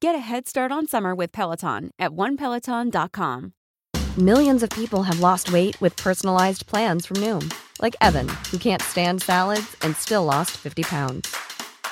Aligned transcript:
Get 0.00 0.14
a 0.14 0.18
head 0.18 0.48
start 0.48 0.72
on 0.72 0.86
summer 0.86 1.14
with 1.14 1.30
Peloton 1.30 1.90
at 1.98 2.10
onepeloton.com. 2.12 3.52
Millions 4.18 4.62
of 4.62 4.70
people 4.70 5.02
have 5.02 5.20
lost 5.20 5.52
weight 5.52 5.78
with 5.82 5.94
personalized 5.96 6.66
plans 6.66 7.04
from 7.04 7.18
Noom, 7.18 7.52
like 7.82 7.96
Evan, 8.00 8.26
who 8.50 8.56
can't 8.56 8.80
stand 8.80 9.20
salads 9.20 9.76
and 9.82 9.94
still 9.96 10.24
lost 10.24 10.52
50 10.52 10.84
pounds. 10.84 11.36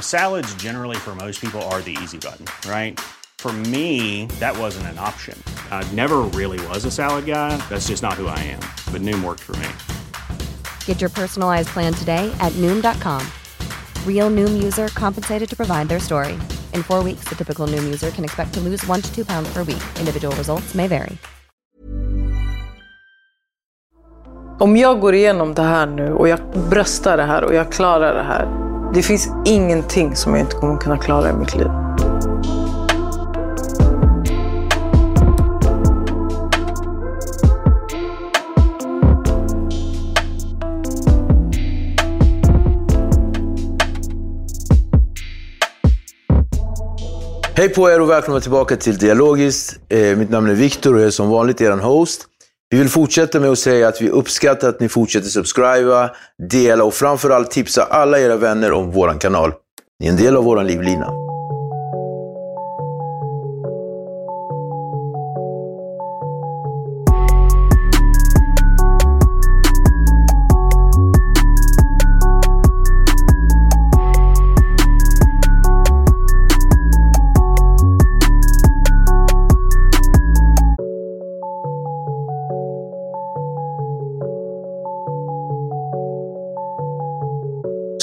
Salads, 0.01 0.55
generally, 0.55 0.97
for 0.97 1.15
most 1.15 1.39
people, 1.43 1.61
are 1.71 1.83
the 1.83 1.97
easy 2.03 2.17
button, 2.17 2.47
right? 2.71 2.99
For 3.37 3.53
me, 3.53 4.25
that 4.41 4.57
wasn't 4.57 4.87
an 4.87 4.99
option. 4.99 5.41
I 5.71 5.87
never 5.93 6.21
really 6.33 6.67
was 6.67 6.87
a 6.87 6.91
salad 6.91 7.27
guy. 7.27 7.59
That's 7.69 7.89
just 7.89 8.03
not 8.03 8.15
who 8.15 8.27
I 8.27 8.39
am. 8.39 8.65
But 8.91 9.03
Noom 9.03 9.23
worked 9.23 9.41
for 9.45 9.57
me. 9.57 9.69
Get 10.87 11.01
your 11.03 11.11
personalized 11.11 11.69
plan 11.69 11.93
today 11.93 12.35
at 12.41 12.53
Noom.com. 12.53 13.21
Real 14.09 14.31
Noom 14.31 14.63
user 14.65 14.89
compensated 14.89 15.49
to 15.49 15.57
provide 15.57 15.89
their 15.89 16.01
story. 16.01 16.33
In 16.75 16.83
four 16.83 17.05
weeks, 17.05 17.29
the 17.29 17.35
typical 17.35 17.67
Noom 17.67 17.85
user 17.85 18.11
can 18.11 18.25
expect 18.25 18.55
to 18.55 18.61
lose 18.61 18.87
one 18.91 19.03
to 19.03 19.15
two 19.15 19.25
pounds 19.25 19.53
per 19.55 19.65
week. 19.65 19.83
Individual 20.01 20.37
results 20.37 20.75
may 20.75 20.89
vary. 20.89 21.17
Om 24.61 24.77
jag 24.77 25.01
går 25.01 25.15
igenom 25.15 25.55
det 25.55 25.63
här 25.63 25.87
nu 25.87 26.13
och 26.13 26.29
jag 26.29 26.39
bröstar 26.71 27.17
det 27.17 27.23
här 27.23 27.45
och 27.45 27.55
jag 27.55 27.73
klarar 27.73 28.15
det 28.15 28.23
här. 28.23 28.49
Det 28.95 29.03
finns 29.03 29.29
ingenting 29.45 30.17
som 30.17 30.33
jag 30.33 30.41
inte 30.41 30.57
kommer 30.57 30.77
kunna 30.77 30.99
klara 30.99 31.31
i 31.31 31.33
mitt 31.33 31.55
liv. 31.55 31.69
Hej 47.59 47.69
på 47.69 47.91
er 47.91 48.01
och 48.01 48.11
välkomna 48.11 48.41
tillbaka 48.41 48.77
till 48.77 48.99
Dialogiskt. 48.99 49.79
Eh, 49.89 50.17
mitt 50.17 50.31
namn 50.31 50.51
är 50.51 50.55
Viktor 50.55 50.95
och 50.95 51.01
jag 51.01 51.07
är 51.07 51.11
som 51.11 51.29
vanligt 51.29 51.61
er 51.61 51.71
host. 51.71 52.27
Vi 52.71 52.79
vill 52.79 52.89
fortsätta 52.89 53.41
med 53.41 53.51
att 53.51 53.59
säga 53.59 53.89
att 53.89 54.01
vi 54.01 54.11
uppskattar 54.11 54.69
att 54.69 54.81
ni 54.81 54.89
fortsätter 54.89 55.29
subscriba, 55.29 56.11
dela 56.51 56.85
och 56.85 56.95
framförallt 56.95 57.51
tipsa 57.51 57.83
alla 57.83 58.21
era 58.21 58.37
vänner 58.37 58.73
om 58.73 58.91
vår 58.91 59.21
kanal. 59.21 59.53
Ni 60.01 60.07
är 60.07 60.11
en 60.11 60.17
del 60.17 60.37
av 60.37 60.45
vår 60.45 60.63
livlina. 60.63 61.07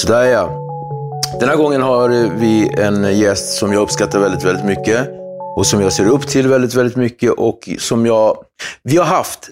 Sådär 0.06 0.24
ja. 0.24 0.46
Den 1.40 1.48
här 1.48 1.56
gången 1.56 1.82
har 1.82 2.08
vi 2.38 2.74
en 2.78 3.18
gäst 3.18 3.58
som 3.58 3.72
jag 3.72 3.82
uppskattar 3.82 4.20
väldigt, 4.20 4.44
väldigt 4.44 4.64
mycket. 4.64 5.08
Och 5.56 5.66
som 5.66 5.80
jag 5.80 5.92
ser 5.92 6.08
upp 6.08 6.26
till 6.26 6.48
väldigt, 6.48 6.74
väldigt 6.74 6.96
mycket. 6.96 7.30
Och 7.30 7.68
som 7.78 8.06
jag... 8.06 8.44
Vi 8.82 8.96
har 8.96 9.04
haft 9.04 9.50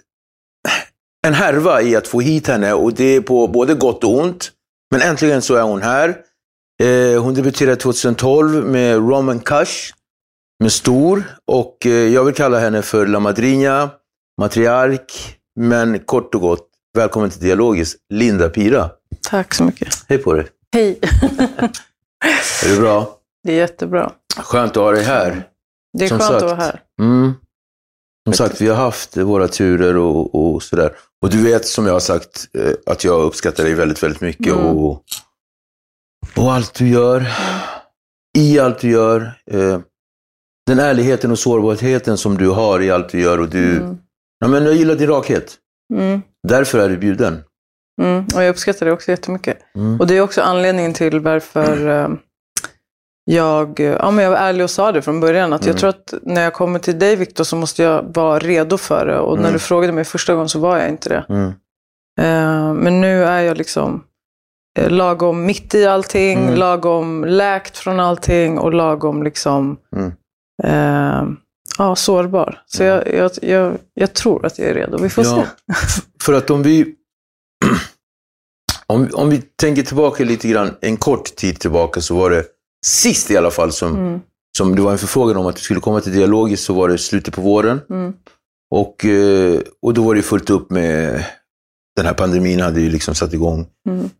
en 1.26 1.34
härva 1.34 1.82
i 1.82 1.96
att 1.96 2.08
få 2.08 2.20
hit 2.20 2.46
henne 2.46 2.72
och 2.72 2.94
det 2.94 3.04
är 3.04 3.20
på 3.20 3.48
både 3.48 3.74
gott 3.74 4.04
och 4.04 4.18
ont. 4.18 4.50
Men 4.90 5.00
äntligen 5.00 5.42
så 5.42 5.54
är 5.54 5.62
hon 5.62 5.82
här. 5.82 6.16
Eh, 6.82 7.22
hon 7.22 7.34
debuterade 7.34 7.76
2012 7.76 8.64
med 8.64 8.96
Roman 8.96 9.40
Kush, 9.40 9.92
med 10.60 10.72
Stor. 10.72 11.22
Och 11.46 11.86
eh, 11.86 11.92
jag 11.92 12.24
vill 12.24 12.34
kalla 12.34 12.58
henne 12.58 12.82
för 12.82 13.06
La 13.06 13.20
Madrina, 13.20 13.90
matriark. 14.40 15.38
Men 15.60 15.98
kort 15.98 16.34
och 16.34 16.40
gott, 16.40 16.68
välkommen 16.96 17.30
till 17.30 17.40
Dialogis, 17.40 17.96
Linda 18.12 18.48
Pira. 18.48 18.90
Tack 19.30 19.54
så 19.54 19.64
mycket. 19.64 20.04
Hej 20.08 20.18
på 20.18 20.32
dig. 20.32 20.46
Hej. 20.72 20.98
Är 22.64 22.74
det 22.74 22.80
bra? 22.80 23.18
Det 23.42 23.52
är 23.52 23.56
jättebra. 23.56 24.12
Skönt 24.36 24.70
att 24.76 24.82
ha 24.82 24.90
dig 24.92 25.02
här. 25.04 25.48
Det 25.98 26.04
är 26.04 26.08
Som 26.08 26.18
skönt 26.18 26.30
sagt. 26.30 26.42
att 26.42 26.50
vara 26.50 26.60
här. 26.60 26.80
Mm. 27.00 27.32
Som 28.28 28.32
sagt, 28.34 28.60
vi 28.60 28.68
har 28.68 28.76
haft 28.76 29.16
våra 29.16 29.48
turer 29.48 29.96
och, 29.96 30.34
och 30.54 30.62
sådär. 30.62 30.96
Och 31.22 31.30
du 31.30 31.42
vet, 31.42 31.66
som 31.66 31.86
jag 31.86 31.92
har 31.92 32.00
sagt, 32.00 32.48
eh, 32.58 32.72
att 32.86 33.04
jag 33.04 33.22
uppskattar 33.22 33.64
dig 33.64 33.74
väldigt, 33.74 34.02
väldigt 34.02 34.20
mycket. 34.20 34.46
Mm. 34.54 34.66
Och, 34.66 35.04
och 36.36 36.52
allt 36.52 36.74
du 36.74 36.88
gör, 36.88 37.26
i 38.38 38.58
allt 38.58 38.78
du 38.78 38.90
gör. 38.90 39.32
Eh, 39.50 39.80
den 40.66 40.78
ärligheten 40.78 41.30
och 41.30 41.38
sårbarheten 41.38 42.16
som 42.18 42.36
du 42.38 42.48
har 42.48 42.82
i 42.82 42.90
allt 42.90 43.08
du 43.08 43.20
gör. 43.20 43.40
Och 43.40 43.48
du, 43.48 43.76
Mm. 43.76 43.98
ja, 44.38 44.48
men 44.48 44.64
jag 44.64 44.74
gillar 44.74 44.94
din 44.94 45.08
rakhet. 45.08 45.56
Mm. 45.94 46.22
Därför 46.48 46.78
är 46.78 46.88
du 46.88 46.96
bjuden. 46.96 47.42
Mm. 48.02 48.24
Och 48.34 48.42
jag 48.42 48.48
uppskattar 48.48 48.86
det 48.86 48.92
också 48.92 49.10
jättemycket. 49.10 49.58
Mm. 49.74 50.00
Och 50.00 50.06
det 50.06 50.16
är 50.16 50.20
också 50.20 50.40
anledningen 50.42 50.92
till 50.94 51.20
varför 51.20 51.88
eh, 51.88 52.08
jag, 53.24 53.80
ja, 53.80 54.10
men 54.10 54.24
jag 54.24 54.30
var 54.30 54.38
ärlig 54.38 54.64
och 54.64 54.70
sa 54.70 54.92
det 54.92 55.02
från 55.02 55.20
början. 55.20 55.52
Att 55.52 55.60
Mm. 55.62 55.70
Jag 55.72 55.78
tror 55.80 55.90
att 55.90 56.14
när 56.22 56.42
jag 56.42 56.52
kommer 56.52 56.78
till 56.78 56.98
dig 56.98 57.16
Viktor 57.16 57.44
så 57.44 57.56
måste 57.56 57.82
jag 57.82 58.14
vara 58.14 58.38
redo 58.38 58.78
för 58.78 59.06
det. 59.06 59.18
Och 59.18 59.34
när 59.36 59.42
Mm. 59.42 59.52
du 59.52 59.58
frågade 59.58 59.92
mig 59.92 60.04
första 60.04 60.32
gången 60.34 60.48
så 60.48 60.58
var 60.58 60.78
jag 60.78 60.88
inte 60.88 61.08
det. 61.08 61.24
Eh, 62.22 62.72
men 62.74 63.00
nu 63.00 63.24
är 63.24 63.40
jag 63.40 63.56
liksom 63.56 64.04
eh, 64.78 64.90
lagom 64.90 65.46
mitt 65.46 65.74
i 65.74 65.86
allting, 65.86 66.38
Mm. 66.42 66.54
lagom 66.54 67.24
läkt 67.24 67.76
från 67.78 68.00
allting 68.00 68.58
och 68.58 68.74
lagom 68.74 69.22
liksom 69.22 69.76
eh, 70.64 71.22
ja, 71.78 71.96
sårbar. 71.96 72.62
Så 72.66 72.82
jag, 72.82 73.14
jag, 73.14 73.30
jag, 73.42 73.78
jag 73.94 74.14
tror 74.14 74.46
att 74.46 74.58
jag 74.58 74.68
är 74.68 74.74
redo. 74.74 74.98
Vi 74.98 75.08
får 75.08 75.24
Ja. 75.24 75.44
se. 75.44 75.72
För 76.24 76.32
att 76.32 76.50
om 76.50 76.62
vi, 76.62 76.94
om, 78.86 79.08
om 79.12 79.30
vi 79.30 79.42
tänker 79.42 79.82
tillbaka 79.82 80.24
lite 80.24 80.48
grann, 80.48 80.76
en 80.80 80.96
kort 80.96 81.36
tid 81.36 81.60
tillbaka, 81.60 82.00
så 82.00 82.16
var 82.16 82.30
det 82.30 82.44
sist 82.86 83.30
i 83.30 83.36
alla 83.36 83.50
fall 83.50 83.72
som, 83.72 83.96
Mm. 83.96 84.20
som 84.58 84.76
det 84.76 84.82
var 84.82 84.92
en 84.92 84.98
förfrågan 84.98 85.36
om 85.36 85.46
att 85.46 85.56
du 85.56 85.62
skulle 85.62 85.80
komma 85.80 86.00
till 86.00 86.12
Dialogiskt, 86.12 86.64
så 86.64 86.74
var 86.74 86.88
det 86.88 86.98
slutet 86.98 87.34
på 87.34 87.40
våren. 87.40 87.80
Mm. 87.90 88.12
Och, 88.70 89.04
eh, 89.04 89.60
och 89.82 89.94
då 89.94 90.02
var 90.02 90.14
det 90.14 90.22
fullt 90.22 90.50
upp 90.50 90.70
med, 90.70 91.24
den 91.96 92.06
här 92.06 92.14
pandemin 92.14 92.60
hade 92.60 92.80
ju 92.80 92.90
liksom 92.90 93.14
satt 93.14 93.32
igång 93.32 93.66
Mm. 93.88 94.10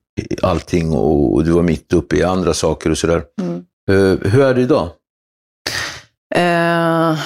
allting 0.42 0.92
och, 0.92 1.34
och 1.34 1.44
du 1.44 1.50
var 1.50 1.62
mitt 1.62 1.92
uppe 1.92 2.16
i 2.16 2.22
andra 2.22 2.54
saker 2.54 2.90
och 2.90 2.98
sådär. 2.98 3.22
Mm. 3.42 3.56
Eh, 3.90 4.30
hur 4.30 4.40
är 4.42 4.54
det 4.54 4.60
idag? 4.60 4.90
Eh, 6.34 7.18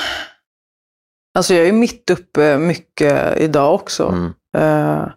alltså 1.39 1.55
jag 1.55 1.69
är 1.69 1.73
mitt 1.73 2.11
uppe 2.11 2.59
mycket 2.59 3.39
idag 3.41 3.75
också. 3.75 4.07
Mm. 4.09 4.33
Eh, 4.57 5.09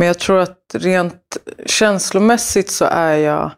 men 0.00 0.06
jag 0.08 0.18
tror 0.18 0.38
att 0.38 0.74
rent 0.74 1.36
känslomässigt 1.66 2.70
så 2.70 2.84
är 2.84 3.16
jag 3.16 3.50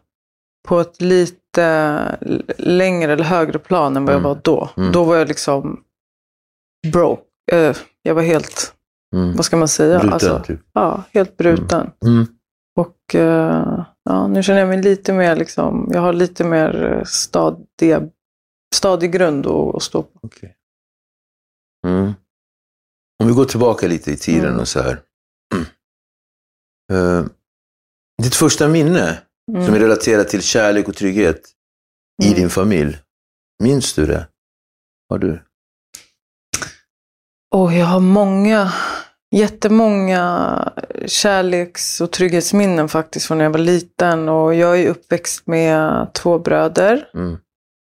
på 0.67 0.79
ett 0.79 1.01
lite 1.01 2.17
längre 2.57 3.13
eller 3.13 3.23
högre 3.23 3.59
plan 3.59 3.97
än 3.97 4.05
vad 4.05 4.15
Mm. 4.15 4.23
jag 4.25 4.35
var 4.35 4.41
då. 4.43 4.69
Mm. 4.77 4.91
Då 4.91 5.03
var 5.03 5.15
jag 5.15 5.27
liksom 5.27 5.83
broke. 6.91 7.23
Eh, 7.51 7.75
jag 8.01 8.15
var 8.15 8.21
helt, 8.21 8.73
Mm. 9.15 9.35
vad 9.35 9.45
ska 9.45 9.57
man 9.57 9.67
säga? 9.67 9.99
Bruten, 9.99 10.13
Alltså, 10.13 10.43
typ. 10.45 10.59
ja, 10.73 11.03
helt 11.13 11.37
bruten. 11.37 11.89
Mm. 12.05 12.25
Och 12.79 13.15
eh, 13.15 13.85
ja, 14.03 14.27
nu 14.27 14.43
känner 14.43 14.59
jag 14.59 14.69
mig 14.69 14.83
lite 14.83 15.13
mer, 15.13 15.35
liksom, 15.35 15.89
jag 15.93 16.01
har 16.01 16.13
lite 16.13 16.43
mer 16.43 16.83
eh, 16.93 17.03
stadiga, 17.03 18.01
stadig 18.75 19.11
grund 19.11 19.47
att, 19.47 19.75
att 19.75 19.83
stå 19.83 20.01
på. 20.03 20.19
Okej. 20.21 20.55
Mm. 21.87 22.13
Om 23.23 23.27
vi 23.27 23.33
går 23.33 23.45
tillbaka 23.45 23.87
lite 23.87 24.11
i 24.11 24.17
tiden 24.17 24.45
Mm. 24.49 24.59
och 24.59 24.67
så 24.67 24.79
här. 24.81 24.99
Eh, 26.91 27.25
ditt 28.23 28.35
första 28.35 28.67
minne 28.67 29.17
Mm. 29.51 29.65
som 29.65 29.75
är 29.75 29.79
relaterat 29.79 30.27
till 30.27 30.41
kärlek 30.41 30.87
och 30.87 30.95
trygghet 30.95 31.41
i 32.23 32.25
Mm. 32.27 32.39
din 32.39 32.49
familj. 32.49 32.97
Minns 33.63 33.93
du 33.93 34.05
det? 34.05 34.27
Har 35.09 35.17
du? 35.17 35.43
Och 37.55 37.73
jag 37.73 37.85
har 37.85 37.99
många, 37.99 38.73
jättemånga 39.35 40.73
kärleks 41.05 42.01
och 42.01 42.11
trygghetsminnen 42.11 42.89
faktiskt 42.89 43.25
från 43.25 43.37
när 43.37 43.45
jag 43.45 43.51
var 43.51 43.59
liten. 43.59 44.29
Och 44.29 44.55
jag 44.55 44.79
är 44.79 44.89
uppväxt 44.89 45.47
med 45.47 46.13
två 46.13 46.39
bröder. 46.39 47.09
Mm. 47.13 47.37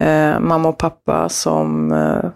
eh, 0.03 0.41
mamma 0.41 0.69
och 0.69 0.79
pappa 0.79 1.29
som 1.29 1.93
eh, 1.93 2.31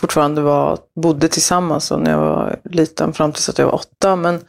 fortfarande 0.00 0.40
var, 0.40 0.78
bodde 1.00 1.28
tillsammans 1.28 1.90
när 1.90 2.10
jag 2.10 2.18
var 2.18 2.60
liten 2.64 3.12
fram 3.12 3.32
tills 3.32 3.48
att 3.48 3.58
jag 3.58 3.66
var 3.66 3.74
åtta. 3.74 4.16
Men, 4.16 4.40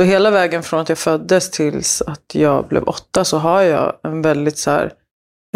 så 0.00 0.04
hela 0.04 0.30
vägen 0.30 0.62
från 0.62 0.80
att 0.80 0.88
jag 0.88 0.98
föddes 0.98 1.50
tills 1.50 2.02
att 2.02 2.34
jag 2.34 2.68
blev 2.68 2.82
åtta 2.82 3.24
så 3.24 3.38
har 3.38 3.62
jag 3.62 3.96
en 4.02 4.22
väldigt 4.22 4.58
så 4.58 4.70
här, 4.70 4.92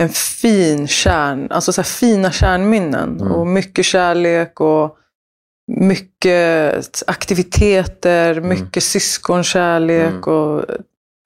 en 0.00 0.08
fin 0.08 0.88
kärn, 0.88 1.46
alltså 1.50 1.72
så 1.72 1.82
fina 1.82 2.32
kärnminnen. 2.32 3.20
Mm. 3.20 3.32
Och 3.32 3.46
mycket 3.46 3.84
kärlek 3.84 4.60
och 4.60 4.96
mycket 5.72 7.02
aktiviteter, 7.06 8.40
mycket 8.40 8.82
syskonkärlek. 8.82 10.08
Mm. 10.10 10.22
Och, 10.22 10.64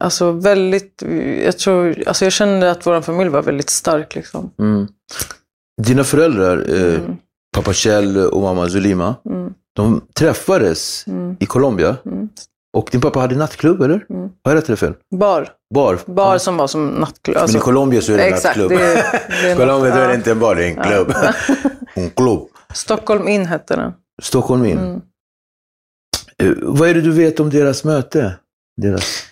alltså 0.04 0.30
väldigt, 0.32 1.02
jag, 1.44 1.58
tror, 1.58 2.02
alltså 2.06 2.24
jag 2.24 2.32
kände 2.32 2.70
att 2.70 2.86
vår 2.86 3.00
familj 3.00 3.30
var 3.30 3.42
väldigt 3.42 3.70
stark. 3.70 4.14
Liksom. 4.14 4.50
Mm. 4.58 4.88
Dina 5.82 6.04
föräldrar, 6.04 6.66
eh, 6.68 6.94
Mm. 6.94 7.16
pappa 7.56 7.72
Kjell 7.72 8.16
och 8.16 8.42
mamma 8.42 8.68
Zulima, 8.68 9.14
Mm. 9.30 9.54
de 9.76 10.00
träffades 10.14 11.04
Mm. 11.06 11.36
i 11.40 11.46
Colombia. 11.46 11.96
Och 12.76 12.88
din 12.92 13.00
pappa 13.00 13.20
hade 13.20 13.36
nattklubb, 13.36 13.82
eller? 13.82 14.06
Mm. 14.10 14.22
Har 14.44 14.52
jag 14.52 14.54
rätt 14.54 14.66
eller 14.66 14.76
fel? 14.76 14.94
Bar. 15.18 15.48
Bar. 15.74 15.98
Bar 16.06 16.32
Ja. 16.32 16.38
som 16.38 16.56
var 16.56 16.66
som 16.66 16.86
nattklubb. 16.88 17.34
Men 17.34 17.40
i 17.40 17.42
Alltså, 17.42 17.58
Colombia 17.58 18.00
så 18.00 18.12
är 18.12 18.16
det 18.16 18.24
exakt, 18.24 18.44
nattklubb. 18.44 18.72
är 19.44 19.56
Colombia 19.56 19.94
är 19.94 20.08
det 20.08 20.14
inte 20.14 20.30
en 20.30 20.38
bar, 20.38 20.54
det 20.54 20.64
är 20.64 20.68
en 20.68 20.82
klubb. 20.82 21.14
en 21.94 22.10
klubb. 22.10 22.48
Stockholm 22.74 23.28
in 23.28 23.46
hette 23.46 23.76
den. 23.76 23.92
Stockholm 24.22 24.64
in. 24.64 24.78
Mm. 24.78 25.00
Eh, 26.42 26.52
Vad 26.62 26.88
är 26.88 26.94
det 26.94 27.00
du 27.00 27.12
vet 27.12 27.40
om 27.40 27.50
deras 27.50 27.84
möte? 27.84 28.36
Deras... 28.82 29.24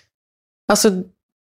Alltså, 0.72 0.90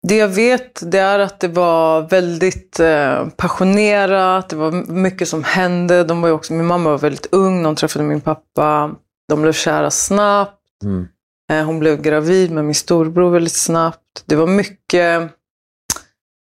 det 0.08 0.16
jag 0.16 0.28
vet 0.28 0.90
det 0.92 0.98
är 0.98 1.18
att 1.18 1.40
det 1.40 1.48
var 1.48 2.02
väldigt 2.02 2.80
eh, 2.80 3.28
passionerat. 3.36 4.48
Det 4.48 4.56
var 4.56 4.72
mycket 4.92 5.28
som 5.28 5.44
hände. 5.44 6.04
De 6.04 6.22
var 6.22 6.30
också, 6.30 6.52
min 6.52 6.66
mamma 6.66 6.90
var 6.90 6.98
väldigt 6.98 7.26
ung 7.32 7.64
hon 7.64 7.76
träffade 7.76 8.04
min 8.04 8.20
pappa. 8.20 8.90
De 9.28 9.42
blev 9.42 9.52
kära 9.52 9.90
snabbt. 9.90 10.58
Mm. 10.84 11.08
Eh, 11.52 11.64
hon 11.64 11.78
blev 11.78 12.02
gravid 12.02 12.50
med 12.50 12.64
min 12.64 12.74
storbror 12.74 13.30
väldigt 13.30 13.52
snabbt. 13.52 14.24
Det 14.26 14.36
var 14.36 14.46
mycket... 14.46 15.30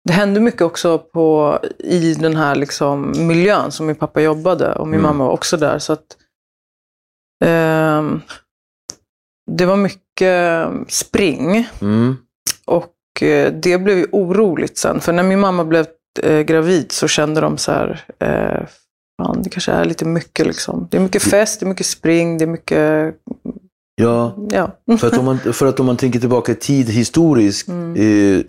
Det 0.07 0.13
hände 0.13 0.39
mycket 0.39 0.61
också 0.61 0.99
på, 0.99 1.59
i 1.79 2.13
den 2.13 2.35
här 2.35 2.55
liksom, 2.55 3.13
miljön 3.27 3.71
som 3.71 3.85
min 3.85 3.95
pappa 3.95 4.21
jobbade. 4.21 4.73
Och 4.75 4.87
min 4.87 4.99
Mm. 4.99 5.11
mamma 5.11 5.25
var 5.25 5.33
också 5.33 5.57
där. 5.57 5.79
Så 5.79 5.93
att, 5.93 6.17
ehm, 7.45 8.21
det 9.51 9.65
var 9.65 9.75
mycket 9.77 10.67
spring. 10.87 11.67
Mm. 11.81 12.17
Och 12.65 13.21
eh, 13.21 13.53
det 13.53 13.77
blev 13.77 13.97
ju 13.97 14.07
oroligt 14.11 14.77
sen. 14.77 14.99
För 14.99 15.13
när 15.13 15.23
min 15.23 15.39
mamma 15.39 15.63
blev 15.65 15.85
eh, 16.23 16.39
gravid 16.41 16.91
så 16.91 17.07
kände 17.07 17.41
de 17.41 17.57
så 17.57 17.71
här, 17.71 18.05
eh, 18.19 18.67
fan 19.21 19.41
det 19.43 19.49
kanske 19.49 19.71
är 19.71 19.85
lite 19.85 20.05
mycket 20.05 20.47
liksom. 20.47 20.87
Det 20.91 20.97
är 20.97 21.01
mycket 21.01 21.23
fest, 21.23 21.59
det 21.59 21.65
är 21.65 21.67
mycket 21.67 21.85
spring, 21.85 22.37
det 22.37 22.45
är 22.45 22.47
mycket, 22.47 23.15
Ja, 24.01 24.35
ja. 24.51 24.97
för 24.97 25.07
att, 25.07 25.17
om 25.17 25.25
man, 25.25 25.39
för 25.53 25.65
att 25.65 25.79
om 25.79 25.85
man 25.85 25.97
tänker 25.97 26.19
tillbaka 26.19 26.51
i 26.51 26.55
tid 26.55 26.89
historiskt, 26.89 27.67
Mm. 27.67 27.95
eh, 28.39 28.43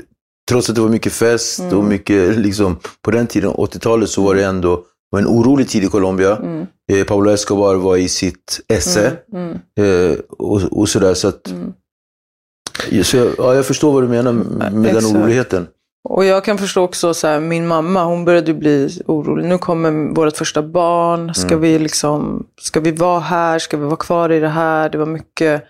trots 0.50 0.68
att 0.68 0.74
det 0.74 0.80
var 0.82 0.88
mycket 0.88 1.12
fest 1.12 1.60
och 1.60 1.72
Mm. 1.72 1.88
mycket, 1.88 2.38
liksom, 2.38 2.76
på 3.02 3.10
den 3.10 3.26
tiden, 3.26 3.50
80-talet, 3.50 4.08
så 4.10 4.22
var 4.22 4.34
det 4.34 4.44
ändå 4.44 4.84
var 5.10 5.20
en 5.20 5.26
orolig 5.26 5.68
tid 5.68 5.84
i 5.84 5.86
Colombia. 5.86 6.36
Mm, 6.36 6.66
Eh, 6.92 7.04
Pablo 7.04 7.30
Escobar 7.30 7.74
var 7.74 7.96
i 7.96 8.08
sitt 8.08 8.60
esse 8.68 9.16
mm, 9.32 9.58
mm, 9.78 10.10
eh, 10.12 10.18
och, 10.28 10.62
och 10.62 10.88
sådär. 10.88 11.14
Så, 11.14 11.28
att, 11.28 11.48
mm. 11.50 13.04
så 13.04 13.16
jag, 13.16 13.28
ja, 13.38 13.54
jag 13.54 13.66
förstår 13.66 13.92
vad 13.92 14.02
du 14.02 14.08
menar 14.08 14.32
med 14.32 14.72
den 14.72 14.86
Exakt. 14.86 15.06
oroligheten. 15.16 15.66
Och 16.10 16.24
jag 16.24 16.44
kan 16.44 16.58
förstå 16.58 16.82
också 16.82 17.14
så 17.14 17.26
här, 17.26 17.40
min 17.40 17.66
mamma, 17.66 18.04
hon 18.04 18.24
började 18.24 18.54
bli 18.54 19.02
orolig. 19.06 19.44
Nu 19.48 19.58
kommer 19.58 20.14
vårt 20.14 20.36
första 20.36 20.62
barn. 20.62 21.34
Ska 21.34 21.48
Mm. 21.48 21.60
vi 21.60 21.78
liksom, 21.78 22.46
ska 22.60 22.80
vi 22.80 22.92
vara 22.92 23.20
här? 23.20 23.58
Ska 23.58 23.76
vi 23.76 23.84
vara 23.84 23.96
kvar 23.96 24.32
i 24.32 24.40
det 24.40 24.48
här? 24.48 24.88
Det 24.88 24.98
var 24.98 25.06
mycket 25.06 25.64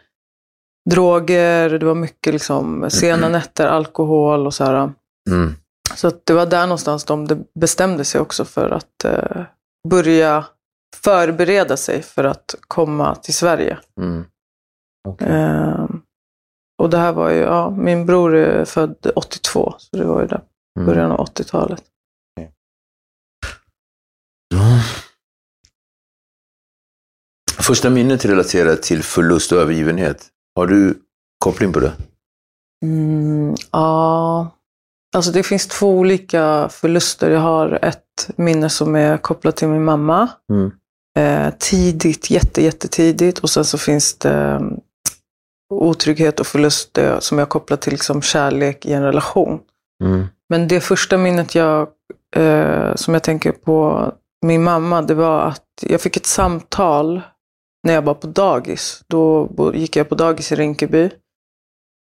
droger, 0.90 1.70
det 1.79 1.87
var 1.87 1.94
mycket 1.94 2.32
liksom 2.32 2.90
sena 2.90 3.29
nätter, 3.29 3.67
alkohol 3.67 4.46
och 4.46 4.55
så 4.55 4.64
här. 4.64 4.93
Mm. 5.31 5.55
Så 5.94 6.12
det 6.25 6.32
var 6.32 6.46
där 6.46 6.62
någonstans 6.67 7.05
de 7.05 7.44
bestämde 7.61 8.05
sig 8.05 8.20
också 8.20 8.44
för 8.44 8.70
att 8.70 9.05
eh, 9.05 9.43
börja 9.88 10.44
förbereda 11.05 11.76
sig 11.76 12.02
för 12.02 12.25
att 12.25 12.55
komma 12.69 13.14
till 13.14 13.35
Sverige. 13.35 13.79
Mm. 14.00 14.25
Okej. 15.08 15.29
Eh, 15.29 15.87
och 16.79 16.91
det 16.91 16.99
här 16.99 17.13
var 17.13 17.31
ju, 17.31 17.37
ja, 17.39 17.71
min 17.71 18.07
bror 18.07 18.35
är 18.35 18.65
född 18.65 19.07
82, 19.15 19.75
så 19.79 19.97
det 19.97 20.05
var 20.05 20.21
ju 20.21 20.27
där 20.27 20.43
Mm. 20.79 20.87
början 20.87 21.11
av 21.11 21.19
80-talet. 21.27 21.83
Ja. 24.55 24.81
Första 27.63 27.91
minnet 27.91 28.25
relaterat 28.25 28.83
till 28.83 29.03
förlust 29.03 29.53
och 29.53 29.59
övergivenhet. 29.59 30.27
Har 30.57 30.67
du 30.67 30.99
koppling 31.39 31.73
på 31.73 31.81
det? 31.81 31.93
Mm, 32.85 33.55
ja, 33.73 34.51
alltså 35.17 35.33
det 35.33 35.43
finns 35.43 35.67
två 35.67 35.91
olika 35.99 36.69
förluster. 36.69 37.31
Jag 37.31 37.41
har 37.41 37.79
ett 37.83 38.31
minne 38.37 38.71
som 38.71 38.95
är 38.97 39.19
kopplat 39.19 39.57
till 39.57 39.69
min 39.69 39.85
mamma. 39.85 40.29
Mm. 40.53 40.71
Eh, 41.19 41.55
tidigt, 41.59 42.31
jätte, 42.31 42.63
jättetidigt. 42.63 43.39
Och 43.39 43.51
sen 43.51 43.65
så 43.65 43.79
finns 43.79 44.19
det 44.19 44.61
otrygghet 45.70 46.41
och 46.41 46.47
förlust 46.47 46.99
eh, 46.99 47.19
som 47.19 47.38
jag 47.38 47.49
kopplar 47.49 47.76
till 47.76 47.93
liksom 47.93 48.23
kärlek 48.23 48.87
i 48.87 48.93
en 48.93 49.03
relation. 49.03 49.61
Mm. 50.05 50.26
Men 50.49 50.69
det 50.69 50.81
första 50.81 51.19
minnet 51.19 51.55
jag, 51.55 51.88
eh, 52.37 52.94
som 52.94 53.15
jag 53.15 53.23
tänker 53.23 53.53
på 53.53 54.12
min 54.47 54.62
mamma, 54.62 55.03
det 55.03 55.15
var 55.15 55.41
att 55.41 55.65
jag 55.82 56.00
fick 56.00 56.17
ett 56.17 56.26
samtal 56.26 57.23
när 57.87 57.94
jag 57.94 58.03
var 58.03 58.15
på 58.15 58.26
dagis. 58.26 59.03
Då 59.06 59.49
gick 59.75 59.97
jag 59.97 60.09
på 60.09 60.15
dagis 60.15 60.53
i 60.53 60.55
Rinkeby. 60.55 61.11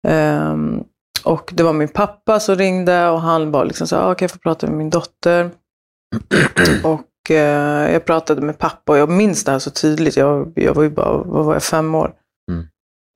Ehm, 0.08 0.84
och 1.24 1.52
det 1.56 1.64
var 1.64 1.74
min 1.74 1.88
pappa 1.88 2.40
som 2.40 2.56
ringde 2.56 3.10
och 3.10 3.22
han 3.22 3.52
var 3.52 3.66
liksom 3.66 3.88
så 3.88 3.96
här, 3.96 4.12
ah, 4.12 4.16
kan 4.16 4.26
jag 4.26 4.32
få 4.32 4.38
prata 4.40 4.68
med 4.68 4.76
min 4.78 4.90
dotter? 4.90 5.52
och 6.84 7.32
eh, 7.32 7.94
jag 7.94 8.06
pratade 8.06 8.42
med 8.42 8.58
pappa 8.58 8.92
och 8.92 8.98
jag 8.98 9.10
minns 9.10 9.44
det 9.44 9.52
här 9.52 9.60
så 9.60 9.72
tydligt. 9.72 10.18
Jag, 10.18 10.52
jag 10.56 10.74
var 10.74 10.84
ju 10.84 10.90
bara, 10.90 11.18
vad 11.18 11.46
var 11.46 11.54
jag, 11.54 11.64
fem 11.64 11.96
år. 11.96 12.14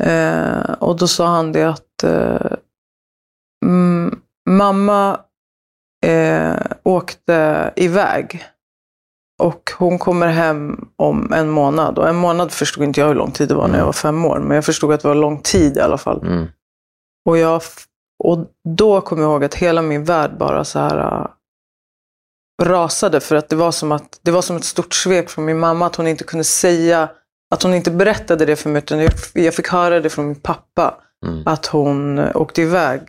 Mm. 0.02 0.62
Eh, 0.62 0.74
och 0.74 0.98
då 0.98 1.08
sa 1.08 1.28
han 1.28 1.52
det 1.52 1.64
att 1.64 2.04
eh, 2.04 2.58
mm, 3.66 4.20
mamma 4.50 5.20
eh, 6.06 6.56
åkte 6.84 7.74
iväg. 7.76 8.46
Och 9.42 9.72
hon 9.78 10.00
kommer 10.00 10.28
hem 10.28 10.90
om 10.96 11.34
en 11.34 11.50
månad. 11.50 11.98
Och 11.98 12.10
en 12.10 12.16
månad 12.16 12.52
förstod 12.52 12.84
inte 12.84 13.00
jag 13.00 13.08
hur 13.08 13.16
lång 13.16 13.32
tid 13.32 13.48
det 13.48 13.56
var 13.56 13.68
när 13.68 13.78
jag 13.78 13.86
var 13.86 13.94
fem 13.94 14.26
år. 14.26 14.40
Men 14.40 14.56
jag 14.56 14.66
förstod 14.66 14.94
att 14.94 15.02
det 15.02 15.08
var 15.08 15.16
lång 15.16 15.42
tid 15.42 15.78
i 15.78 15.80
alla 15.80 15.98
fall. 15.98 16.22
Mm. 16.22 16.48
Och, 17.26 17.38
jag, 17.38 17.62
och 18.24 18.38
då 18.78 19.02
kom 19.02 19.20
jag 19.20 19.32
ihåg 19.32 19.44
att 19.44 19.56
hela 19.56 19.82
min 19.82 20.04
värld 20.04 20.38
bara 20.38 20.64
så 20.64 20.80
här 20.80 20.98
äh, 20.98 21.28
rasade. 22.66 23.20
För 23.20 23.36
att 23.36 23.50
det 23.50 23.56
var, 23.56 23.72
som 23.72 23.92
att 23.92 24.20
det 24.22 24.32
var 24.32 24.42
som 24.42 24.56
ett 24.56 24.64
stort 24.64 24.94
svek 24.94 25.30
från 25.30 25.46
min 25.46 25.60
mamma 25.60 25.86
att 25.86 25.96
hon 25.96 26.08
inte 26.08 26.24
kunde 26.24 26.44
säga, 26.44 27.10
att 27.52 27.64
hon 27.64 27.74
inte 27.74 27.92
berättade 27.92 28.46
det 28.46 28.56
för 28.56 28.70
mig. 28.70 28.80
Utan 28.80 29.10
jag, 29.34 29.54
fick 29.54 29.68
höra 29.68 30.00
det 30.00 30.10
från 30.10 30.26
min 30.26 30.36
pappa. 30.36 30.96
Mm. 31.26 31.44
Att 31.46 31.66
hon 31.66 32.20
åkte 32.20 32.62
iväg. 32.62 33.02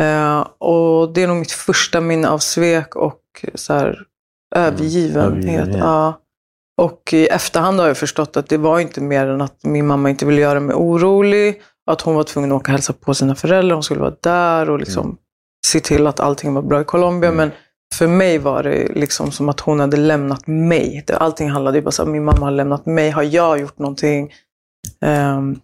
Eh, 0.00 0.40
och 0.58 1.12
det 1.12 1.22
är 1.22 1.28
nog 1.28 1.36
mitt 1.36 1.52
första 1.52 2.00
minne 2.00 2.28
av 2.28 2.38
svek 2.38 2.96
och 2.96 3.20
så 3.54 3.72
här, 3.72 4.02
övergivenhet. 4.54 5.16
övergivenhet. 5.16 5.76
Ja. 5.78 6.18
Och 6.82 7.12
i 7.12 7.26
efterhand 7.26 7.80
har 7.80 7.86
jag 7.86 7.96
förstått 7.96 8.36
att 8.36 8.48
det 8.48 8.58
var 8.58 8.80
inte 8.80 9.00
mer 9.00 9.26
än 9.26 9.40
att 9.40 9.64
min 9.64 9.86
mamma 9.86 10.10
inte 10.10 10.26
ville 10.26 10.40
göra 10.40 10.60
mig 10.60 10.74
orolig. 10.74 11.62
Att 11.86 12.00
hon 12.00 12.14
var 12.14 12.24
tvungen 12.24 12.52
att 12.52 12.56
åka 12.56 12.70
och 12.70 12.72
hälsa 12.72 12.92
på 12.92 13.14
sina 13.14 13.34
föräldrar. 13.34 13.74
Hon 13.74 13.82
skulle 13.82 14.00
vara 14.00 14.14
där 14.20 14.70
och 14.70 14.78
liksom 14.78 15.18
se 15.66 15.80
till 15.80 16.06
att 16.06 16.20
allting 16.20 16.54
var 16.54 16.62
bra 16.62 16.80
i 16.80 16.84
Colombia. 16.84 17.30
Mm. 17.30 17.36
Men 17.36 17.58
för 17.92 18.06
mig 18.06 18.38
var 18.38 18.62
det 18.62 18.88
liksom 18.94 19.32
som 19.32 19.48
att 19.48 19.60
hon 19.60 19.80
hade 19.80 19.96
lämnat 19.96 20.46
mig. 20.46 21.04
Allting 21.12 21.50
handlade 21.50 21.78
ju 21.78 21.82
bara 21.84 22.02
om 22.02 22.08
att 22.08 22.12
min 22.12 22.24
mamma 22.24 22.46
har 22.46 22.50
lämnat 22.50 22.86
mig. 22.86 23.10
Har 23.10 23.22
jag 23.22 23.60
gjort 23.60 23.78
någonting? 23.78 24.32
Ehm, 25.00 25.60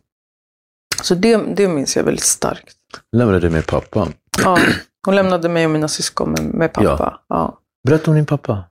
så 1.03 1.15
det, 1.15 1.37
det 1.37 1.69
minns 1.69 1.97
jag 1.97 2.05
väldigt 2.05 2.25
starkt. 2.25 2.77
Lämnade 3.17 3.41
det 3.41 3.51
med 3.51 3.67
pappa. 3.67 4.09
Ja, 4.45 4.59
hon 5.07 5.15
lämnade 5.17 5.49
mig 5.49 5.65
och 5.65 5.71
mina 5.71 5.89
syskon 5.89 6.31
med, 6.31 6.45
med 6.45 6.73
pappa. 6.73 7.21
Ja. 7.29 7.59
Berätta 7.89 8.11
om 8.11 8.15
din 8.15 8.27
pappa. 8.27 8.65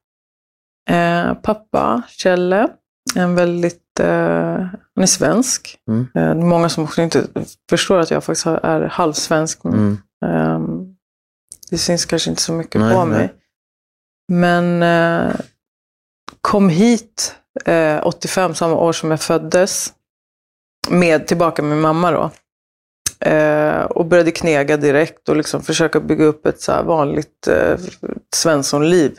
Eh, 0.89 1.33
pappa, 1.33 2.01
Kjelle, 2.09 2.67
en 3.15 3.35
väldigt, 3.35 3.99
eh, 3.99 4.07
han 4.95 5.01
är 5.03 5.05
svensk. 5.05 5.77
Mm. 5.89 6.01
Eh, 6.01 6.21
det 6.35 6.41
är 6.41 6.45
många 6.45 6.69
som 6.69 6.83
också 6.83 7.01
inte 7.01 7.27
förstår 7.69 7.97
att 7.99 8.11
jag 8.11 8.23
faktiskt 8.23 8.45
är 8.47 8.81
halvsvensk. 8.81 9.63
men, 9.63 9.73
Mm. 9.73 9.97
ehm, 10.25 10.95
det 11.69 11.77
syns 11.77 12.05
kanske 12.05 12.29
inte 12.29 12.41
så 12.41 12.53
mycket 12.53 12.81
Nej, 12.81 12.93
på 12.95 13.05
nej. 13.05 13.17
mig. 13.17 13.33
Men 14.27 14.83
eh, 14.83 15.35
kom 16.41 16.69
hit 16.69 17.35
eh, 17.65 18.07
85, 18.07 18.55
samma 18.55 18.75
år 18.75 18.93
som 18.93 19.11
jag 19.11 19.21
föddes. 19.21 19.93
Med, 20.89 21.27
tillbaka 21.27 21.61
med 21.61 21.77
mamma 21.77 22.11
då. 22.11 22.31
Eh, 23.19 23.81
och 23.81 24.05
började 24.05 24.31
knega 24.31 24.77
direkt 24.77 25.29
och 25.29 25.35
liksom 25.35 25.61
försöka 25.61 25.99
bygga 25.99 26.25
upp 26.25 26.45
ett 26.45 26.61
så 26.61 26.83
vanligt 26.83 27.47
eh, 27.47 27.79
svenssonliv. 28.35 29.17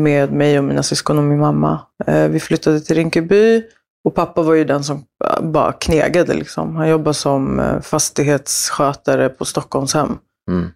med 0.00 0.32
mig 0.32 0.58
och 0.58 0.64
mina 0.64 0.82
syskon 0.82 1.18
och 1.18 1.24
min 1.24 1.38
mamma. 1.38 1.80
Eh, 2.06 2.28
vi 2.28 2.40
flyttade 2.40 2.80
till 2.80 2.96
Rinkeby 2.96 3.62
och 4.04 4.14
pappa 4.14 4.42
var 4.42 4.54
ju 4.54 4.64
den 4.64 4.84
som 4.84 5.04
bara 5.42 5.72
knegade. 5.72 6.34
Liksom. 6.34 6.76
Han 6.76 6.88
jobbade 6.88 7.14
som 7.14 7.60
eh, 7.60 7.80
fastighetsskötare 7.80 9.28
på 9.28 9.44
Stockholmshem. 9.44 10.18
Mm. 10.50 10.70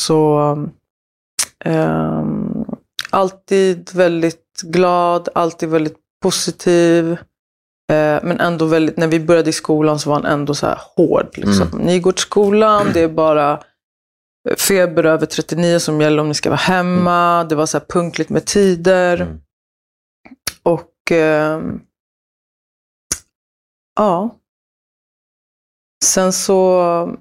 Så 0.00 0.38
ehm, 1.64 2.27
alltid 3.10 3.94
väldigt 3.94 4.60
glad, 4.62 5.28
alltid 5.34 5.68
väldigt 5.68 5.96
positiv. 6.22 7.12
Eh, 7.92 8.18
men 8.22 8.40
ändå 8.40 8.66
väldigt, 8.66 8.96
när 8.96 9.08
vi 9.08 9.20
började 9.20 9.50
i 9.50 9.52
skolan 9.52 9.98
så 9.98 10.10
var 10.10 10.16
han 10.16 10.32
ändå 10.32 10.54
så 10.54 10.66
här 10.66 10.80
hård. 10.96 11.28
Liksom. 11.32 11.68
Mm. 11.68 11.78
Ni 11.78 12.00
går 12.00 12.12
till 12.12 12.22
skolan, 12.22 12.86
det 12.94 13.00
är 13.00 13.08
bara 13.08 13.62
feber 14.56 15.06
över 15.06 15.26
39 15.26 15.78
som 15.78 16.00
gäller 16.00 16.22
om 16.22 16.28
ni 16.28 16.34
ska 16.34 16.50
vara 16.50 16.56
hemma. 16.56 17.44
Det 17.44 17.54
var 17.54 17.66
så 17.66 17.78
här 17.78 17.84
punktligt 17.88 18.30
med 18.30 18.44
tider. 18.44 19.20
Mm. 19.20 19.40
Och 20.62 20.92
ehm, 21.10 21.80
ja. 23.96 24.34
Sen 26.04 26.32
så 26.32 27.16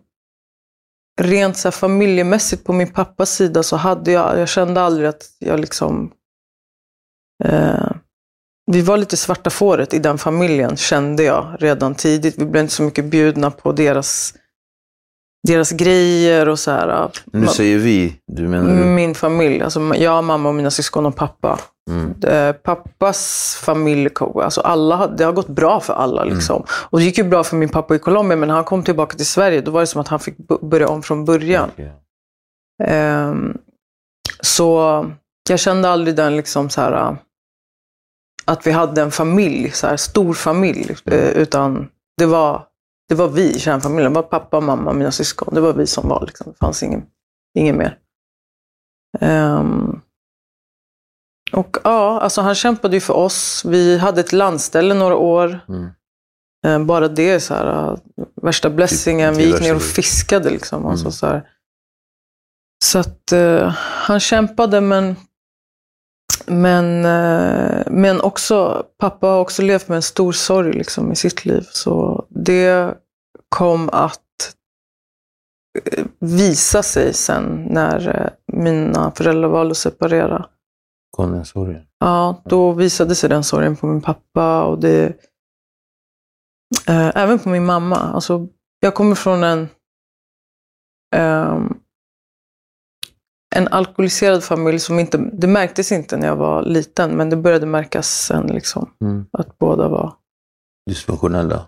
rent 1.21 1.57
så 1.57 1.71
familjemässigt 1.71 2.63
på 2.63 2.73
min 2.73 2.87
pappas 2.87 3.31
sida 3.31 3.63
så 3.63 3.75
hade 3.75 4.11
jag, 4.11 4.39
jag 4.39 4.49
kände 4.49 4.81
aldrig 4.81 5.09
att 5.09 5.23
jag 5.39 5.59
liksom 5.59 6.11
eh, 7.43 7.91
vi 8.71 8.81
var 8.81 8.97
lite 8.97 9.17
svarta 9.17 9.49
fåret 9.49 9.93
i 9.93 9.99
den 9.99 10.17
familjen, 10.17 10.77
kände 10.77 11.23
jag 11.23 11.55
redan 11.59 11.95
tidigt. 11.95 12.37
Vi 12.37 12.45
blev 12.45 12.61
inte 12.61 12.73
så 12.73 12.83
mycket 12.83 13.05
bjudna 13.05 13.51
på 13.51 13.71
deras, 13.71 14.33
deras 15.47 15.71
grejer 15.71 16.49
och 16.49 16.59
så 16.59 16.71
här. 16.71 17.09
Nu 17.25 17.47
säger 17.47 17.77
vi, 17.77 18.15
du 18.27 18.47
menar 18.47 18.75
du? 18.75 18.85
Min 18.85 19.15
familj, 19.15 19.61
alltså 19.61 19.95
jag, 19.95 20.23
mamma 20.23 20.49
och 20.49 20.55
mina 20.55 20.71
syskon 20.71 21.05
och 21.05 21.15
pappa. 21.15 21.59
Mm. 21.87 22.13
Eh, 22.23 22.53
Pappas 22.53 23.55
familj, 23.61 24.09
alltså 24.19 24.61
alla, 24.61 25.07
det 25.07 25.23
har 25.23 25.31
gått 25.33 25.47
bra 25.47 25.79
för 25.79 25.93
alla. 25.93 26.21
Mm. 26.21 26.33
Liksom. 26.35 26.63
Och 26.69 26.99
det 26.99 27.05
gick 27.05 27.17
ju 27.17 27.23
bra 27.23 27.43
för 27.43 27.55
min 27.55 27.69
pappa 27.69 27.95
i 27.95 27.99
Colombia, 27.99 28.37
men 28.37 28.47
när 28.47 28.55
han 28.55 28.63
kom 28.63 28.83
tillbaka 28.83 29.17
till 29.17 29.25
Sverige, 29.25 29.61
då 29.61 29.71
var 29.71 29.79
det 29.79 29.87
som 29.87 30.01
att 30.01 30.07
han 30.07 30.19
fick 30.19 30.37
börja 30.61 30.87
om 30.87 31.03
från 31.03 31.25
början. 31.25 31.69
Okej. 31.73 31.93
Ehm, 32.83 33.57
så 34.41 35.05
jag 35.49 35.59
kände 35.59 35.89
aldrig 35.89 36.15
den 36.15 36.37
liksom 36.37 36.69
så 36.69 36.81
här, 36.81 36.91
äh, 36.91 37.13
att 38.45 38.67
vi 38.67 38.71
hade 38.71 39.01
en 39.01 39.11
familj, 39.11 39.71
så 39.71 39.87
här, 39.87 39.97
stor 39.97 40.33
familj. 40.33 40.95
eh, 41.05 41.29
Utan 41.29 41.89
det 42.17 42.25
var, 42.25 42.63
det 43.09 43.15
var 43.15 43.27
vi, 43.27 43.59
kärnfamiljen. 43.59 44.13
Det 44.13 44.21
var 44.21 44.27
pappa, 44.27 44.59
mamma, 44.59 44.93
mina 44.93 45.11
syskon. 45.11 45.53
Det 45.53 45.61
var 45.61 45.73
vi 45.73 45.87
som 45.87 46.07
var. 46.09 46.23
Liksom. 46.27 46.51
Det 46.51 46.57
fanns 46.57 46.83
ingen, 46.83 47.05
ingen 47.57 47.77
mer. 47.77 47.97
Ehm, 49.19 50.01
och 51.51 51.77
ja, 51.83 52.19
alltså 52.19 52.41
han 52.41 52.55
kämpade 52.55 52.95
ju 52.95 52.99
för 53.01 53.13
oss. 53.13 53.65
Vi 53.65 53.97
hade 53.97 54.21
ett 54.21 54.33
landställe 54.33 54.93
några 54.93 55.15
år. 55.15 55.59
Mm. 55.69 55.89
Eh, 56.65 56.85
Bara 56.85 57.07
det 57.07 57.39
så 57.39 57.53
här, 57.53 57.89
äh, 57.91 57.97
värsta 58.41 58.69
blessingen. 58.69 59.33
det 59.33 59.39
Vi 59.39 59.45
gick 59.47 59.61
ner 59.61 59.75
och 59.75 59.81
fiskade 59.81 60.49
liksom. 60.49 60.85
Alltså, 60.85 61.05
Mm. 61.05 61.11
så 61.11 61.25
här. 61.27 61.49
så 62.85 62.99
att 62.99 63.31
eh, 63.31 63.67
han 63.77 64.19
kämpade 64.19 64.81
men, 64.81 65.15
men, 66.45 67.05
eh, 67.05 67.83
men 67.87 68.21
också, 68.21 68.85
pappa 68.99 69.27
har 69.27 69.39
också 69.39 69.61
levt 69.61 69.87
med 69.87 69.95
en 69.95 70.01
stor 70.01 70.31
sorg 70.31 70.73
liksom, 70.73 71.11
i 71.11 71.15
sitt 71.15 71.45
liv. 71.45 71.65
Så 71.71 72.25
det 72.29 72.93
kom 73.49 73.89
att 73.89 74.21
eh, 75.91 76.05
visa 76.19 76.83
sig 76.83 77.13
sen 77.13 77.67
när 77.69 78.07
eh, 78.21 78.55
mina 78.57 79.11
föräldrar 79.11 79.49
valde 79.49 79.71
att 79.71 79.77
separera. 79.77 80.45
Kom 81.11 81.31
den 81.31 81.45
sorgen. 81.45 81.87
Ja, 81.99 82.41
då 82.45 82.71
visade 82.73 83.15
sig 83.15 83.29
den 83.29 83.43
sorgen 83.43 83.75
på 83.75 83.87
min 83.87 84.01
pappa 84.01 84.63
och 84.63 84.79
det, 84.79 85.05
eh, 86.87 87.11
även 87.17 87.39
på 87.39 87.49
min 87.49 87.65
mamma. 87.65 87.95
Alltså, 87.95 88.47
jag 88.79 88.95
kommer 88.95 89.15
från 89.15 89.43
en, 89.43 89.67
ehm, 91.15 91.73
en 93.55 93.67
alkoholiserad 93.67 94.43
familj 94.43 94.79
som 94.79 94.99
inte, 94.99 95.17
det 95.17 95.47
märktes 95.47 95.91
inte 95.91 96.17
när 96.17 96.27
jag 96.27 96.35
var 96.35 96.63
liten, 96.63 97.17
men 97.17 97.29
det 97.29 97.37
började 97.37 97.65
märkas 97.65 98.07
sen 98.07 98.47
liksom, 98.47 98.95
Mm. 99.01 99.25
att 99.31 99.57
båda 99.57 99.89
var. 99.89 100.13
Dysfunktionella. 100.89 101.67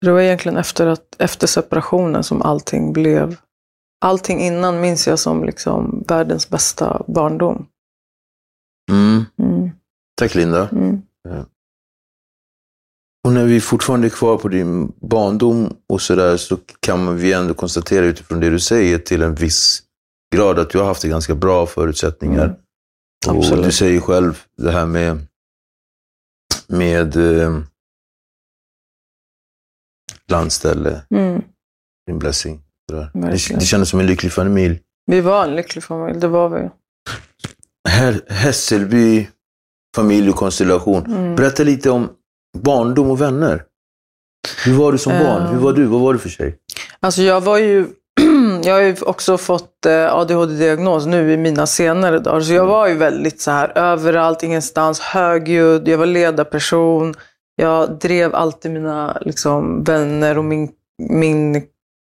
Det 0.00 0.12
var 0.12 0.20
egentligen 0.20 0.56
efter, 0.58 0.86
att, 0.86 1.16
efter 1.18 1.46
separationen 1.46 2.24
som 2.24 2.42
allting 2.42 2.92
blev, 2.92 3.36
allting 4.00 4.40
innan 4.40 4.80
minns 4.80 5.06
jag 5.06 5.18
som 5.18 5.44
liksom 5.44 6.04
världens 6.08 6.50
bästa 6.50 7.04
barndom. 7.08 7.66
Mm. 8.90 9.24
Mm, 9.38 9.70
Tack 10.20 10.34
Linda. 10.34 10.68
mm. 10.68 11.02
Och 13.26 13.32
när 13.34 13.44
vi 13.44 13.60
fortfarande 13.60 14.06
är 14.06 14.10
kvar 14.10 14.38
på 14.38 14.48
din 14.48 14.92
barndom 15.00 15.76
och 15.88 16.02
sådär 16.02 16.36
så 16.36 16.56
kan 16.80 17.16
vi 17.16 17.32
ändå 17.32 17.54
konstatera 17.54 18.04
utifrån 18.04 18.40
det 18.40 18.50
du 18.50 18.60
säger 18.60 18.98
till 18.98 19.22
en 19.22 19.34
viss 19.34 19.82
grad 20.34 20.58
att 20.58 20.70
du 20.70 20.78
har 20.78 20.86
haft 20.86 21.02
det 21.02 21.08
ganska 21.08 21.34
bra 21.34 21.66
förutsättningar. 21.66 22.44
Mm. 22.44 22.56
Och 23.28 23.36
Absolut. 23.44 23.64
du 23.64 23.72
säger 23.72 24.00
själv 24.00 24.44
det 24.56 24.70
här 24.70 24.86
med, 24.86 25.26
med 26.68 27.16
eh, 27.16 27.60
landställe, 30.30 31.02
Mm. 31.10 31.42
din 32.06 32.18
blessing. 32.18 32.62
Det, 32.92 33.10
det 33.58 33.64
kändes 33.64 33.88
som 33.88 34.00
en 34.00 34.06
lycklig 34.06 34.32
familj. 34.32 34.80
Vi 35.06 35.20
var 35.20 35.44
en 35.44 35.56
lycklig 35.56 35.84
familj, 35.84 36.18
det 36.20 36.28
var 36.28 36.48
vi. 36.48 36.70
Här, 37.88 38.20
Hässelby, 38.28 39.28
familjekonstellation. 39.96 41.06
Mm. 41.06 41.36
Berätta 41.36 41.62
lite 41.62 41.90
om 41.90 42.08
barndom 42.58 43.10
och 43.10 43.20
vänner. 43.20 43.62
Hur 44.64 44.74
var 44.74 44.92
du 44.92 44.98
som 44.98 45.12
barn? 45.12 45.42
Eh. 45.42 45.50
Hur 45.52 45.58
var 45.58 45.72
du? 45.72 45.84
Vad 45.84 46.00
var 46.00 46.12
du 46.12 46.18
för 46.18 46.28
tjej? 46.28 46.56
Alltså 47.00 47.22
jag 47.22 47.40
var 47.40 47.58
ju, 47.58 47.86
jag 48.64 48.74
har 48.74 48.80
ju 48.80 48.96
också 49.00 49.38
fått 49.38 49.86
eh, 49.86 50.14
ADHD-diagnos 50.14 51.06
nu 51.06 51.32
i 51.32 51.36
mina 51.36 51.66
senare 51.66 52.18
dagar. 52.18 52.40
Så 52.40 52.52
jag 52.52 52.62
Mm. 52.62 52.68
var 52.72 52.88
ju 52.88 52.94
väldigt 52.94 53.40
så 53.40 53.50
här 53.50 53.72
överallt, 53.78 54.42
ingenstans, 54.42 55.00
högljudd, 55.00 55.88
jag 55.88 55.98
var 55.98 56.06
ledarperson. 56.06 57.14
Jag 57.56 57.98
drev 57.98 58.34
alltid 58.34 58.70
mina 58.72 59.18
liksom, 59.20 59.84
vänner 59.84 60.38
och 60.38 60.44
min, 60.44 60.68
min, 61.10 61.62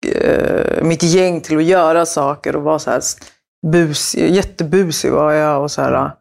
eh, 0.07 0.83
mitt 0.83 1.03
gäng 1.03 1.41
till 1.41 1.57
att 1.57 1.63
göra 1.63 2.05
saker 2.05 2.55
och 2.55 2.63
vara 2.63 2.79
så 2.79 2.91
här 2.91 3.01
bus, 3.71 4.15
jättebusig 4.15 5.11
var 5.11 5.31
jag 5.31 5.63
och 5.63 5.71
så 5.71 5.81
här. 5.81 6.11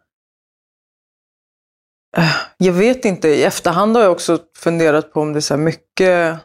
eh, 2.16 2.36
Jag 2.58 2.72
vet 2.72 3.04
inte, 3.04 3.28
i 3.28 3.42
efterhand 3.44 3.96
har 3.96 4.02
jag 4.02 4.12
också 4.12 4.38
funderat 4.56 5.12
på 5.12 5.20
om 5.20 5.32
det 5.32 5.38
är 5.38 5.40
så 5.40 5.56
mycket 5.56 6.38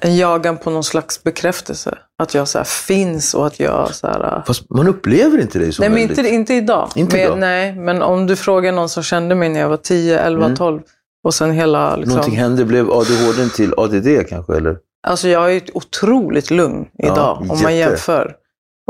en 0.00 0.16
jagan 0.16 0.56
på 0.58 0.70
någon 0.70 0.84
slags 0.84 1.22
bekräftelse. 1.22 1.98
Att 2.22 2.34
jag 2.34 2.48
så 2.48 2.58
här 2.58 2.64
finns 2.64 3.34
och 3.34 3.46
att 3.46 3.60
jag 3.60 3.94
så 3.94 4.06
här... 4.06 4.42
Fast 4.46 4.70
man 4.70 4.88
upplever 4.88 5.38
inte 5.38 5.58
dig 5.58 5.72
som 5.72 5.82
Nej, 5.82 5.90
men 5.90 5.98
inte, 5.98 6.28
inte 6.28 6.54
idag. 6.54 6.90
Inte 6.94 7.16
men, 7.16 7.24
idag? 7.26 7.38
Nej, 7.38 7.74
men 7.76 8.02
om 8.02 8.26
du 8.26 8.36
frågar 8.36 8.72
någon 8.72 8.88
som 8.88 9.02
kände 9.02 9.34
mig 9.34 9.48
när 9.48 9.60
jag 9.60 9.68
var 9.68 9.76
10, 9.76 10.18
11, 10.20 10.44
Mm. 10.44 10.56
12 10.56 10.82
och 11.24 11.34
sen 11.34 11.50
hela... 11.50 11.96
Liksom, 11.96 12.14
Någonting 12.16 12.38
hände, 12.38 12.64
blev 12.64 12.90
ADHD 12.90 13.48
till 13.48 13.74
ADD 13.76 14.28
kanske? 14.28 14.56
Eller? 14.56 14.76
Alltså 15.06 15.28
jag 15.28 15.54
är 15.56 15.62
otroligt 15.76 16.50
lugn 16.50 16.88
Ja, 16.92 17.12
idag 17.12 17.40
om 17.50 17.62
man 17.62 17.76
jämför. 17.76 18.36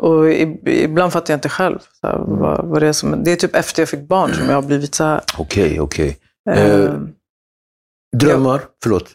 Och 0.03 0.33
ibland 0.67 1.13
fattar 1.13 1.33
jag 1.35 1.37
inte 1.39 1.49
själv 1.49 1.79
så 2.01 2.07
här, 2.07 2.17
Mm. 2.17 2.39
vad, 2.39 2.65
vad 2.65 2.83
det 2.83 2.89
är 2.89 2.93
som... 2.93 3.25
Det 3.25 3.33
är 3.33 3.37
typ 3.37 3.57
efter 3.57 3.83
jag 3.83 3.89
fick 3.89 4.09
barn 4.09 4.35
som 4.35 4.47
jag 4.49 4.55
har 4.55 4.63
blivit 4.63 4.95
så 4.95 5.05
här. 5.05 5.21
Okej, 5.39 5.81
okej. 5.81 6.19
eh, 6.51 6.71
Eh, 6.85 6.93
Drömmar? 8.17 8.61
Förlåt. 8.83 9.09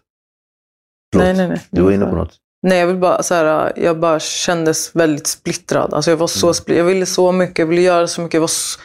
Förlåt. 1.14 1.26
nej, 1.26 1.34
nej, 1.34 1.48
nej. 1.48 1.62
Du 1.70 1.82
var 1.82 1.92
inne 1.92 2.06
på 2.06 2.16
något. 2.16 2.34
Nej, 2.68 2.80
jag 2.80 2.88
vill 2.88 2.96
bara 2.96 3.24
så 3.24 3.34
här, 3.36 3.74
jag 3.76 4.00
bara 4.00 4.20
kändes 4.20 4.96
väldigt 4.96 5.28
splittrad. 5.28 5.94
Alltså 5.94 6.12
jag 6.12 6.18
var 6.18 6.28
så 6.28 6.48
Mm. 6.48 6.54
spli- 6.54 6.78
Jag 6.78 6.84
ville 6.86 7.06
så 7.06 7.32
mycket, 7.32 7.60
jag 7.60 7.66
ville 7.66 7.82
göra 7.82 8.08
så 8.08 8.22
mycket. 8.22 8.34
Jag, 8.34 8.42
var 8.42 8.48
så, 8.48 8.80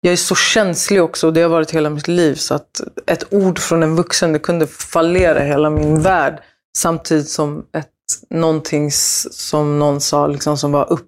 jag 0.00 0.12
är 0.12 0.16
så 0.16 0.34
känslig 0.34 1.02
också 1.02 1.26
och 1.26 1.32
det 1.32 1.42
har 1.42 1.48
varit 1.48 1.70
hela 1.70 1.90
mitt 1.90 2.08
liv. 2.08 2.34
Så 2.34 2.54
att 2.54 2.80
ett 3.06 3.24
ord 3.34 3.58
från 3.58 3.82
en 3.82 3.96
vuxen, 3.96 4.32
det 4.32 4.38
kunde 4.38 4.66
fallera 4.66 5.40
hela 5.40 5.70
min 5.70 6.02
värld. 6.02 6.42
Samtidigt 6.78 7.28
som 7.28 7.66
ett, 7.72 7.90
någonting 8.30 8.90
som 8.92 9.78
någon 9.78 10.00
sa, 10.00 10.26
liksom, 10.26 10.58
som 10.58 10.72
var 10.72 10.98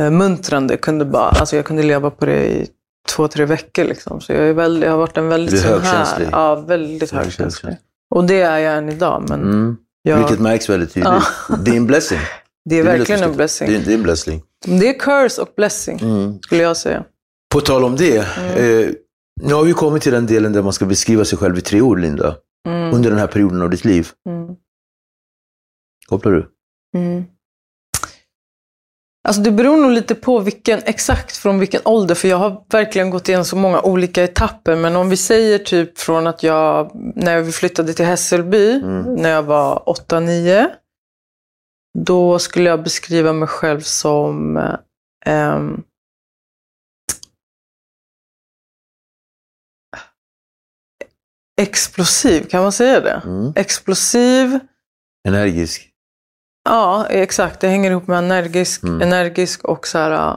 uppmuntrande, 0.00 0.76
kunde 0.76 1.04
bara, 1.04 1.28
alltså 1.28 1.56
jag 1.56 1.64
kunde 1.64 1.82
leva 1.82 2.10
på 2.10 2.26
det 2.26 2.46
i 2.46 2.68
två, 3.08 3.28
tre 3.28 3.44
veckor. 3.44 3.84
Liksom. 3.84 4.20
Så 4.20 4.32
jag, 4.32 4.40
är 4.48 4.52
väldigt, 4.52 4.84
jag 4.84 4.90
har 4.90 4.98
varit 4.98 5.16
en 5.16 5.28
väldigt 5.28 5.60
sån 5.60 5.80
här, 5.80 6.28
ja, 6.32 6.54
väldigt 6.54 7.10
Högkänslig. 7.12 7.76
Och 8.14 8.24
det 8.24 8.40
är 8.40 8.58
jag 8.58 8.78
än 8.78 8.88
idag. 8.88 9.24
Men 9.28 9.42
Mm. 9.42 9.76
jag, 10.02 10.18
Vilket 10.18 10.40
märks 10.40 10.68
väldigt 10.68 10.94
tydligt. 10.94 11.12
Det 11.64 11.70
är 11.70 11.76
en 11.76 11.86
blessing. 11.86 12.18
det 12.64 12.78
är 12.78 12.82
verkligen 12.82 13.22
en 13.22 13.36
blessing. 13.36 13.68
Det 13.68 13.76
är, 13.76 13.80
det 13.84 13.90
är 13.92 13.94
en 13.94 14.02
blessing. 14.02 14.42
Det 14.66 14.88
är 14.88 14.98
curse 14.98 15.42
och 15.42 15.48
blessing, 15.56 15.98
Mm. 16.02 16.42
skulle 16.42 16.62
jag 16.62 16.76
säga. 16.76 17.04
På 17.54 17.60
tal 17.60 17.84
om 17.84 17.96
det. 17.96 18.16
Mm. 18.38 18.80
Eh, 18.80 18.90
nu 19.42 19.54
har 19.54 19.64
vi 19.64 19.72
kommit 19.72 20.02
till 20.02 20.12
den 20.12 20.26
delen 20.26 20.52
där 20.52 20.62
man 20.62 20.72
ska 20.72 20.86
beskriva 20.86 21.24
sig 21.24 21.38
själv 21.38 21.58
i 21.58 21.60
tre 21.60 21.80
ord, 21.80 22.00
Linda. 22.00 22.36
Mm. 22.68 22.94
Under 22.94 23.10
den 23.10 23.18
här 23.18 23.26
perioden 23.26 23.62
av 23.62 23.70
ditt 23.70 23.84
liv. 23.84 24.08
Mm. 24.28 24.56
Kopplar 26.06 26.32
du? 26.32 26.50
Mm. 26.96 27.24
Alltså 29.28 29.42
det 29.42 29.50
beror 29.50 29.76
nog 29.76 29.90
lite 29.90 30.14
på 30.14 30.38
vilken, 30.38 30.80
exakt 30.84 31.36
från 31.36 31.58
vilken 31.58 31.80
ålder, 31.84 32.14
för 32.14 32.28
jag 32.28 32.36
har 32.36 32.64
verkligen 32.70 33.10
gått 33.10 33.28
igenom 33.28 33.44
så 33.44 33.56
många 33.56 33.80
olika 33.80 34.24
etapper. 34.24 34.76
Men 34.76 34.96
om 34.96 35.08
vi 35.08 35.16
säger 35.16 35.58
typ 35.58 35.98
från 35.98 36.26
att 36.26 36.42
jag, 36.42 36.90
när 37.16 37.40
vi 37.40 37.52
flyttade 37.52 37.94
till 37.94 38.04
Hässelby, 38.04 38.80
när 39.16 39.30
jag 39.30 39.42
var 39.42 39.82
8-9, 39.86 40.66
då 41.98 42.38
skulle 42.38 42.70
jag 42.70 42.82
beskriva 42.82 43.32
mig 43.32 43.48
själv 43.48 43.80
som 43.80 44.56
ehm, 45.26 45.82
explosiv, 51.60 52.48
kan 52.48 52.62
man 52.62 52.72
säga 52.72 53.00
det? 53.00 53.22
Mm. 53.24 53.52
Explosiv, 53.56 54.58
Energisk. 55.28 55.90
Ja, 56.68 57.06
exakt. 57.06 57.60
Det 57.60 57.68
hänger 57.68 57.90
ihop 57.90 58.06
med 58.06 58.18
energisk, 58.18 58.82
Mm. 58.82 59.02
energisk 59.02 59.64
och 59.64 59.86
så 59.86 59.98
här, 59.98 60.10
äh, 60.32 60.36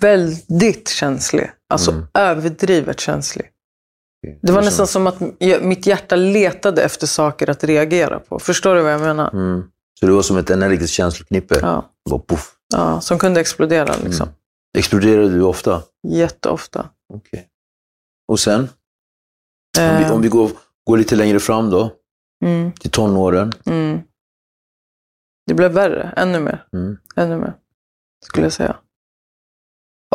väldigt 0.00 0.88
känslig. 0.88 1.50
Alltså 1.68 1.90
Mm. 1.90 2.06
överdrivet 2.14 3.00
känslig. 3.00 3.48
Det 4.42 4.52
var 4.52 4.62
nästan 4.62 4.86
som 4.86 5.06
att 5.06 5.20
mitt 5.62 5.86
hjärta 5.86 6.16
letade 6.16 6.82
efter 6.82 7.06
saker 7.06 7.50
att 7.50 7.64
reagera 7.64 8.20
på. 8.20 8.38
Förstår 8.38 8.74
du 8.74 8.82
vad 8.82 8.92
jag 8.92 9.00
menar? 9.00 9.30
Mm. 9.32 9.62
Så 10.00 10.06
det 10.06 10.12
var 10.12 10.22
som 10.22 10.36
ett 10.36 10.50
energiskt 10.50 10.92
känsloknippe. 10.94 11.58
Ja, 11.62 11.90
Bara 12.10 12.20
poff. 12.20 12.54
ja, 12.74 13.00
som 13.00 13.18
kunde 13.18 13.40
explodera 13.40 13.94
liksom. 14.04 14.26
Mm. 14.28 14.34
Exploderade 14.78 15.28
du 15.28 15.42
ofta? 15.42 15.82
Jätteofta. 16.08 16.88
Okej. 17.14 17.48
Och 18.28 18.40
sen? 18.40 18.68
Om 19.78 19.96
vi, 19.98 20.04
Eh, 20.04 20.12
om 20.12 20.22
vi 20.22 20.28
går, 20.28 20.50
går 20.84 20.96
lite 20.96 21.16
längre 21.16 21.40
fram 21.40 21.70
då, 21.70 21.92
mm, 22.44 22.72
till 22.72 22.90
tonåren. 22.90 23.52
mm. 23.66 24.00
Det 25.46 25.54
blev 25.54 25.72
värre, 25.72 26.12
ännu 26.16 26.40
mer. 26.40 26.66
Mm. 26.72 26.96
Ännu 27.16 27.36
mer, 27.36 27.54
skulle 28.24 28.46
jag 28.46 28.52
säga. 28.52 28.76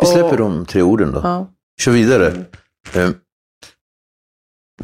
Vi 0.02 0.06
släpper 0.06 0.30
Och- 0.30 0.36
de 0.38 0.66
tre 0.66 0.82
orden 0.82 1.12
då. 1.12 1.20
Ja. 1.24 1.46
Kör 1.80 1.92
vidare. 1.92 2.30
Mm. 2.94 3.08
Eh, 3.10 3.14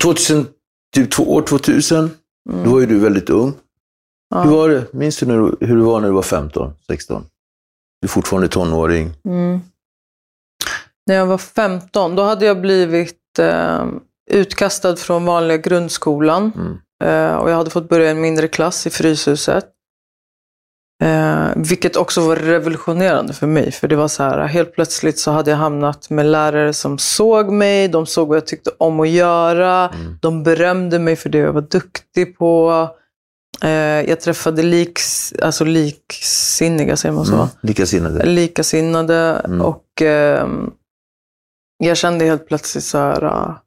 2000, 0.01 0.47
typ 0.95 1.11
två, 1.13 1.35
år 1.35 1.43
2000, 1.43 2.11
Mm. 2.51 2.65
då 2.65 2.71
var 2.73 2.81
ju 2.81 2.87
du 2.87 2.99
väldigt 2.99 3.31
ung. 3.31 3.55
Ja. 4.29 4.43
Hur 4.43 4.51
var 4.51 4.69
det? 4.69 4.93
Minns 4.93 5.19
du 5.19 5.27
när 5.27 5.35
hur 5.67 5.77
det 5.77 5.83
var 5.83 6.01
när 6.01 6.09
du 6.09 6.15
var 6.15 6.23
15, 6.23 6.73
16? 6.87 7.27
Du 8.01 8.07
är 8.07 8.09
fortfarande 8.09 8.49
tonåring. 8.49 9.11
Mm. 9.25 9.61
När 11.07 11.15
jag 11.15 11.27
var 11.27 11.39
15, 11.39 12.15
då 12.17 12.23
hade 12.23 12.47
jag 12.47 12.61
blivit 12.61 13.39
eh, 13.39 13.87
utkastad 14.31 14.97
från 14.97 15.25
vanliga 15.25 15.57
grundskolan. 15.57 16.53
Mm. 16.57 16.79
Eh, 17.05 17.37
och 17.37 17.51
jag 17.51 17.57
hade 17.57 17.71
fått 17.71 17.89
börja 17.89 18.07
i 18.07 18.11
en 18.11 18.21
mindre 18.21 18.49
klass 18.49 18.87
i 18.87 18.91
Fryshuset. 18.91 19.67
Eh, 21.03 21.47
vilket 21.57 21.97
också 21.97 22.21
var 22.21 22.37
revolutionerande 22.37 23.33
för 23.33 23.47
mig. 23.47 23.73
För 23.73 23.89
det 23.89 23.97
var 23.97 24.09
så 24.09 24.23
här, 24.23 24.47
helt 24.47 24.75
plötsligt 24.75 25.19
så 25.19 25.31
hade 25.31 25.51
jag 25.51 25.59
hamnat 25.59 26.11
med 26.11 26.27
lärare 26.27 26.73
som 26.73 26.99
såg 26.99 27.53
mig. 27.53 27.89
De 27.89 28.07
såg 28.07 28.29
vad 28.29 28.37
jag 28.37 28.47
tyckte 28.47 28.71
om 28.79 29.01
att 29.01 29.09
göra. 29.09 29.89
Mm. 29.89 30.19
De 30.21 30.43
berömde 30.43 30.99
mig 30.99 31.17
för 31.17 31.29
det 31.29 31.39
jag 31.39 31.53
var 31.53 31.61
duktig 31.61 32.39
på. 32.39 32.89
Eh, 33.63 33.71
jag 34.09 34.21
träffade 34.21 34.63
liks, 34.63 35.33
alltså 35.43 35.65
liksinniga, 35.65 36.97
säger 36.97 37.15
man 37.15 37.27
så? 37.27 37.35
Mm. 37.35 37.47
Likasinnade. 37.61 38.25
likasinnade 38.25 39.43
Mm. 39.45 39.61
och 39.61 40.03
ehm, 40.03 40.71
jag 41.79 41.97
kände 41.97 42.25
helt 42.25 42.49
plötsligt 42.49 42.85
så 42.85 42.99
här, 42.99 43.25
ah, 43.25 43.61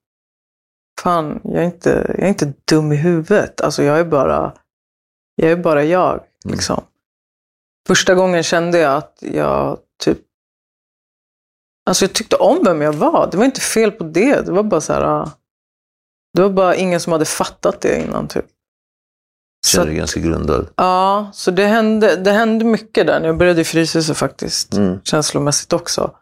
fan, 0.99 1.39
jag 1.43 1.55
är, 1.55 1.63
inte, 1.65 1.89
jag 2.07 2.19
är 2.23 2.27
inte 2.27 2.53
dum 2.65 2.91
i 2.91 2.95
huvudet. 2.95 3.61
Alltså 3.61 3.83
jag 3.83 3.99
är 3.99 4.05
bara 4.05 4.53
jag. 5.35 5.51
Är 5.51 5.55
bara 5.55 5.83
jag 5.83 6.13
Mm. 6.45 6.55
liksom. 6.55 6.83
Första 7.87 8.15
gången 8.15 8.43
kände 8.43 8.77
jag 8.79 8.95
att 8.97 9.17
jag 9.19 9.79
typ 10.03 10.17
Alltså 11.85 12.05
jag 12.05 12.13
tyckte 12.13 12.35
om 12.35 12.63
vem 12.65 12.81
jag 12.81 12.93
var. 12.93 13.27
Det 13.31 13.37
var 13.37 13.45
inte 13.45 13.61
fel 13.61 13.91
på 13.91 14.03
det. 14.03 14.45
Det 14.45 14.51
var 14.51 14.63
bara 14.63 14.81
så 14.81 14.93
här, 14.93 15.01
ah, 15.01 15.31
det 16.33 16.41
var 16.41 16.49
bara 16.49 16.75
ingen 16.75 16.99
som 16.99 17.13
hade 17.13 17.25
fattat 17.25 17.81
det 17.81 18.01
innan. 18.01 18.27
Typ. 18.27 18.45
Känner 19.67 19.85
dig 19.85 19.95
ganska 19.95 20.19
grundad. 20.19 20.67
Ja, 20.75 21.29
så 21.33 21.51
det 21.51 21.65
hände, 21.65 22.15
det 22.15 22.31
hände 22.31 22.65
mycket 22.65 23.07
där 23.07 23.19
när 23.19 23.27
jag 23.27 23.37
började 23.37 23.61
i 23.61 23.63
Fryshuset 23.63 24.17
faktiskt. 24.17 24.73
Mm. 24.73 25.01
Känslomässigt 25.03 25.73
också. 25.73 26.15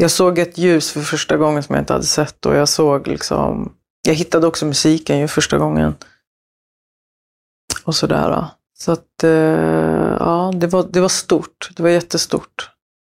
Jag 0.00 0.10
såg 0.10 0.38
ett 0.38 0.58
ljus 0.58 0.90
för 0.90 1.00
första 1.00 1.36
gången 1.36 1.62
som 1.62 1.74
jag 1.74 1.82
inte 1.82 1.92
hade 1.92 2.04
sett 2.04 2.46
och 2.46 2.54
jag 2.54 2.68
såg 2.68 3.06
liksom... 3.08 3.72
Jag 4.06 4.14
hittade 4.14 4.46
också 4.46 4.66
musiken 4.66 5.18
ju 5.18 5.28
första 5.28 5.58
gången. 5.58 5.94
Och 7.84 7.94
sådär. 7.94 8.46
Så 8.78 8.92
att, 8.92 9.24
eh, 9.24 9.30
ja, 10.20 10.52
det 10.54 10.66
var, 10.66 10.86
det 10.90 11.00
var 11.00 11.08
stort. 11.08 11.70
Det 11.76 11.82
var 11.82 11.90
jättestort. 11.90 12.70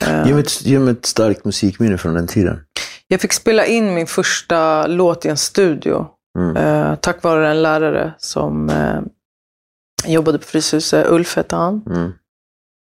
Eh, 0.04 0.26
Ge 0.26 0.34
mig, 0.34 0.42
ett, 0.42 0.62
ge 0.62 0.78
mig 0.78 0.92
ett 0.92 1.06
starkt 1.06 1.44
musikminne 1.44 1.98
från 1.98 2.14
den 2.14 2.26
tiden. 2.26 2.64
jag 3.06 3.20
fick 3.20 3.32
spela 3.32 3.66
in 3.66 3.94
min 3.94 4.06
första 4.06 4.86
låt 4.86 5.24
i 5.24 5.28
en 5.28 5.36
studio. 5.36 6.06
Mm. 6.38 6.56
Eh, 6.56 6.94
tack 6.96 7.22
vare 7.22 7.50
en 7.50 7.62
lärare 7.62 8.14
som 8.18 8.70
jobbade 10.06 10.38
på 10.38 10.44
Fryshuset. 10.44 11.06
Ulf 11.06 11.36
hette 11.36 11.56
han. 11.56 11.82
Mm. 11.86 12.12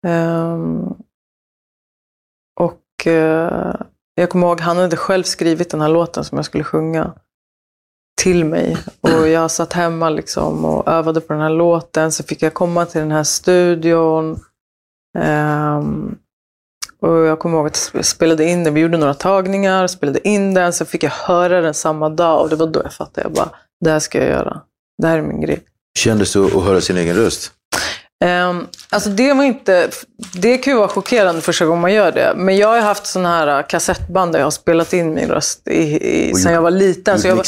Ehm, 0.07 0.95
och 2.61 2.81
Eh, 3.07 3.75
jag 4.15 4.31
kommer 4.31 4.47
ihåg, 4.47 4.61
han 4.61 4.77
hade 4.77 4.97
själv 4.97 5.23
skrivit 5.23 5.71
den 5.71 5.81
här 5.81 5.89
låten 5.89 6.25
som 6.25 6.39
jag 6.39 6.45
skulle 6.45 6.65
sjunga 6.65 7.15
till 8.19 8.45
mig. 8.45 8.77
Och 9.01 9.29
jag 9.29 9.51
satt 9.51 9.73
hemma 9.73 10.11
liksom 10.11 10.65
och 10.65 10.89
övade 10.89 11.21
på 11.21 11.33
den 11.33 11.43
här 11.43 11.51
låten. 11.51 12.13
Så 12.13 12.23
fick 12.23 12.43
jag 12.43 12.55
komma 12.55 12.87
till 12.87 13.01
den 13.01 13.11
här 13.11 13.25
studion. 13.25 14.41
Um, 15.19 16.19
och 17.01 17.17
jag 17.17 17.39
kommer 17.39 17.59
ihåg 17.59 17.67
att 17.67 17.91
jag 17.95 18.05
spelade 18.05 18.45
in 18.45 18.65
den. 18.65 18.75
Vi 18.75 18.81
gjorde 18.81 18.99
några 18.99 19.15
tagningar, 19.15 19.87
spelade 19.87 20.29
in 20.29 20.55
den. 20.55 20.73
Så 20.73 20.85
fick 20.85 21.03
jag 21.03 21.11
höra 21.11 21.61
den 21.61 21.75
samma 21.75 22.09
dag. 22.09 22.43
Och 22.43 22.49
det 22.49 22.57
var 22.57 22.67
då 22.67 22.81
jag 22.85 22.93
fattade. 22.93 23.23
Jag 23.23 23.33
bara, 23.33 23.51
det 23.85 23.91
här 23.91 23.99
ska 23.99 24.19
jag 24.19 24.29
göra. 24.29 24.61
Det 25.03 25.09
här 25.09 25.19
är 25.19 25.23
min 25.23 25.41
grej. 25.41 25.61
Kändes 25.99 26.33
det 26.33 26.41
att 26.41 26.65
höra 26.65 26.81
sin 26.81 26.97
egen 26.97 27.17
röst? 27.17 27.53
Um, 28.25 28.67
alltså 28.91 29.11
det 29.11 29.33
var 29.33 29.45
inte, 29.45 29.89
det 30.35 30.59
kan 30.59 30.73
ju 30.73 30.79
vara 30.79 30.89
chockerande 30.89 31.41
första 31.41 31.67
gången 31.67 31.81
man 31.81 31.93
gör 31.93 32.13
det. 32.13 32.33
Men 32.37 32.57
jag 32.57 32.69
har 32.69 32.81
haft 32.81 33.07
sådana 33.07 33.29
här 33.29 33.59
äh, 33.59 33.67
kassettband 33.67 34.33
där 34.33 34.39
jag 34.39 34.47
har 34.47 34.51
spelat 34.51 34.93
in 34.93 35.15
min 35.15 35.29
röst 35.29 35.69
i, 35.69 35.73
i, 35.73 36.31
gjort- 36.31 36.53
jag 36.53 36.63
var 36.63 36.71
liten. 36.71 37.19
Så 37.21 37.29
jag 37.29 37.37
var, 37.37 37.45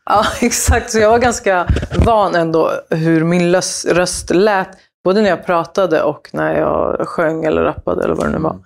ja, 0.06 0.24
exakt. 0.40 0.90
Så 0.90 0.98
jag 0.98 1.10
var 1.10 1.18
ganska 1.18 1.66
van 2.04 2.34
ändå 2.34 2.70
hur 2.90 3.24
min 3.24 3.52
lös, 3.52 3.84
röst 3.86 4.30
lät. 4.30 4.68
Både 5.04 5.22
när 5.22 5.28
jag 5.30 5.46
pratade 5.46 6.02
och 6.02 6.30
när 6.32 6.58
jag 6.58 7.08
sjöng 7.08 7.44
eller 7.44 7.62
rappade 7.62 8.04
eller 8.04 8.14
vad 8.14 8.26
det 8.26 8.32
nu 8.32 8.38
var. 8.38 8.56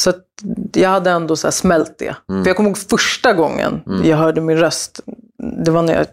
Så 0.00 0.10
att 0.10 0.16
jag 0.72 0.90
hade 0.90 1.10
ändå 1.10 1.36
så 1.36 1.46
här 1.46 1.52
smält 1.52 1.98
det. 1.98 2.14
För 2.26 2.50
jag 2.50 2.56
kommer 2.56 2.68
ihåg 2.70 2.78
första 2.78 3.32
gången 3.32 3.80
jag 4.04 4.16
hörde 4.16 4.40
min 4.40 4.58
röst. 4.58 5.00
Det 5.64 5.70
var 5.70 5.82
när 5.82 5.94
jag 5.94 6.06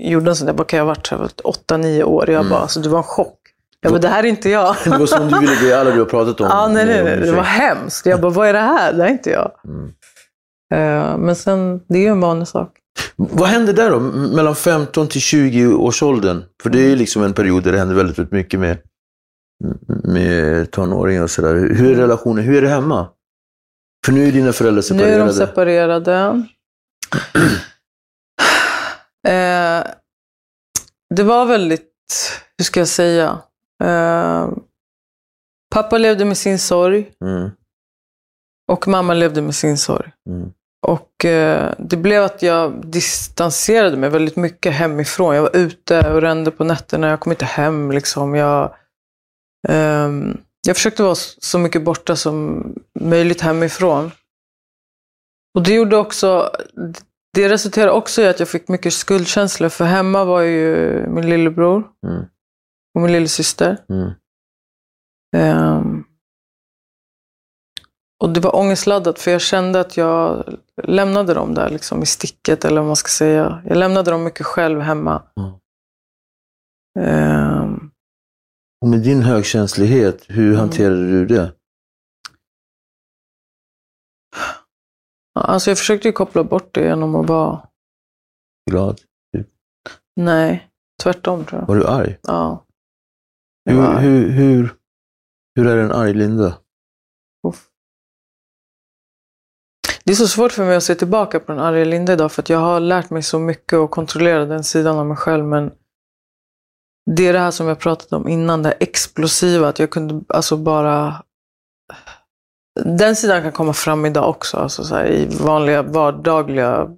gjorde 0.00 0.30
en 0.30 0.36
sån 0.36 0.46
där, 0.46 0.54
vad 0.54 0.66
kan 0.66 0.76
jag 0.78 0.84
ha 0.84 0.88
varit, 0.88 1.06
så 1.06 1.16
här, 1.16 1.28
åtta, 1.44 1.76
nio 1.76 2.04
år. 2.04 2.30
Jag 2.30 2.48
bara, 2.48 2.60
alltså, 2.60 2.80
det 2.80 2.88
var 2.88 2.98
en 2.98 3.02
chock. 3.04 3.38
Jag 3.84 3.92
bara, 3.92 4.00
det 4.00 4.08
här 4.08 4.24
är 4.24 4.28
inte 4.28 4.48
jag. 4.48 4.76
Det 4.84 4.90
var 4.90 5.06
som 5.06 5.28
du 5.28 5.38
ville 5.40 5.56
bli 5.56 5.72
alla 5.72 5.90
du 5.90 5.98
har 5.98 6.06
pratat 6.06 6.40
om. 6.40 6.46
Ja, 6.50 6.68
nej, 6.68 6.86
nej, 6.86 7.04
nej. 7.04 7.16
Det 7.16 7.32
var 7.32 7.42
hemskt. 7.42 8.06
Jag 8.06 8.20
bara, 8.20 8.32
vad 8.32 8.48
är 8.48 8.52
det 8.52 8.58
här? 8.58 8.92
Det 8.92 9.02
här 9.02 9.08
är 9.08 9.12
inte 9.12 9.30
jag. 9.30 9.50
Mm. 9.64 9.92
Eh, 10.74 11.18
men 11.18 11.36
sen, 11.36 11.80
det 11.88 11.98
är 11.98 12.02
ju 12.02 12.08
en 12.08 12.20
vanlig 12.20 12.48
sak. 12.48 12.70
Vad 13.16 13.48
hände 13.48 13.72
där 13.72 13.90
då? 13.90 14.00
Mellan 14.00 14.54
15 14.54 15.08
till 15.08 15.20
20 15.20 15.66
års 15.66 16.02
åldern? 16.02 16.42
För 16.62 16.70
det 16.70 16.92
är 16.92 16.96
liksom 16.96 17.22
en 17.22 17.32
period 17.32 17.64
där 17.64 17.72
det 17.72 17.78
händer 17.78 17.94
väldigt, 17.94 18.32
mycket 18.32 18.60
med, 18.60 18.78
med 20.04 20.70
tonåringar 20.70 21.22
och 21.22 21.30
sådär. 21.30 21.54
Hur 21.54 21.92
är 21.92 21.94
relationen? 21.94 22.44
Hur 22.44 22.56
är 22.56 22.62
det 22.62 22.68
hemma? 22.68 23.08
För 24.06 24.12
nu 24.12 24.28
är 24.28 24.32
dina 24.32 24.52
föräldrar 24.52 24.94
Nu 24.94 25.02
är 25.02 25.18
de 25.18 25.32
separerade. 25.32 26.04
separerade. 26.04 26.42
Eh, 29.26 29.84
det 31.14 31.22
var 31.22 31.46
väldigt, 31.46 31.92
hur 32.58 32.64
ska 32.64 32.80
jag 32.80 32.88
säga? 32.88 33.38
Eh, 33.84 34.48
pappa 35.74 35.98
levde 35.98 36.24
med 36.24 36.36
sin 36.38 36.58
sorg 36.58 37.10
Mm, 37.24 37.50
och 38.72 38.88
mamma 38.88 39.14
levde 39.14 39.42
med 39.42 39.54
sin 39.54 39.76
sorg. 39.78 40.12
mm, 40.28 40.52
Och 40.86 41.24
eh, 41.24 41.74
det 41.78 41.96
blev 41.96 42.22
att 42.22 42.42
jag 42.42 42.86
distanserade 42.86 43.96
mig 43.96 44.10
väldigt 44.10 44.36
mycket 44.36 44.72
hemifrån. 44.72 45.34
Jag 45.34 45.42
var 45.42 45.56
ute 45.56 46.12
och 46.14 46.20
rände 46.20 46.50
på 46.50 46.64
nätterna. 46.64 47.08
Jag 47.08 47.20
kom 47.20 47.32
inte 47.32 47.44
hem. 47.44 47.90
Liksom. 47.92 48.34
Jag, 48.34 48.74
ehm, 49.68 50.38
jag 50.66 50.76
försökte 50.76 51.02
vara 51.02 51.14
så 51.38 51.58
mycket 51.58 51.84
borta 51.84 52.16
som 52.16 52.64
möjligt 53.00 53.40
hemifrån. 53.40 54.10
Och 55.54 55.62
det 55.62 55.74
gjorde 55.74 55.96
också, 55.96 56.50
det 57.34 57.48
resulterade 57.48 57.90
också 57.92 58.22
i 58.22 58.28
att 58.28 58.38
jag 58.38 58.48
fick 58.48 58.68
mycket 58.68 58.92
skuldkänslor. 58.92 59.68
För 59.68 59.84
hemma 59.84 60.24
var 60.24 60.40
ju 60.40 60.66
min 61.08 61.28
lillebror 61.30 61.82
mm, 62.06 62.24
och 62.94 63.00
min 63.00 63.12
lillasyster. 63.12 63.84
mm. 63.88 64.10
Ehm, 65.36 66.04
och 68.24 68.32
det 68.32 68.40
var 68.40 68.56
ångestladdat 68.56 69.18
för 69.18 69.30
jag 69.30 69.40
kände 69.40 69.80
att 69.80 69.96
jag 69.96 70.44
lämnade 70.82 71.34
dem 71.34 71.54
där 71.54 71.70
liksom, 71.70 72.02
i 72.02 72.06
sticket 72.06 72.64
eller 72.64 72.80
vad 72.80 72.86
man 72.86 72.96
ska 72.96 73.08
säga. 73.08 73.62
Jag 73.66 73.76
lämnade 73.76 74.10
dem 74.10 74.24
mycket 74.24 74.46
själv 74.46 74.80
hemma. 74.80 75.22
Mm. 75.40 75.52
Ehm, 77.08 77.90
Och 78.80 78.88
med 78.88 79.00
din 79.02 79.22
högkänslighet, 79.22 80.24
hur 80.28 80.46
Mm. 80.48 80.58
hanterade 80.60 81.10
du 81.10 81.26
det? 81.26 81.54
Alltså 85.34 85.70
jag 85.70 85.78
försökte 85.78 86.08
ju 86.08 86.12
koppla 86.12 86.44
bort 86.44 86.74
det 86.74 86.84
genom 86.84 87.16
att 87.16 87.28
vara, 87.28 87.68
Glad? 88.70 89.00
nej, 90.16 90.70
tvärtom 91.02 91.44
tror 91.44 91.60
jag. 91.60 91.66
Var 91.68 91.76
du 91.76 91.86
arg? 91.86 92.18
Ja. 92.22 92.63
Hur, 93.64 93.76
var 93.76 94.00
hur, 94.00 94.30
hur, 94.30 94.74
hur 95.54 95.66
är 95.66 95.76
en 95.76 95.92
arg 95.92 96.14
Linda? 96.14 96.58
Uff. 97.48 97.68
Det 100.04 100.12
är 100.12 100.16
så 100.16 100.28
svårt 100.28 100.52
för 100.52 100.64
mig 100.64 100.76
att 100.76 100.82
se 100.82 100.94
tillbaka 100.94 101.40
på 101.40 101.52
den 101.52 101.60
arga 101.60 101.84
Linda 101.84 102.12
idag 102.12 102.32
för 102.32 102.42
att 102.42 102.48
jag 102.48 102.58
har 102.58 102.80
lärt 102.80 103.10
mig 103.10 103.22
så 103.22 103.38
mycket 103.38 103.78
och 103.78 103.90
kontrollera 103.90 104.44
den 104.44 104.64
sidan 104.64 104.98
av 104.98 105.06
mig 105.06 105.16
själv. 105.16 105.44
Men 105.44 105.72
det 107.10 107.28
är 107.28 107.32
det 107.32 107.38
här 107.38 107.50
som 107.50 107.68
jag 107.68 107.78
pratat 107.78 108.12
om 108.12 108.28
innan, 108.28 108.62
det 108.62 108.72
explosiva. 108.72 109.68
Att 109.68 109.78
jag 109.78 109.90
kunde 109.90 110.24
alltså 110.28 110.56
bara... 110.56 111.22
Den 112.84 113.16
sidan 113.16 113.42
kan 113.42 113.52
komma 113.52 113.72
fram 113.72 114.06
idag 114.06 114.28
också, 114.28 114.56
alltså 114.56 114.84
så 114.84 114.94
här, 114.94 115.06
i 115.06 115.26
vanliga 115.40 115.82
vardagliga, 115.82 116.88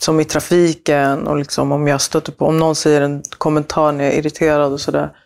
som 0.00 0.20
i 0.20 0.24
trafiken 0.24 1.26
och 1.26 1.36
liksom 1.36 1.72
om 1.72 1.86
jag 1.86 2.00
stöter 2.00 2.32
på, 2.32 2.46
om 2.46 2.58
någon 2.58 2.74
säger 2.74 3.00
en 3.00 3.22
kommentar 3.38 3.92
när 3.92 4.04
jag 4.04 4.12
är 4.12 4.18
irriterad 4.18 4.72
och 4.72 4.80
sådär. 4.80 5.16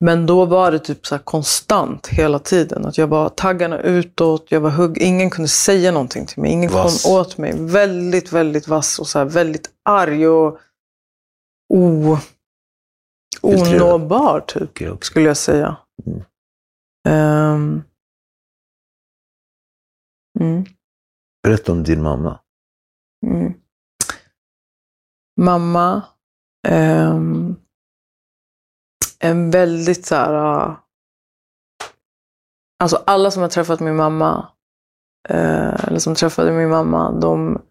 Men 0.00 0.26
då 0.26 0.44
var 0.44 0.70
det 0.72 0.78
typ 0.78 1.06
så 1.06 1.18
konstant 1.18 2.06
hela 2.06 2.38
tiden. 2.38 2.86
Att 2.86 2.98
jag 2.98 3.06
var 3.06 3.28
taggarna 3.28 3.80
utåt, 3.80 4.46
jag 4.48 4.60
var 4.60 4.70
hugg. 4.70 4.98
Ingen 4.98 5.30
kunde 5.30 5.48
säga 5.48 5.92
någonting 5.92 6.26
till 6.26 6.42
mig. 6.42 6.50
Ingen 6.50 6.72
Vass. 6.72 7.02
kom 7.02 7.12
åt 7.12 7.38
mig. 7.38 7.52
Väldigt, 7.56 8.32
väldigt 8.32 8.68
vass 8.68 8.98
och 8.98 9.06
så 9.06 9.24
väldigt 9.24 9.70
arg 9.84 10.28
och 10.28 10.58
o, 11.74 12.18
onåbar 13.42 14.40
typ, 14.40 14.62
Okej, 14.62 14.90
också. 14.90 15.06
skulle 15.06 15.26
jag 15.26 15.36
säga. 15.36 15.76
Mm. 16.06 16.22
Ehm. 17.08 17.82
mm. 20.40 20.64
Berätta 21.42 21.72
om 21.72 21.82
din 21.82 22.02
mamma. 22.02 22.40
Mm. 23.26 23.52
Mamma. 25.40 26.02
ehm, 26.68 27.56
en 29.24 29.50
väldigt 29.50 30.06
så 30.06 30.14
här... 30.14 30.32
ah, 30.34 30.84
Alltså 32.82 33.02
alla 33.06 33.30
som 33.30 33.42
har 33.42 33.48
träffat 33.48 33.80
min 33.80 33.96
mamma, 33.96 34.48
eh, 35.28 35.84
eller 35.84 35.98
som 35.98 36.14
träffade 36.14 36.52
min 36.52 36.68
mamma, 36.68 37.12
de, 37.12 37.62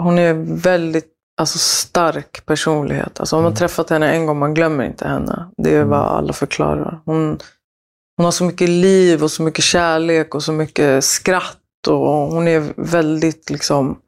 hon 0.00 0.18
är 0.18 0.34
väldigt 0.62 1.12
alltså, 1.40 1.58
stark 1.58 2.46
personlighet. 2.46 3.20
Alltså 3.20 3.36
om 3.36 3.42
man 3.42 3.50
Mm. 3.52 3.56
träffat 3.56 3.90
henne 3.90 4.12
en 4.12 4.26
gång, 4.26 4.38
man 4.38 4.54
glömmer 4.54 4.84
inte 4.84 5.08
henne. 5.08 5.50
Det 5.56 5.70
är 5.70 5.76
Mm. 5.76 5.88
vad 5.88 6.00
alla 6.00 6.32
förklarar. 6.32 7.00
Hon, 7.04 7.38
hon 8.16 8.24
har 8.24 8.30
så 8.32 8.44
mycket 8.44 8.68
liv 8.68 9.22
och 9.22 9.30
så 9.30 9.42
mycket 9.42 9.64
kärlek 9.64 10.34
och 10.34 10.42
så 10.42 10.52
mycket 10.52 11.04
skratt. 11.04 11.58
Och 11.88 12.08
hon 12.08 12.48
är 12.48 12.72
väldigt 12.76 13.50
liksom... 13.50 13.98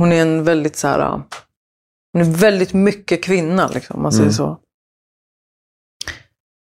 Hon 0.00 0.12
är 0.12 0.22
en 0.22 0.44
väldigt 0.44 0.76
så 0.76 0.88
här... 0.88 1.22
Hon 2.12 2.22
är 2.22 2.30
väldigt 2.38 2.72
mycket 2.72 3.24
kvinna, 3.24 3.68
liksom, 3.68 3.96
om 3.96 4.02
man 4.02 4.12
säger 4.12 4.22
Mm. 4.24 4.32
så. 4.32 4.58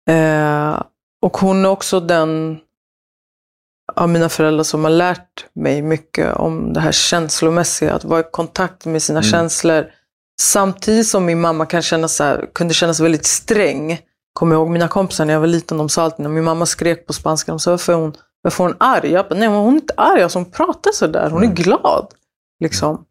Eh, 0.10 0.82
och 1.22 1.38
hon 1.38 1.66
är 1.66 1.70
också 1.70 2.00
den 2.00 2.58
av 3.96 4.10
mina 4.10 4.30
föräldrar 4.30 4.64
som 4.64 4.84
har 4.84 4.92
lärt 4.92 5.46
mig 5.56 5.82
mycket 5.82 6.36
om 6.36 6.74
det 6.74 6.80
här 6.80 6.92
känslomässiga. 6.92 7.94
Att 7.94 8.04
vara 8.04 8.20
i 8.20 8.24
kontakt 8.32 8.86
med 8.86 9.04
sina 9.04 9.20
Mm. 9.20 9.32
känslor. 9.32 9.86
Samtidigt 10.42 11.08
som 11.08 11.26
min 11.26 11.42
mamma 11.42 11.66
kan 11.66 11.82
känna 11.82 12.08
så 12.08 12.24
här, 12.24 12.50
kunde 12.54 12.74
kännas 12.74 13.00
väldigt 13.00 13.26
sträng. 13.26 14.00
Kommer 14.34 14.56
jag 14.56 14.60
ihåg 14.60 14.70
mina 14.70 14.88
kompisar 14.88 15.26
när 15.26 15.34
jag 15.34 15.40
var 15.40 15.48
liten, 15.48 15.78
de 15.78 15.90
sa 15.90 16.04
alltid 16.04 16.20
när 16.24 16.30
min 16.30 16.44
mamma 16.44 16.66
skrek 16.66 17.08
på 17.08 17.14
spanska, 17.14 17.52
de 17.52 17.60
sa 17.60 17.72
varför 17.72 17.94
är 17.94 17.98
hon, 17.98 18.14
varför 18.42 18.64
är 18.64 18.68
hon 18.68 18.78
arg? 18.80 19.12
Jag 19.12 19.28
bara, 19.28 19.40
nej 19.40 19.48
hon 19.48 19.74
är 19.74 19.78
inte 19.78 19.94
arg, 19.98 20.24
alltså, 20.24 20.40
hon 20.40 20.52
pratar 20.52 20.92
sådär, 20.92 21.30
hon 21.30 21.44
är 21.44 21.48
glad. 21.48 22.08
Liksom. 22.60 23.06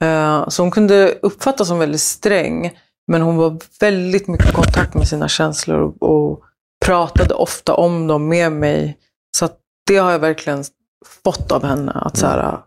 Eh, 0.00 0.48
så 0.48 0.62
hon 0.62 0.70
kunde 0.70 1.14
uppfattas 1.22 1.68
som 1.68 1.78
väldigt 1.78 2.00
sträng, 2.00 2.78
men 3.06 3.22
hon 3.22 3.36
var 3.36 3.58
väldigt 3.80 4.28
mycket 4.28 4.50
i 4.50 4.52
kontakt 4.52 4.94
med 4.94 5.08
sina 5.08 5.28
känslor 5.28 5.80
och, 5.80 6.02
och 6.02 6.44
pratade 6.84 7.34
ofta 7.34 7.74
om 7.74 8.06
dem 8.06 8.28
med 8.28 8.52
mig. 8.52 8.98
Så 9.36 9.48
det 9.86 9.96
har 9.96 10.12
jag 10.12 10.18
verkligen 10.18 10.64
fått 11.24 11.52
av 11.52 11.64
henne. 11.64 11.92
Att 11.92 12.16
så 12.16 12.26
här, 12.26 12.58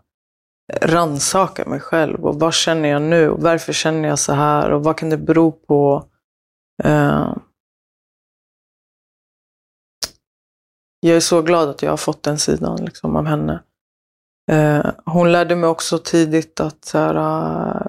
rannsaka 0.80 1.64
mig 1.64 1.80
själv. 1.80 2.26
Och 2.26 2.40
vad 2.40 2.54
känner 2.54 2.88
jag 2.88 3.02
nu? 3.02 3.30
Och 3.30 3.42
varför 3.42 3.72
känner 3.72 4.08
jag 4.08 4.18
så 4.18 4.32
här? 4.32 4.70
Och 4.70 4.84
vad 4.84 4.96
kan 4.96 5.10
det 5.10 5.16
bero 5.16 5.52
på? 5.52 6.04
Eh, 6.84 7.36
jag 11.00 11.16
är 11.16 11.20
så 11.20 11.42
glad 11.42 11.68
att 11.68 11.82
jag 11.82 11.90
har 11.90 11.96
fått 11.96 12.22
den 12.22 12.38
sidan 12.38 12.84
liksom, 12.84 13.16
av 13.16 13.26
henne. 13.26 13.62
Eh, 14.50 14.86
hon 15.04 15.32
lärde 15.32 15.56
mig 15.56 15.70
också 15.70 15.98
tidigt 15.98 16.60
att 16.60 16.84
så 16.84 16.98
här, 16.98 17.14
eh, 17.14 17.86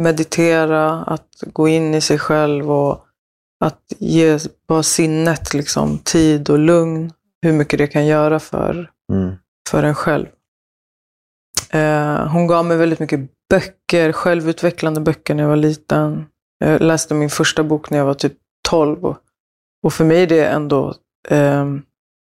meditera, 0.00 0.90
att 1.02 1.28
gå 1.52 1.68
in 1.68 1.94
i 1.94 2.00
sig 2.00 2.18
själv 2.18 2.72
och 2.72 3.04
att 3.64 3.82
ge 3.98 4.38
bara 4.68 4.82
sinnet 4.82 5.54
liksom, 5.54 5.98
tid 5.98 6.50
och 6.50 6.58
lugn. 6.58 7.12
Hur 7.42 7.52
mycket 7.52 7.78
det 7.78 7.86
kan 7.86 8.06
göra 8.06 8.40
för, 8.40 8.90
Mm. 9.12 9.34
för 9.70 9.82
en 9.82 9.94
själv. 9.94 10.26
Eh, 11.70 12.26
hon 12.28 12.46
gav 12.46 12.64
mig 12.64 12.76
väldigt 12.76 12.98
mycket 13.00 13.20
böcker, 13.50 14.12
självutvecklande 14.12 15.00
böcker 15.00 15.34
när 15.34 15.42
jag 15.42 15.48
var 15.50 15.56
liten. 15.56 16.26
Jag 16.58 16.80
läste 16.80 17.14
min 17.14 17.30
första 17.30 17.62
bok 17.64 17.90
när 17.90 17.98
jag 17.98 18.04
var 18.06 18.14
typ 18.14 18.32
12. 18.68 19.04
Och, 19.04 19.16
och 19.82 19.92
för 19.92 20.04
mig 20.04 20.22
är 20.22 20.26
det 20.26 20.46
ändå 20.46 20.94
eh, 21.28 21.66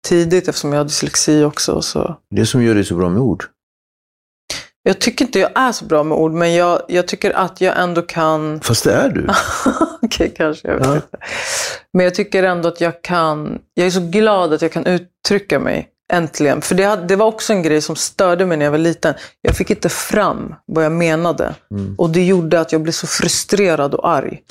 tidigt 0.08 0.48
eftersom 0.48 0.72
jag 0.72 0.80
har 0.80 0.84
dyslexi 0.84 1.44
också. 1.44 1.82
Så. 1.82 2.16
Det 2.30 2.46
som 2.46 2.62
gör 2.62 2.74
dig 2.74 2.84
så 2.84 2.94
bra 2.96 3.08
med 3.08 3.20
ord. 3.20 3.44
Jag 4.88 4.98
tycker 4.98 5.24
inte 5.24 5.38
jag 5.38 5.50
är 5.54 5.72
så 5.72 5.84
bra 5.84 6.02
med 6.02 6.18
ord, 6.18 6.32
men 6.32 6.54
jag, 6.54 6.82
jag 6.88 7.08
tycker 7.08 7.30
att 7.36 7.60
jag 7.60 7.78
ändå 7.78 8.02
kan... 8.02 8.60
Fast 8.60 8.84
det 8.84 8.92
är 8.92 9.08
du. 9.08 9.26
Okej, 10.02 10.34
kanske. 10.36 10.68
Jag 10.68 10.74
vet 10.78 10.86
Ja. 10.86 10.94
inte. 10.94 11.18
Men 11.92 12.04
jag 12.04 12.14
tycker 12.14 12.42
ändå 12.42 12.68
att 12.68 12.80
jag 12.80 13.02
kan... 13.02 13.58
Jag 13.74 13.86
är 13.86 13.90
så 13.90 14.00
glad 14.00 14.52
att 14.52 14.62
jag 14.62 14.72
kan 14.72 14.86
uttrycka 14.86 15.58
mig. 15.58 15.88
Äntligen. 16.12 16.62
För 16.62 16.74
det, 16.74 16.96
det 17.08 17.16
var 17.16 17.26
också 17.26 17.52
en 17.52 17.62
grej 17.62 17.80
som 17.80 17.96
störde 17.96 18.46
mig 18.46 18.56
när 18.56 18.64
jag 18.64 18.70
var 18.70 18.78
liten. 18.78 19.14
Jag 19.42 19.56
fick 19.56 19.70
inte 19.70 19.88
fram 19.88 20.54
vad 20.66 20.84
jag 20.84 20.92
menade. 20.92 21.54
Mm. 21.70 21.94
Och 21.98 22.10
det 22.10 22.24
gjorde 22.24 22.60
att 22.60 22.72
jag 22.72 22.82
blev 22.82 22.92
så 22.92 23.06
frustrerad 23.06 23.94
och 23.94 24.08
arg. 24.08 24.42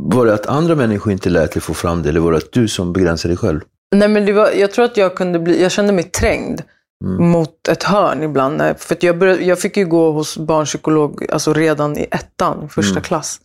Var 0.00 0.26
det 0.26 0.34
att 0.34 0.46
andra 0.46 0.74
människor 0.74 1.12
inte 1.12 1.30
lät 1.30 1.52
dig 1.52 1.62
få 1.62 1.74
fram 1.74 2.02
det, 2.02 2.08
eller 2.08 2.20
var 2.20 2.32
det 2.32 2.38
att 2.38 2.52
du 2.52 2.68
som 2.68 2.92
begränsade 2.92 3.34
dig 3.34 3.38
själv? 3.38 3.60
Nej, 3.94 4.08
men 4.08 4.34
var, 4.34 4.50
jag 4.50 4.72
tror 4.72 4.84
att 4.84 4.96
jag 4.96 5.14
kunde 5.16 5.38
bli... 5.38 5.62
Jag 5.62 5.70
kände 5.72 5.92
mig 5.92 6.04
trängd. 6.04 6.62
Mm. 7.04 7.28
mot 7.30 7.68
ett 7.68 7.82
hörn 7.82 8.22
ibland. 8.22 8.62
För 8.78 8.96
jag, 9.00 9.18
började, 9.18 9.42
jag 9.44 9.58
fick 9.60 9.76
ju 9.76 9.86
gå 9.86 10.12
hos 10.12 10.38
barnpsykolog 10.38 11.26
alltså 11.32 11.52
redan 11.52 11.98
i 11.98 12.06
ettan, 12.10 12.68
första 12.68 12.90
Mm. 12.92 13.02
klass. 13.02 13.40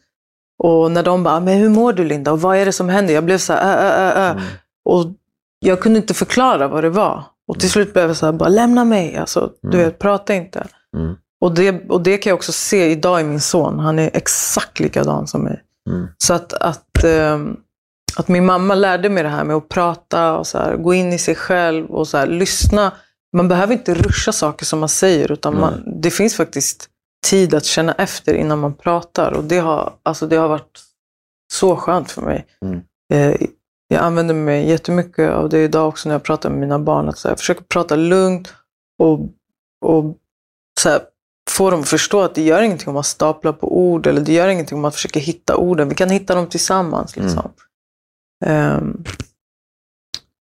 Och 0.64 0.92
när 0.92 1.04
de 1.04 1.24
bara, 1.24 1.40
men 1.40 1.58
hur 1.58 1.70
mår 1.70 1.94
du 1.94 2.04
Linda? 2.06 2.32
Och 2.32 2.42
vad 2.42 2.58
är 2.58 2.66
det 2.66 2.72
som 2.72 2.90
händer? 2.90 3.14
Jag 3.14 3.24
blev 3.26 3.38
så 3.38 3.54
här, 3.54 3.78
äh, 3.78 4.18
äh, 4.24 4.26
äh. 4.26 4.32
Mm. 4.32 4.44
Och 4.86 5.06
jag 5.60 5.80
kunde 5.82 6.00
inte 6.00 6.14
förklara 6.14 6.68
vad 6.68 6.84
det 6.84 6.90
var. 6.90 7.24
Och 7.48 7.60
till 7.60 7.70
slut 7.70 7.94
blev 7.94 8.08
jag 8.08 8.18
så 8.18 8.26
här, 8.26 8.34
bara 8.34 8.50
lämna 8.50 8.86
mig. 8.86 9.18
Alltså, 9.18 9.52
du 9.62 9.78
Mm. 9.78 9.86
vet, 9.86 10.00
prata 10.00 10.34
inte. 10.34 10.68
Mm. 10.98 11.16
Och, 11.42 11.54
det, 11.56 11.90
och 11.90 12.02
det 12.02 12.18
kan 12.18 12.30
jag 12.30 12.38
också 12.38 12.52
se 12.52 12.86
idag 12.92 13.22
i 13.22 13.24
min 13.24 13.40
son. 13.42 13.80
Han 13.80 14.00
är 14.00 14.10
exakt 14.14 14.80
likadan 14.80 15.28
som 15.28 15.42
mig. 15.44 15.62
Mm. 15.90 16.08
Så 16.18 16.34
att, 16.34 16.54
att, 16.54 17.04
ehm, 17.04 17.58
att 18.18 18.28
min 18.28 18.46
mamma 18.46 18.76
lärde 18.76 19.10
mig 19.10 19.24
det 19.24 19.30
här 19.30 19.44
med 19.44 19.56
att 19.56 19.70
prata 19.70 20.38
och 20.38 20.48
så 20.48 20.58
här, 20.58 20.76
gå 20.76 20.94
in 20.94 21.14
i 21.14 21.18
sig 21.18 21.36
själv 21.36 21.86
och 21.86 22.08
så 22.08 22.18
här, 22.18 22.28
lyssna. 22.28 22.92
Man 23.36 23.48
behöver 23.48 23.74
inte 23.74 23.94
ruscha 23.94 24.32
saker 24.32 24.66
som 24.66 24.80
man 24.80 24.90
säger, 24.90 25.32
utan 25.32 25.60
man, 25.60 26.02
det 26.02 26.12
finns 26.12 26.36
faktiskt 26.36 26.90
tid 27.28 27.54
att 27.54 27.66
känna 27.66 27.94
efter 27.94 28.34
innan 28.34 28.60
man 28.60 28.74
pratar. 28.74 29.32
Och 29.32 29.44
det 29.44 29.60
har, 29.60 29.94
alltså 30.04 30.28
det 30.28 30.36
har 30.36 30.48
varit 30.48 30.82
så 31.54 31.76
skönt 31.76 32.12
för 32.12 32.22
mig. 32.22 32.48
Mm. 32.66 32.82
Eh, 33.14 33.48
jag 33.88 34.04
använder 34.04 34.34
mig 34.34 34.70
jättemycket 34.70 35.32
av 35.32 35.50
det 35.50 35.64
idag 35.64 35.88
också 35.88 36.10
när 36.10 36.16
jag 36.16 36.24
pratar 36.24 36.50
med 36.50 36.60
mina 36.60 36.80
barn. 36.80 37.10
Att 37.10 37.18
så 37.18 37.28
här, 37.28 37.32
jag 37.32 37.40
försöker 37.40 37.64
prata 37.64 37.96
lugnt 37.96 38.54
och, 39.00 39.20
och 39.86 40.18
så 40.80 40.90
här, 40.90 41.02
få 41.50 41.72
dem 41.72 41.80
att 41.80 41.90
förstå 41.90 42.22
att 42.22 42.36
det 42.36 42.42
gör 42.42 42.62
ingenting 42.62 42.88
om 42.88 42.94
man 42.94 43.04
staplar 43.04 43.54
på 43.54 43.78
ord 43.78 44.08
eller 44.08 44.22
det 44.22 44.34
gör 44.34 44.48
ingenting 44.48 44.76
om 44.76 44.82
man 44.82 44.92
försöker 44.92 45.20
hitta 45.20 45.58
orden. 45.58 45.90
Vi 45.90 45.96
kan 45.96 46.10
hitta 46.10 46.36
dem 46.36 46.48
tillsammans. 46.48 47.16
Liksom. 47.16 47.52
Ehm, 48.46 49.04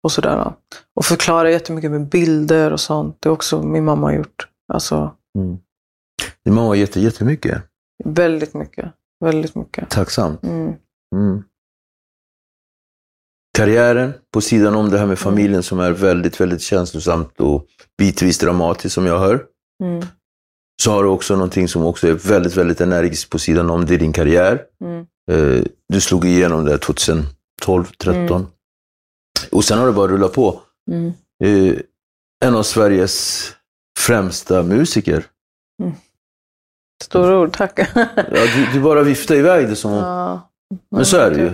och 0.05 0.11
sådär. 0.11 0.53
Och 0.95 1.05
förklara 1.05 1.51
jättemycket 1.51 1.91
med 1.91 2.09
bilder 2.09 2.73
och 2.73 2.79
sånt. 2.79 3.17
Det 3.19 3.29
har 3.29 3.33
också 3.33 3.63
min 3.63 3.85
mamma 3.85 4.13
gjort. 4.15 4.47
Alltså 4.73 5.15
Mm. 5.37 5.57
Din 6.45 6.53
mamma 6.53 6.67
var 6.67 6.75
jätte, 6.75 6.99
jättemycket. 6.99 7.61
väldigt 8.05 8.53
mycket. 8.53 8.91
Väldigt 9.25 9.55
mycket. 9.55 9.89
Tacksam. 9.89 10.37
Mm. 10.43 10.73
Mm. 11.15 11.43
Karriären, 13.57 14.13
på 14.33 14.41
sidan 14.41 14.75
om 14.75 14.89
det 14.89 14.97
här 14.97 15.05
med 15.05 15.19
familjen 15.19 15.63
som 15.63 15.79
är 15.79 15.91
väldigt, 15.91 16.41
väldigt 16.41 16.61
känslosamt 16.61 17.39
och 17.41 17.65
bitvis 17.97 18.37
dramatiskt 18.39 18.93
som 18.95 19.05
jag 19.05 19.19
hör. 19.19 19.43
Mm. 19.83 20.05
Så 20.83 20.91
har 20.91 21.03
du 21.03 21.09
också 21.09 21.33
någonting 21.33 21.67
som 21.67 21.85
också 21.85 22.07
är 22.07 22.13
väldigt, 22.13 22.57
väldigt 22.57 22.81
energiskt 22.81 23.29
på 23.29 23.39
sidan 23.39 23.69
om. 23.69 23.85
Det 23.85 23.93
är 23.93 23.99
din 23.99 24.13
karriär. 24.13 24.61
Mm. 24.83 25.05
Eh, 25.31 25.63
Du 25.93 26.01
slog 26.01 26.25
igenom 26.25 26.65
det 26.65 26.77
2000, 26.77 27.23
12, 27.61 27.85
13. 27.85 28.47
Och 29.55 29.63
sen 29.65 29.79
har 29.79 29.85
det 29.87 29.93
bara 29.93 30.07
rullat 30.11 30.33
på. 30.33 30.61
Mm. 30.91 31.13
Eh, 31.43 31.75
en 32.45 32.55
av 32.55 32.63
Sveriges 32.63 33.49
främsta 33.99 34.63
musiker. 34.63 35.23
Stora 37.03 37.39
ord, 37.39 37.57
tack. 37.57 37.79
Ja, 37.95 38.07
du, 38.55 38.67
du 38.73 38.81
bara 38.81 39.03
viftar 39.03 39.35
iväg 39.35 39.69
det 39.69 39.75
som 39.75 39.91
om... 39.91 39.97
ja. 39.97 40.49
Men 40.91 41.05
så 41.05 41.17
är 41.17 41.31
det 41.31 41.37
ju. 41.39 41.53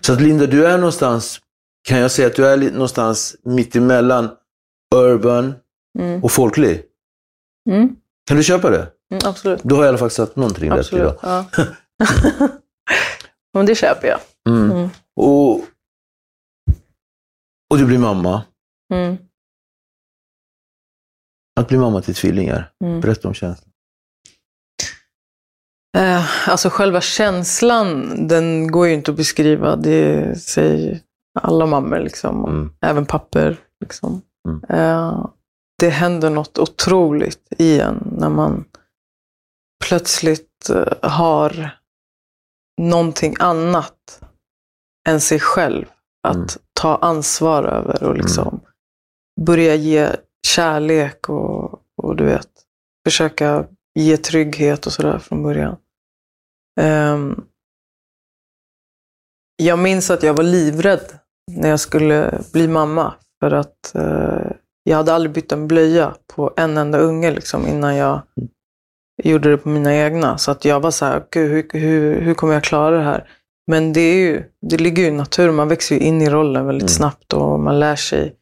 Så 0.00 0.12
att 0.12 0.20
Linda, 0.20 0.46
du 0.46 0.66
är 0.66 0.76
någonstans, 0.78 1.40
kan 1.88 1.98
jag 1.98 2.10
säga 2.10 2.28
att 2.28 2.34
du 2.36 2.46
är 2.46 2.56
någonstans 2.56 3.36
mitt 3.42 3.76
emellan 3.76 4.30
urban 4.94 5.54
Mm. 5.98 6.24
och 6.24 6.32
folklig? 6.32 6.82
Mm. 7.70 7.96
Kan 8.26 8.36
du 8.36 8.42
köpa 8.42 8.70
det? 8.70 8.88
Mm, 9.10 9.20
absolut. 9.24 9.62
Då 9.62 9.74
har 9.76 9.82
jag 9.82 9.88
i 9.88 9.88
alla 9.88 9.98
fall 9.98 10.10
satt 10.10 10.36
någonting 10.36 10.70
rätt 10.70 10.78
absolut. 10.78 11.02
idag. 11.02 11.16
Ja. 11.22 11.44
Men 13.54 13.66
det 13.66 13.74
köper 13.74 14.08
jag. 14.08 14.20
Mm. 14.48 14.70
Mm. 14.70 14.88
Och, 15.16 15.60
och 17.70 17.78
du 17.78 17.86
blir 17.86 17.98
mamma. 17.98 18.44
Mm. 18.94 19.16
Att 21.60 21.68
bli 21.68 21.78
mamma 21.78 22.02
till 22.02 22.14
tvillingar. 22.14 22.72
Mm. 22.84 23.00
Berätta 23.00 23.28
om 23.28 23.34
känslan. 23.34 23.70
Eh, 25.96 26.48
alltså 26.48 26.68
själva 26.70 27.00
känslan, 27.00 28.16
den 28.28 28.70
går 28.70 28.86
ju 28.86 28.94
inte 28.94 29.10
att 29.10 29.16
beskriva. 29.16 29.76
Det 29.76 30.34
säger 30.40 31.00
alla 31.40 31.66
mammor, 31.66 31.98
liksom. 31.98 32.44
Mm. 32.44 32.72
även 32.80 33.06
papper. 33.06 33.56
Liksom. 33.80 34.22
Mm. 34.48 34.62
Eh, 34.68 35.26
det 35.78 35.88
händer 35.90 36.30
något 36.30 36.58
otroligt 36.58 37.52
i 37.58 37.80
en 37.80 38.14
när 38.18 38.28
man 38.28 38.64
plötsligt 39.84 40.70
eh, 40.70 41.10
har 41.10 41.70
någonting 42.80 43.34
annat 43.38 44.20
än 45.08 45.20
sig 45.20 45.40
själv 45.40 45.86
att 46.28 46.36
Mm. 46.36 46.48
Ta 46.76 46.96
ansvar 46.96 47.64
över 47.64 48.02
och 48.02 48.16
liksom 48.16 48.60
börja 49.40 49.74
ge 49.74 50.08
kärlek 50.46 51.28
och, 51.28 51.80
och 52.02 52.16
du 52.16 52.24
vet, 52.24 52.48
försöka 53.06 53.66
ge 53.94 54.16
trygghet 54.16 54.86
och 54.86 54.92
sådär 54.92 55.18
från 55.18 55.42
början. 55.42 55.76
Ehm, 56.80 57.44
jag 59.56 59.78
minns 59.78 60.10
att 60.10 60.22
jag 60.22 60.34
var 60.34 60.44
livrädd 60.44 61.18
när 61.52 61.68
jag 61.68 61.80
skulle 61.80 62.40
bli 62.52 62.68
mamma. 62.68 63.14
För 63.40 63.50
att 63.50 63.94
eh, 63.94 64.50
jag 64.84 64.96
hade 64.96 65.14
aldrig 65.14 65.32
bytt 65.32 65.52
en 65.52 65.68
blöja 65.68 66.14
på 66.26 66.52
en 66.56 66.76
enda 66.76 66.98
unge 66.98 67.30
liksom, 67.30 67.66
innan 67.66 67.96
jag 67.96 68.22
gjorde 69.22 69.50
det 69.50 69.58
på 69.58 69.68
mina 69.68 69.94
egna. 69.94 70.38
Så 70.38 70.50
att 70.50 70.64
jag 70.64 70.80
var 70.80 70.90
så 70.90 71.04
här, 71.04 71.24
Gud, 71.30 71.50
hur, 71.50 71.80
hur, 71.80 72.20
hur 72.20 72.34
kommer 72.34 72.54
jag 72.54 72.64
klara 72.64 72.96
det 72.96 73.04
här? 73.04 73.30
Men 73.66 73.92
det, 73.92 74.00
är 74.00 74.14
ju, 74.14 74.44
det 74.60 74.76
ligger 74.76 75.02
ju 75.02 75.08
i 75.08 75.12
naturen, 75.12 75.54
man 75.54 75.68
växer 75.68 75.94
ju 75.94 76.00
in 76.00 76.22
i 76.22 76.30
rollen 76.30 76.66
väldigt 76.66 76.82
Mm. 76.82 76.96
snabbt 76.96 77.32
och 77.32 77.60
man 77.60 77.80
lär 77.80 77.96
sig. 77.96 78.36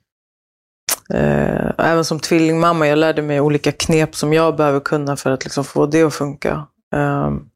Eh, 1.14 1.70
även 1.78 2.04
som 2.04 2.20
tvillingmamma, 2.20 2.88
jag 2.88 2.98
lärde 2.98 3.22
mig 3.22 3.40
olika 3.40 3.72
knep 3.72 4.14
som 4.14 4.32
jag 4.32 4.56
behöver 4.56 4.80
kunna 4.80 5.16
för 5.16 5.30
att 5.30 5.44
liksom 5.44 5.64
få 5.64 5.86
det 5.86 6.02
att 6.02 6.14
funka. 6.14 6.66
Ehm, 6.94 7.48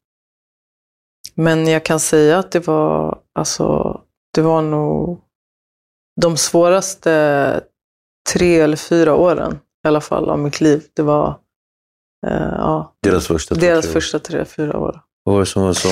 men 1.34 1.66
jag 1.66 1.84
kan 1.84 2.00
säga 2.00 2.38
att 2.38 2.50
det 2.52 2.66
var, 2.66 3.18
alltså, 3.34 4.00
det 4.34 4.42
var 4.42 4.62
nog 4.62 5.20
de 6.20 6.36
svåraste 6.36 7.60
tre 8.32 8.60
eller 8.60 8.76
fyra 8.76 9.14
åren 9.14 9.58
i 9.84 9.88
alla 9.88 10.00
fall 10.00 10.30
av 10.30 10.38
mitt 10.38 10.60
liv. 10.60 10.82
Det 10.94 11.02
var 11.02 11.28
eh, 12.26 12.52
ja, 12.58 12.94
Deras 13.02 13.26
första 13.26 13.54
deras 13.54 13.86
första 13.92 14.18
tre, 14.18 14.44
fyra 14.44 14.78
år. 14.78 15.00
Vad 15.28 15.34
var 15.34 15.40
det 15.40 15.46
som 15.46 15.62
var 15.62 15.72
så? 15.72 15.88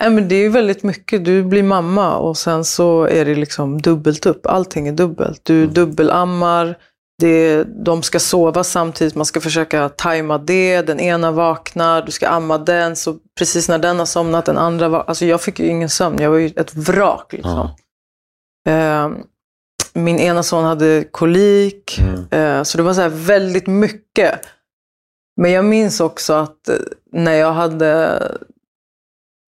Nej, 0.00 0.10
men 0.10 0.28
det 0.28 0.34
är 0.34 0.48
väldigt 0.48 0.82
mycket. 0.82 1.24
Du 1.24 1.42
blir 1.42 1.62
mamma 1.62 2.16
och 2.16 2.36
sen 2.36 2.64
så 2.64 3.04
är 3.04 3.24
det 3.24 3.34
liksom 3.34 3.80
dubbelt 3.82 4.26
upp. 4.26 4.46
Allting 4.46 4.88
är 4.88 4.92
dubbelt. 4.92 5.40
Du 5.44 5.62
Mm. 5.62 5.74
dubbelammar. 5.74 6.78
Det, 7.20 7.64
de 7.84 8.02
ska 8.02 8.20
sova 8.20 8.64
samtidigt. 8.64 9.14
Man 9.14 9.26
ska 9.26 9.40
försöka 9.40 9.88
tajma 9.88 10.38
det. 10.38 10.82
Den 10.82 11.00
ena 11.00 11.30
vaknar. 11.30 12.02
Du 12.02 12.12
ska 12.12 12.28
amma 12.28 12.58
den. 12.58 12.96
Så 12.96 13.16
precis 13.38 13.68
när 13.68 13.78
den 13.78 13.98
har 13.98 14.06
somnat, 14.06 14.44
den 14.46 14.58
andra 14.58 14.88
vaknar. 14.88 15.08
Alltså 15.08 15.24
jag 15.26 15.40
fick 15.40 15.60
ju 15.60 15.66
ingen 15.66 15.88
sömn. 15.88 16.18
Jag 16.18 16.30
var 16.30 16.38
ju 16.38 16.46
ett 16.56 16.74
vrak. 16.74 17.32
Liksom. 17.32 17.68
Ja. 18.64 18.72
Eh, 18.72 19.10
min 19.92 20.18
ena 20.18 20.42
son 20.42 20.64
hade 20.64 21.04
kolik. 21.10 22.00
Mm. 22.00 22.26
Eh, 22.30 22.62
Så 22.62 22.76
det 22.78 22.82
var 22.84 22.94
så 22.94 23.00
här 23.00 23.08
väldigt 23.08 23.66
mycket. 23.66 24.40
Men 25.40 25.50
jag 25.50 25.64
minns 25.64 26.00
också 26.00 26.32
att 26.32 26.68
eh, 26.68 26.74
när 27.12 27.32
jag 27.34 27.52
hade 27.52 28.22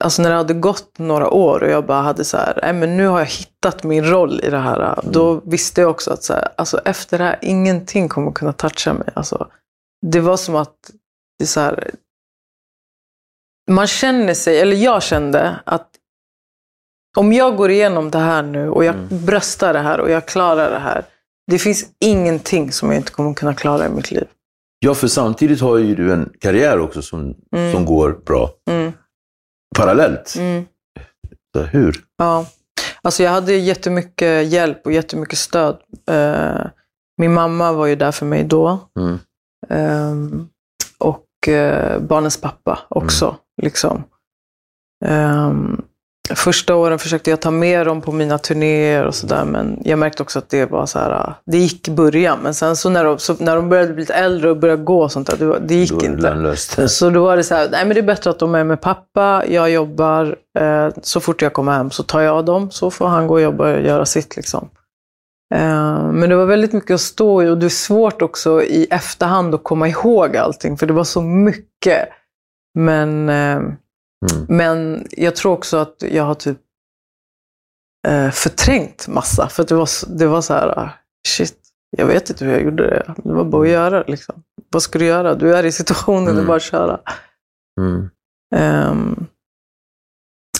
Alltså 0.01 0.21
när 0.21 0.29
det 0.29 0.35
hade 0.35 0.53
gått 0.53 0.97
några 0.99 1.29
år 1.29 1.63
och 1.63 1.69
jag 1.69 1.85
bara 1.85 2.01
hade 2.01 2.23
så 2.25 2.37
här, 2.37 2.59
nej 2.61 2.73
men 2.73 2.97
nu 2.97 3.07
har 3.07 3.19
jag 3.19 3.25
hittat 3.25 3.83
min 3.83 4.05
roll 4.05 4.41
i 4.43 4.49
det 4.49 4.57
här. 4.57 4.99
Då 5.03 5.41
visste 5.45 5.81
jag 5.81 5.89
också 5.89 6.11
att 6.13 6.23
så 6.23 6.33
här, 6.33 6.47
alltså 6.57 6.81
efter 6.85 7.17
det 7.17 7.23
här, 7.23 7.39
ingenting 7.41 8.09
kommer 8.09 8.31
kunna 8.31 8.53
toucha 8.53 8.93
mig. 8.93 9.07
Alltså, 9.13 9.47
det 10.05 10.19
var 10.19 10.37
som 10.37 10.55
att 10.55 10.75
det 11.39 11.45
så 11.47 11.59
här, 11.59 11.91
man 13.71 13.87
känner 13.87 14.33
sig, 14.33 14.59
eller 14.61 14.75
jag 14.75 15.03
kände 15.03 15.59
att 15.65 15.87
om 17.17 17.33
jag 17.33 17.55
går 17.57 17.71
igenom 17.71 18.11
det 18.11 18.17
här 18.19 18.43
nu 18.43 18.69
och 18.69 18.85
jag 18.85 18.95
Mm. 18.95 19.25
bröstar 19.25 19.73
det 19.73 19.79
här 19.79 19.99
och 19.99 20.09
jag 20.11 20.25
klarar 20.27 20.71
det 20.71 20.79
här. 20.79 21.05
Det 21.51 21.59
finns 21.59 21.85
ingenting 21.99 22.71
som 22.71 22.89
jag 22.89 22.97
inte 22.97 23.11
kommer 23.11 23.33
kunna 23.33 23.53
klara 23.53 23.85
i 23.85 23.89
mitt 23.89 24.11
liv. 24.11 24.27
Ja, 24.79 24.93
för 24.95 25.07
samtidigt 25.07 25.61
har 25.61 25.77
ju 25.77 25.95
du 25.95 26.13
en 26.13 26.33
karriär 26.39 26.79
också 26.79 27.01
som, 27.01 27.35
Mm. 27.55 27.73
som 27.73 27.85
går 27.85 28.11
bra. 28.25 28.49
Mm. 28.69 28.93
Parallellt. 29.75 30.35
Mm. 30.37 30.65
Så 31.55 31.63
hur? 31.63 32.03
Ja, 32.17 32.45
alltså 33.01 33.23
jag 33.23 33.31
hade 33.31 33.53
jättemycket 33.53 34.47
hjälp 34.47 34.85
och 34.85 34.91
jättemycket 34.91 35.39
stöd. 35.39 35.77
Eh, 36.09 36.65
min 37.17 37.33
mamma 37.33 37.73
var 37.73 37.85
ju 37.85 37.95
där 37.95 38.11
för 38.11 38.25
mig 38.25 38.43
då. 38.43 38.79
Mm. 38.99 39.19
Ehm, 39.69 40.49
och 40.97 41.47
eh, 41.47 41.99
barnens 41.99 42.41
pappa 42.41 42.79
också. 42.89 43.37
Liksom. 43.61 44.03
Ehm, 45.05 45.81
första 46.35 46.75
åren 46.75 46.99
försökte 46.99 47.29
jag 47.29 47.39
ta 47.39 47.51
med 47.51 47.85
dem 47.85 48.01
på 48.01 48.11
mina 48.11 48.37
turnéer 48.37 49.05
och 49.05 49.15
sådär. 49.15 49.45
Men 49.45 49.81
jag 49.85 49.99
märkte 49.99 50.23
också 50.23 50.39
att 50.39 50.49
det 50.49 50.65
var 50.65 50.85
så 50.85 50.99
här, 50.99 51.33
det 51.45 51.57
gick 51.57 51.87
i 51.87 51.91
början. 51.91 52.39
Men 52.43 52.53
sen 52.53 52.75
så 52.75 52.89
när 52.89 53.03
de, 53.03 53.19
så 53.19 53.35
när 53.39 53.55
de 53.55 53.69
började 53.69 53.93
bli 53.93 54.01
lite 54.01 54.13
äldre 54.13 54.49
och 54.49 54.57
började 54.57 54.83
gå 54.83 55.01
och 55.03 55.11
sånt 55.11 55.27
där, 55.27 55.37
det, 55.37 55.59
det 55.59 55.75
gick 55.75 55.91
inte. 56.03 56.17
Så 56.87 57.09
då 57.09 57.23
var 57.23 57.37
det 57.37 57.43
så 57.43 57.55
här, 57.55 57.67
nej 57.71 57.85
men 57.85 57.93
det 57.93 57.99
är 57.99 58.03
bättre 58.03 58.29
att 58.29 58.39
de 58.39 58.55
är 58.55 58.63
med 58.63 58.81
pappa, 58.81 59.43
jag 59.47 59.71
jobbar, 59.71 60.35
eh, 60.59 60.89
så 61.01 61.19
fort 61.19 61.41
jag 61.41 61.53
kommer 61.53 61.71
hem 61.71 61.91
så 61.91 62.03
tar 62.03 62.21
jag 62.21 62.45
dem, 62.45 62.71
så 62.71 62.91
får 62.91 63.07
han 63.07 63.27
gå 63.27 63.33
och 63.33 63.41
jobba 63.41 63.73
och 63.73 63.81
göra 63.81 64.05
sitt 64.05 64.35
liksom. 64.35 64.69
Eh, 65.55 66.11
men 66.11 66.29
det 66.29 66.35
var 66.35 66.45
väldigt 66.45 66.73
mycket 66.73 66.91
att 66.91 67.01
stå 67.01 67.43
i 67.43 67.49
och 67.49 67.57
det 67.57 67.65
är 67.65 67.69
svårt 67.69 68.21
också 68.21 68.63
i 68.63 68.87
efterhand 68.91 69.55
att 69.55 69.63
komma 69.63 69.87
ihåg 69.87 70.37
allting, 70.37 70.77
för 70.77 70.85
det 70.85 70.93
var 70.93 71.03
så 71.03 71.21
mycket. 71.21 72.09
Men, 72.79 73.29
eh, 73.29 73.61
Mm. 74.31 74.45
men 74.57 75.07
jag 75.11 75.35
tror 75.35 75.51
också 75.53 75.77
att 75.77 75.95
jag 76.11 76.23
har 76.23 76.35
typ 76.35 76.57
eh, 78.07 78.31
förträngt 78.31 79.07
massa, 79.07 79.49
för 79.49 79.63
det 79.63 79.75
var, 79.75 79.85
så- 79.85 80.09
det 80.09 80.27
var 80.27 80.41
så 80.41 80.53
här, 80.53 80.79
ah, 80.79 80.89
shit, 81.27 81.57
jag 81.97 82.05
vet 82.05 82.29
inte 82.29 82.45
hur 82.45 82.51
jag 82.51 82.63
gjorde 82.63 82.83
det. 82.89 83.13
Det 83.23 83.33
var 83.33 83.43
bara 83.43 83.61
att 83.63 83.69
göra 83.69 84.03
liksom. 84.07 84.43
Vad 84.71 84.83
ska 84.83 84.99
du 84.99 85.05
göra? 85.05 85.35
Du 85.35 85.55
är 85.55 85.63
i 85.65 85.71
situationen, 85.71 86.25
det 86.25 86.31
är 86.31 86.33
Mm. 86.33 86.47
bara 86.47 86.57
att 86.57 86.63
köra. 86.63 86.99
Mm. 87.81 88.09
Ehm, 88.55 89.25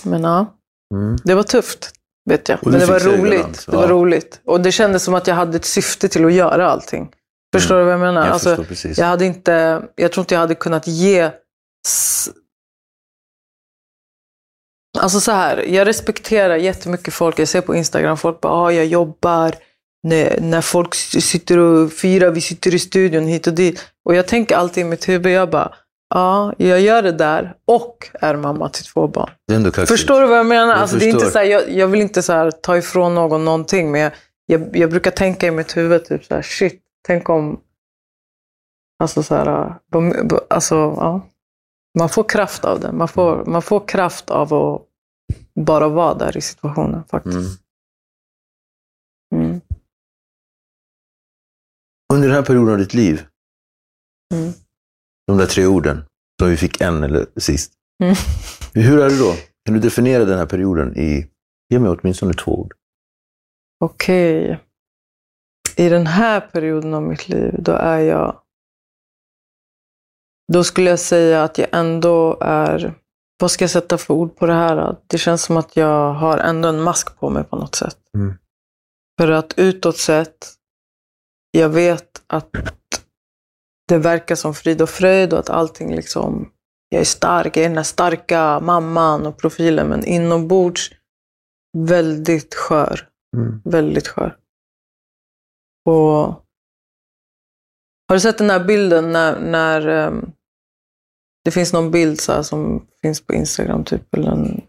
men 0.04 0.24
ja, 0.24 0.58
Mm. 0.94 1.16
det 1.24 1.36
var 1.36 1.44
tufft, 1.44 1.92
vet 2.30 2.50
jag. 2.50 2.60
Men 2.64 2.80
det 2.80 2.86
var 2.86 3.00
roligt. 3.00 3.40
land, 3.42 3.58
Det 3.68 3.76
var 3.76 3.84
ja. 3.84 3.90
roligt. 3.90 4.42
Och 4.46 4.62
det 4.62 4.72
kändes 4.72 5.04
som 5.04 5.14
att 5.14 5.28
jag 5.28 5.36
hade 5.36 5.56
ett 5.56 5.66
syfte 5.66 6.08
till 6.10 6.26
att 6.26 6.34
göra 6.34 6.70
allting. 6.70 7.12
Förstår 7.56 7.78
du 7.78 7.84
vad 7.84 7.94
jag 7.94 8.00
menar? 8.00 8.22
Jag 8.26 8.34
alltså, 8.34 8.66
jag, 8.98 9.06
hade 9.06 9.26
inte, 9.26 9.84
jag 9.96 10.12
tror 10.12 10.22
inte 10.24 10.34
jag 10.36 10.40
hade 10.40 10.56
kunnat 10.56 10.88
ge... 10.88 11.32
Alltså 15.00 15.20
så 15.20 15.32
här, 15.32 15.58
jag 15.58 15.88
respekterar 15.88 16.56
jättemycket 16.56 17.14
folk. 17.14 17.40
Jag 17.40 17.48
ser 17.48 17.62
på 17.62 17.76
Instagram, 17.76 18.18
folk 18.18 18.42
bara, 18.42 18.54
ah, 18.54 18.72
jag 18.72 18.86
jobbar. 18.86 19.56
När, 20.04 20.40
när 20.42 20.62
folk 20.62 20.96
sitter 20.96 21.58
och 21.58 21.92
firar, 21.92 22.32
vi 22.32 22.42
sitter 22.42 22.76
i 22.76 22.80
studion 22.80 23.28
hit 23.28 23.48
och 23.48 23.54
dit. 23.54 23.86
Och 24.06 24.16
jag 24.16 24.28
tänker 24.28 24.56
alltid 24.56 24.82
i 24.82 24.88
mitt 24.88 25.10
huvud, 25.10 25.34
jag 25.34 25.50
bara, 25.50 25.74
ja, 26.14 26.54
jag 26.58 26.82
gör 26.82 27.02
det 27.02 27.12
där 27.12 27.54
och 27.66 28.10
är 28.14 28.36
mamma 28.36 28.70
till 28.70 28.86
två 28.86 29.08
barn. 29.08 29.30
Förstår 29.88 30.22
du 30.22 30.28
vad 30.28 30.40
jag 30.40 30.46
menar? 30.46 30.74
Jag 30.74 30.82
alltså, 30.82 30.98
det 30.98 31.06
är 31.06 31.10
inte 31.10 31.32
så 31.32 31.40
här, 31.40 31.46
jag, 31.46 31.70
jag 31.72 31.88
vill 31.88 32.02
inte 32.02 32.22
så 32.22 32.34
här, 32.34 32.52
ta 32.52 32.78
ifrån 32.78 33.16
någon 33.16 33.46
någonting, 33.46 33.92
men 33.92 34.02
jag, 34.02 34.12
jag, 34.46 34.78
jag 34.78 34.90
brukar 34.90 35.12
tänka 35.12 35.48
i 35.48 35.52
mitt 35.52 35.78
huvud, 35.78 36.06
typ 36.06 36.26
så 36.26 36.36
här, 36.36 36.42
shit, 36.42 36.82
tänk 37.08 37.30
om... 37.30 37.60
Alltså 39.00 39.24
så 39.24 39.36
här, 39.36 39.76
alltså, 40.50 40.76
ja. 40.76 41.28
Man 42.00 42.10
får 42.10 42.30
kraft 42.30 42.66
av 42.66 42.80
det. 42.80 42.92
Man 42.92 43.08
får, 43.08 43.46
man 43.46 43.62
får 43.62 43.88
kraft 43.88 44.30
av 44.30 44.54
att 44.54 44.82
bara 45.56 45.88
vara 45.88 46.14
där 46.14 46.38
i 46.38 46.42
situationen 46.42 47.04
faktiskt. 47.04 47.62
Mm. 49.36 49.46
Mm. 49.46 49.62
Under 52.14 52.28
den 52.28 52.36
här 52.36 52.44
perioden 52.44 52.74
av 52.74 52.78
ditt 52.78 52.94
liv, 52.94 53.26
Mm. 54.34 54.52
de 55.28 55.38
där 55.38 55.46
tre 55.46 55.66
orden 55.66 56.04
som 56.40 56.50
vi 56.50 56.58
fick 56.58 56.82
en 56.82 57.04
eller 57.04 57.26
sist. 57.40 57.74
Mm. 58.04 58.16
Hur 58.74 59.00
är 59.00 59.10
det 59.10 59.20
då? 59.20 59.34
Kan 59.66 59.74
du 59.74 59.80
definiera 59.80 60.26
den 60.26 60.38
här 60.38 60.46
perioden 60.46 60.98
i 60.98 61.28
Ge 61.70 61.80
mig 61.80 61.92
åtminstone 61.92 62.34
två 62.34 62.60
ord. 62.60 62.74
Okej. 63.80 64.60
I 65.78 65.90
den 65.90 66.08
här 66.08 66.42
perioden 66.42 66.94
av 66.94 67.04
mitt 67.04 67.30
liv, 67.30 67.56
då 67.60 67.72
är 67.72 68.00
jag... 68.00 68.42
Då 70.54 70.64
skulle 70.64 70.90
jag 70.90 71.00
säga 71.00 71.44
att 71.44 71.58
jag 71.58 71.68
ändå 71.72 72.38
är... 72.42 72.94
Vad 73.40 73.52
ska 73.52 73.64
jag 73.64 73.72
sätta 73.72 73.98
för 73.98 74.14
ord 74.14 74.36
på 74.36 74.46
det 74.46 74.54
här? 74.54 74.96
Det 75.08 75.18
känns 75.18 75.44
som 75.44 75.58
att 75.58 75.78
jag 75.78 76.14
har 76.14 76.38
ändå 76.38 76.70
en 76.70 76.82
mask 76.82 77.20
på 77.20 77.30
mig 77.30 77.44
på 77.44 77.56
något 77.56 77.76
sätt. 77.76 77.98
Mm. 78.18 78.34
För 79.20 79.32
att 79.32 79.54
utåt 79.58 79.98
sett, 79.98 80.54
jag 81.52 81.70
vet 81.70 82.24
att 82.28 82.50
det 83.88 83.98
verkar 83.98 84.36
som 84.36 84.54
frid 84.54 84.82
och 84.82 84.90
fröjd 84.90 85.34
och 85.34 85.40
att 85.40 85.50
allting 85.50 85.96
liksom... 85.96 86.52
Jag 86.90 87.02
är 87.02 87.06
stark, 87.06 87.58
jag 87.58 87.64
är 87.64 87.70
den 87.70 87.76
där 87.76 87.84
starka 87.84 88.60
mamman 88.60 89.26
och 89.26 89.38
profilen, 89.38 89.88
men 89.88 90.06
inombords 90.06 90.92
väldigt 91.78 92.56
skör. 92.56 93.10
Mm. 93.38 93.62
Väldigt 93.66 94.08
skör. 94.08 94.38
Och 95.86 96.44
har 98.08 98.14
du 98.14 98.20
sett 98.20 98.38
den 98.38 98.50
här 98.50 98.64
bilden 98.64 99.12
när, 99.12 99.40
när 99.40 99.88
ehm, 99.88 100.32
det 101.44 101.52
finns 101.52 101.74
någon 101.74 101.92
bild 101.92 102.22
så 102.22 102.32
här 102.32 102.44
som 102.44 102.86
finns 103.02 103.22
på 103.22 103.34
Instagram, 103.34 103.84
typ, 103.84 104.16
eller 104.16 104.32
en, 104.32 104.62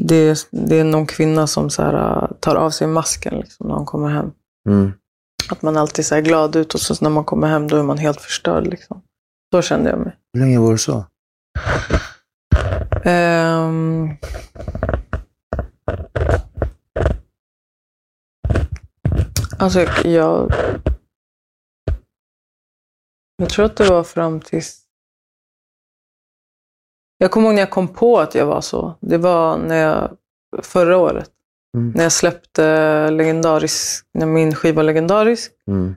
det, 0.00 0.16
är, 0.16 0.38
det 0.50 0.76
är 0.76 0.84
någon 0.84 1.06
kvinna 1.06 1.46
som 1.46 1.70
så 1.70 1.82
här, 1.82 2.28
tar 2.40 2.54
av 2.54 2.70
sig 2.70 2.86
masken 2.86 3.34
liksom, 3.34 3.68
när 3.68 3.74
hon 3.74 3.86
kommer 3.86 4.08
hem. 4.08 4.30
Mm. 4.68 4.92
Att 5.50 5.62
man 5.62 5.76
alltid 5.76 6.06
ser 6.06 6.20
glad 6.20 6.56
ut 6.56 6.74
och 6.74 6.80
så 6.80 6.94
när 7.00 7.10
man 7.10 7.24
kommer 7.24 7.48
hem 7.48 7.68
då 7.68 7.76
är 7.76 7.82
man 7.82 7.98
helt 7.98 8.20
förstörd. 8.20 8.66
Liksom. 8.66 9.02
Så 9.54 9.62
kände 9.62 9.90
jag 9.90 9.98
mig. 9.98 10.16
Hur 10.32 10.40
länge 10.40 10.58
var 10.58 10.72
det 10.72 10.78
så? 10.78 11.04
Ehm. 13.04 14.16
alltså 19.58 19.80
jag... 20.04 20.52
Jag 23.36 23.48
tror 23.48 23.64
att 23.64 23.76
det 23.76 23.90
var 23.90 24.04
fram 24.04 24.40
tills... 24.40 24.83
Jag 27.24 27.30
kommer 27.30 27.46
ihåg 27.46 27.54
när 27.54 27.62
jag 27.62 27.70
kom 27.70 27.88
på 27.88 28.18
att 28.20 28.34
jag 28.34 28.46
var 28.46 28.60
så. 28.60 28.94
Det 29.00 29.18
var 29.18 29.58
när 29.58 29.76
jag, 29.76 30.10
förra 30.62 30.96
året. 30.96 31.30
Mm. 31.76 31.92
När 31.96 32.02
jag 32.02 32.12
släppte 32.12 33.10
legendarisk, 33.10 34.04
när 34.14 34.26
min 34.26 34.54
skiva 34.54 34.82
Legendarisk. 34.82 35.52
Mm. 35.68 35.94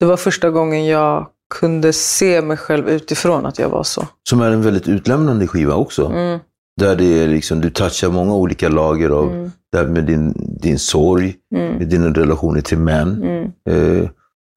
Det 0.00 0.06
var 0.06 0.16
första 0.16 0.50
gången 0.50 0.86
jag 0.86 1.26
kunde 1.60 1.92
se 1.92 2.42
mig 2.42 2.56
själv 2.56 2.88
utifrån 2.88 3.46
att 3.46 3.58
jag 3.58 3.68
var 3.68 3.82
så. 3.82 4.06
Som 4.28 4.40
är 4.40 4.50
en 4.50 4.62
väldigt 4.62 4.88
utlämnande 4.88 5.46
skiva 5.46 5.74
också. 5.74 6.06
Mm, 6.06 6.38
Där 6.80 6.96
det 6.96 7.04
är 7.04 7.28
liksom, 7.28 7.60
du 7.60 7.70
touchar 7.70 8.08
många 8.10 8.34
olika 8.34 8.68
lager 8.68 9.10
av 9.10 9.30
mm, 9.32 9.50
där 9.72 9.86
med 9.86 10.04
din, 10.04 10.34
din 10.60 10.78
sorg, 10.78 11.36
mm, 11.54 11.74
med 11.74 11.88
dina 11.88 12.08
relationer 12.08 12.60
till 12.60 12.78
män. 12.78 13.22
mm, 13.22 13.52
Eh, 13.68 14.08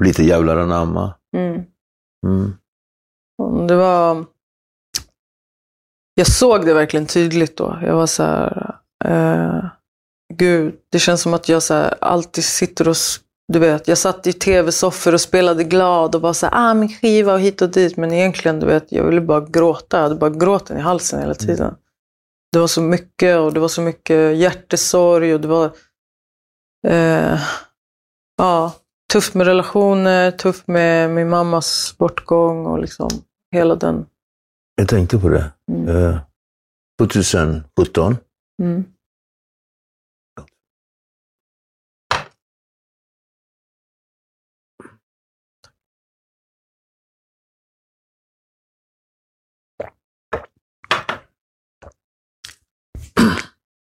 lite 0.03 0.23
jävlar 0.23 0.57
anamma. 0.57 1.13
mm. 1.37 1.61
Mm. 2.27 3.67
Det 3.67 3.75
var... 3.75 4.25
Jag 6.21 6.27
såg 6.27 6.65
det 6.65 6.73
verkligen 6.73 7.05
tydligt 7.05 7.57
då. 7.57 7.79
Jag 7.81 7.95
var 7.95 8.07
så 8.07 8.23
här... 8.23 8.75
Eh, 9.05 9.65
Gud, 10.33 10.75
det 10.91 10.99
känns 10.99 11.21
som 11.21 11.33
att 11.33 11.49
jag 11.49 11.63
så 11.63 11.73
här, 11.73 11.93
alltid 12.01 12.43
sitter 12.43 12.87
och... 12.87 12.95
Du 13.53 13.59
vet, 13.59 13.87
jag 13.87 13.97
satt 13.97 14.27
i 14.27 14.33
tv-soffor 14.33 15.13
och 15.13 15.21
spelade 15.21 15.63
glad 15.63 16.15
och 16.15 16.21
bara 16.21 16.33
så 16.33 16.45
här, 16.45 16.53
ah 16.55 16.73
min 16.73 16.89
skiva 16.89 17.33
och 17.33 17.39
hit 17.39 17.61
och 17.61 17.69
dit. 17.69 17.97
Men 17.97 18.13
egentligen, 18.13 18.59
du 18.59 18.65
vet, 18.65 18.91
jag 18.91 19.03
ville 19.03 19.21
bara 19.21 19.41
gråta. 19.41 19.97
Jag 19.97 20.03
hade 20.03 20.15
bara 20.15 20.29
gråten 20.29 20.77
i 20.77 20.81
halsen 20.81 21.19
hela 21.19 21.33
tiden. 21.33 21.75
Det 22.51 22.59
var 22.59 22.67
så 22.67 22.81
mycket 22.81 23.37
och 23.37 23.53
det 23.53 23.59
var 23.59 23.67
så 23.67 23.81
mycket 23.81 24.37
hjärtesorg 24.37 25.33
och 25.33 25.41
det 25.41 25.47
var... 25.47 25.71
Eh, 26.87 27.39
ja, 28.37 28.73
tufft 29.13 29.33
med 29.33 29.47
relationer, 29.47 30.31
tufft 30.31 30.67
med 30.67 31.09
min 31.09 31.29
mammas 31.29 31.95
bortgång 31.97 32.65
och 32.65 32.79
liksom 32.79 33.09
hela 33.51 33.75
den. 33.75 34.05
Jag 34.81 34.89
tänkte 34.89 35.17
på 35.17 35.29
det. 35.29 35.53
Mm. 35.71 35.87
Eh, 35.87 36.21
2017. 36.99 38.15
Mm. 38.61 38.73
Mm. 38.73 38.85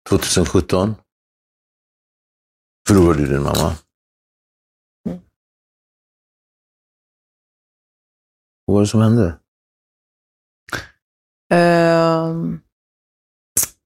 2017 0.09 0.94
förlorade 2.88 3.18
du 3.18 3.27
din 3.27 3.42
mamma. 3.42 3.77
Mm. 5.09 5.20
Vad 8.64 8.75
var 8.75 8.81
det 8.81 8.87
som 8.87 9.01
hände? 9.01 9.38
Ehm, 11.54 12.61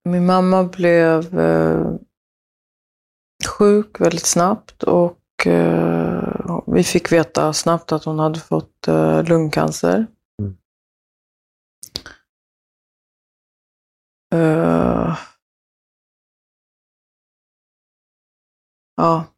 min 0.05 0.27
mamma 0.27 0.65
blev 0.65 1.39
eh, 1.39 1.95
sjuk 3.59 4.01
väldigt 4.01 4.27
snabbt 4.27 4.83
och 4.83 5.47
eh, 5.47 6.61
vi 6.67 6.85
fick 6.85 7.13
veta 7.13 7.53
snabbt 7.53 7.93
att 7.93 8.05
hon 8.05 8.19
hade 8.19 8.41
fått 8.41 8.89
eh, 8.89 9.25
lungcancer. 9.25 10.07
Mm. 10.43 10.57
Ja. 18.97 19.30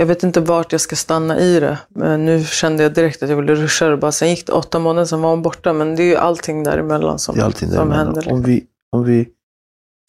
Jag 0.00 0.06
vet 0.06 0.22
inte 0.22 0.40
vart 0.40 0.72
jag 0.72 0.80
ska 0.80 0.96
stanna 0.96 1.38
i 1.38 1.60
det. 1.60 1.78
Men 1.88 2.24
nu 2.24 2.44
kände 2.44 2.82
jag 2.82 2.94
direkt 2.94 3.22
att 3.22 3.28
jag 3.28 3.36
ville 3.36 3.54
ruscha 3.54 3.88
det. 3.88 3.96
Bara. 3.96 4.12
Sen 4.12 4.28
gick 4.30 4.46
det 4.46 4.52
åtta 4.52 4.78
månader, 4.78 5.06
sen 5.06 5.20
var 5.22 5.30
hon 5.30 5.42
borta. 5.42 5.72
Men 5.72 5.96
det 5.96 6.02
är 6.02 6.06
ju 6.06 6.16
allting 6.16 6.62
däremellan 6.64 7.18
som, 7.18 7.34
Det 7.34 7.40
är 7.40 7.44
allting 7.44 7.68
som 7.68 7.76
däremellan. 7.76 8.06
händer. 8.06 8.20
liksom. 8.22 8.36
Om 8.38 8.42
vi, 8.42 8.66
om 8.96 9.04
vi 9.04 9.28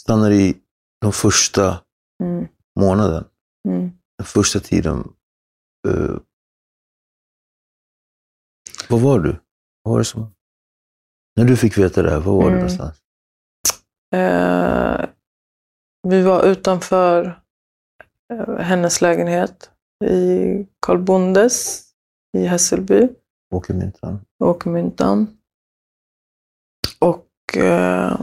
stannar 0.02 0.32
i 0.32 0.58
de 1.02 1.12
första 1.14 1.80
Mm, 2.24 2.48
månaden, 2.80 3.26
mm. 3.68 3.92
den 4.18 4.26
första 4.26 4.60
tiden. 4.60 5.00
eh, 5.88 6.16
vad 8.90 9.02
var 9.02 9.20
du? 9.20 9.30
Vad 9.84 9.92
var 9.92 10.00
det 10.00 10.06
som... 10.06 10.34
När 11.36 11.46
du 11.46 11.58
fick 11.58 11.78
veta 11.78 12.02
det 12.04 12.10
här, 12.12 12.20
var 12.20 12.34
var 12.34 12.42
du 12.42 12.48
Mm. 12.48 12.60
någonstans? 12.60 12.98
Eh, 14.16 15.06
vi 16.08 16.22
var 16.22 16.44
utanför 16.46 17.42
eh, 18.34 18.56
hennes 18.58 19.02
lägenhet 19.02 19.72
i 20.06 20.66
Karl 20.80 20.98
Bondes 20.98 21.86
i 22.38 22.46
Hässelby, 22.46 23.10
Åkermyntan? 23.52 24.26
Åkermyntan. 24.44 25.38
Och 27.00 27.58
eh, 27.58 28.20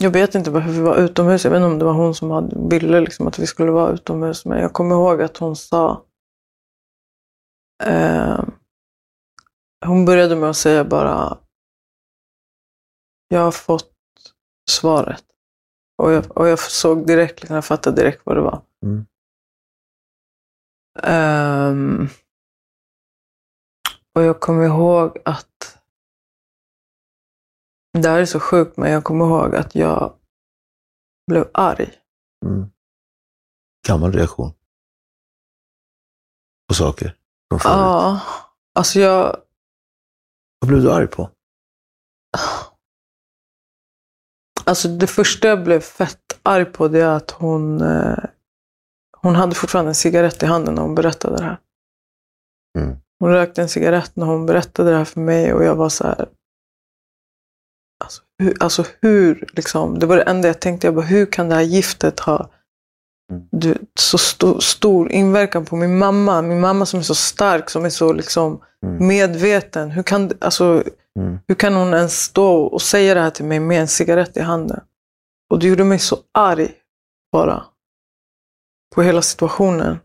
jag 0.00 0.10
vet 0.10 0.34
inte 0.34 0.50
varför 0.50 0.70
vi 0.70 0.80
var 0.80 0.96
utomhus. 0.96 1.44
Jag 1.44 1.50
vet 1.50 1.58
inte 1.58 1.66
om 1.66 1.78
det 1.78 1.84
var 1.84 1.92
hon 1.92 2.14
som 2.14 2.30
hade, 2.30 2.68
ville 2.68 3.00
liksom 3.00 3.26
att 3.26 3.38
vi 3.38 3.46
skulle 3.46 3.70
vara 3.70 3.92
utomhus. 3.92 4.44
Men 4.44 4.58
jag 4.58 4.72
kommer 4.72 4.94
ihåg 4.94 5.22
att 5.22 5.36
hon 5.36 5.56
sa... 5.56 6.04
Eh, 7.84 8.44
hon 9.86 10.04
började 10.04 10.36
med 10.36 10.50
att 10.50 10.56
säga 10.56 10.84
bara... 10.84 11.38
Jag 13.28 13.40
har 13.40 13.52
fått 13.52 13.92
svaret. 14.70 15.24
Och 16.02 16.12
jag, 16.12 16.38
och 16.38 16.48
jag 16.48 16.58
såg 16.58 17.06
direkt, 17.06 17.40
liksom, 17.40 17.54
jag 17.54 17.64
fattade 17.64 18.02
direkt 18.02 18.22
vad 18.24 18.36
det 18.36 18.42
var. 18.42 18.62
Mm. 18.82 19.06
Ehm, 21.02 22.08
och 24.14 24.22
jag 24.22 24.40
kommer 24.40 24.64
ihåg 24.64 25.18
att 25.24 25.78
det 27.92 28.08
här 28.08 28.18
är 28.18 28.26
så 28.26 28.40
sjukt, 28.40 28.76
men 28.76 28.90
jag 28.90 29.04
kommer 29.04 29.24
ihåg 29.24 29.54
att 29.54 29.74
jag 29.74 30.18
blev 31.26 31.50
arg. 31.54 31.92
Mm. 32.46 32.70
Gammal 33.88 34.12
reaktion. 34.12 34.52
På 36.68 36.74
saker 36.74 37.16
från 37.48 37.60
förut. 37.60 37.72
Ja, 37.72 38.20
alltså 38.74 39.00
jag... 39.00 39.36
Vad 40.58 40.68
blev 40.68 40.82
du 40.82 40.92
arg 40.92 41.06
på? 41.06 41.30
Alltså 44.64 44.88
det 44.88 45.06
första 45.06 45.48
jag 45.48 45.64
blev 45.64 45.80
fett 45.80 46.40
arg 46.42 46.64
på 46.64 46.88
det 46.88 47.00
är 47.00 47.16
att 47.16 47.30
hon... 47.30 47.82
Hon 49.24 49.34
hade 49.34 49.54
fortfarande 49.54 49.90
en 49.90 49.94
cigarett 49.94 50.42
i 50.42 50.46
handen 50.46 50.74
när 50.74 50.82
hon 50.82 50.94
berättade 50.94 51.36
det 51.36 51.44
här. 51.44 51.58
Mm. 52.78 52.96
Hon 53.20 53.30
rökte 53.32 53.62
en 53.62 53.68
cigarett 53.68 54.16
när 54.16 54.26
hon 54.26 54.46
berättade 54.46 54.90
det 54.90 54.96
här 54.96 55.04
för 55.04 55.20
mig 55.20 55.54
och 55.54 55.64
jag 55.64 55.74
var 55.74 55.88
så 55.88 56.04
här... 56.04 56.28
Alltså 58.04 58.22
hur, 58.38 58.56
alltså 58.60 58.84
hur 59.00 59.48
liksom, 59.52 59.98
det 59.98 60.06
var 60.06 60.16
det 60.16 60.22
enda 60.22 60.48
jag 60.48 60.60
tänkte. 60.60 60.86
Jag 60.86 60.94
bara, 60.94 61.04
hur 61.06 61.26
kan 61.26 61.48
det 61.48 61.54
här 61.54 61.62
giftet 61.62 62.20
ha 62.20 62.50
Mm. 63.32 63.42
du, 63.50 63.78
så 63.98 64.18
sto, 64.18 64.60
stor 64.60 65.12
inverkan 65.12 65.64
på 65.64 65.76
min 65.76 65.98
mamma? 65.98 66.42
Min 66.42 66.60
mamma 66.60 66.86
som 66.86 66.98
är 67.00 67.04
så 67.04 67.14
stark, 67.14 67.70
som 67.70 67.84
är 67.84 67.90
så 67.90 68.12
liksom 68.12 68.60
Mm. 68.86 69.06
medveten. 69.06 69.90
Hur 69.90 70.02
kan, 70.02 70.30
alltså, 70.40 70.82
Mm. 71.18 71.38
hur 71.48 71.54
kan 71.54 71.74
hon 71.74 71.94
ens 71.94 72.22
stå 72.22 72.62
och 72.64 72.82
säga 72.82 73.14
det 73.14 73.20
här 73.20 73.30
till 73.30 73.44
mig 73.44 73.60
med 73.60 73.80
en 73.80 73.88
cigarett 73.88 74.36
i 74.36 74.40
handen? 74.40 74.80
Och 75.50 75.58
det 75.58 75.66
gjorde 75.66 75.84
mig 75.84 75.98
så 75.98 76.16
arg 76.32 76.72
bara. 77.32 77.64
På 78.94 79.02
hela 79.02 79.22
situationen. 79.22 79.98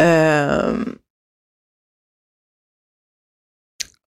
Ehm. 0.00 0.98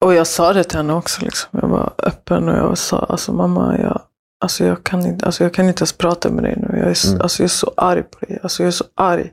Och 0.04 0.14
jag 0.14 0.26
sa 0.26 0.52
det 0.52 0.64
till 0.64 0.76
henne 0.78 0.92
också. 0.92 1.24
Liksom. 1.24 1.60
Jag 1.62 1.68
var 1.68 1.94
öppen 1.98 2.48
och 2.48 2.56
jag 2.56 2.78
sa, 2.78 2.98
alltså 2.98 3.32
mamma, 3.32 3.78
jag, 3.78 4.02
alltså, 4.40 4.64
jag, 4.64 4.84
kan, 4.84 5.06
inte, 5.06 5.26
alltså, 5.26 5.44
jag 5.44 5.54
kan 5.54 5.68
inte 5.68 5.80
ens 5.80 5.92
prata 5.92 6.30
med 6.30 6.44
dig 6.44 6.56
nu. 6.56 6.66
Jag 6.78 6.90
är, 6.90 7.08
Mm. 7.08 7.20
alltså, 7.20 7.42
jag 7.42 7.44
är 7.44 7.48
så 7.48 7.72
arg 7.76 8.02
på 8.02 8.26
dig. 8.26 8.38
Alltså, 8.42 8.62
jag 8.62 8.68
är 8.68 8.72
så 8.72 8.84
arg. 8.94 9.32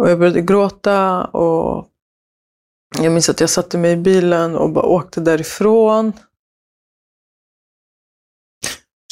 Och 0.00 0.10
jag 0.10 0.18
började 0.18 0.40
gråta 0.40 1.24
och 1.24 1.88
jag 2.98 3.12
minns 3.12 3.28
att 3.28 3.40
jag 3.40 3.50
satte 3.50 3.78
mig 3.78 3.92
i 3.92 3.96
bilen 3.96 4.56
och 4.56 4.70
bara 4.70 4.84
åkte 4.86 5.20
därifrån. 5.20 6.12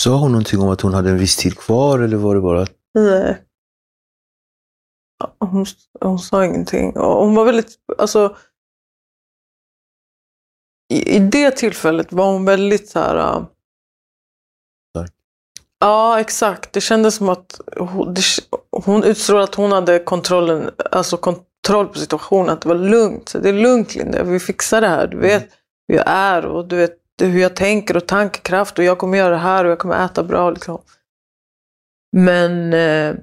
Sa 0.03 0.17
hon 0.17 0.33
någonting 0.33 0.61
om 0.61 0.69
att 0.69 0.81
hon 0.81 0.95
hade 0.95 1.11
en 1.11 1.19
viss 1.19 1.37
tid 1.37 1.59
kvar 1.59 1.99
eller 1.99 2.17
var 2.17 2.35
det 2.35 2.41
bara 2.41 2.63
att... 2.63 2.73
Nej. 2.95 3.43
Hon, 5.39 5.67
hon 6.01 6.19
sa 6.19 6.45
ingenting. 6.45 6.93
Hon 6.97 7.35
var 7.35 7.45
väldigt, 7.45 7.77
alltså. 7.99 8.37
I, 10.93 11.17
I 11.17 11.19
det 11.19 11.51
tillfället 11.51 12.13
var 12.13 12.33
hon 12.33 12.45
väldigt 12.45 12.89
så 12.89 12.99
här. 12.99 13.17
äh. 13.17 13.45
Ja, 15.81 16.21
exakt. 16.21 16.73
Det 16.73 16.81
kändes 16.81 17.15
som 17.15 17.29
att 17.29 17.61
hon, 17.77 18.15
det, 18.15 18.23
hon 18.71 19.05
utstrålade 19.05 19.45
att 19.45 19.55
hon 19.55 19.73
hade 19.73 19.99
kontrollen, 19.99 20.71
alltså 20.91 21.17
kontroll 21.17 21.87
på 21.89 21.99
situationen. 21.99 22.51
Att 22.51 22.61
det 22.61 22.69
var 22.69 22.77
lugnt. 22.77 23.29
Så 23.29 23.39
det 23.39 23.49
är 23.49 23.53
lugnt 23.53 23.95
Linda, 23.95 24.23
vi 24.25 24.41
fixar 24.41 24.81
det 24.81 24.89
här. 24.89 25.07
Du 25.07 25.17
vet 25.17 25.49
hur 25.89 25.95
jag 25.97 26.09
är 26.09 26.47
och 26.47 26.69
du 26.69 26.77
vet 26.77 27.02
hur 27.27 27.41
jag 27.41 27.57
tänker 27.57 27.97
och 27.97 28.07
tankekraft 28.07 28.79
och 28.79 28.85
jag 28.85 28.99
kommer 28.99 29.19
göra 29.19 29.31
det 29.31 29.37
här 29.37 29.65
och 29.65 29.71
jag 29.71 29.79
kommer 29.79 30.05
äta 30.05 30.23
bra. 30.23 30.51
Liksom. 30.51 30.79
Men 32.17 32.73
eh, 32.73 33.15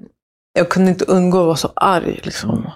jag 0.52 0.68
kunde 0.68 0.90
inte 0.90 1.04
undgå 1.04 1.38
att 1.38 1.46
vara 1.46 1.56
så 1.56 1.72
arg. 1.76 2.20
Liksom. 2.22 2.70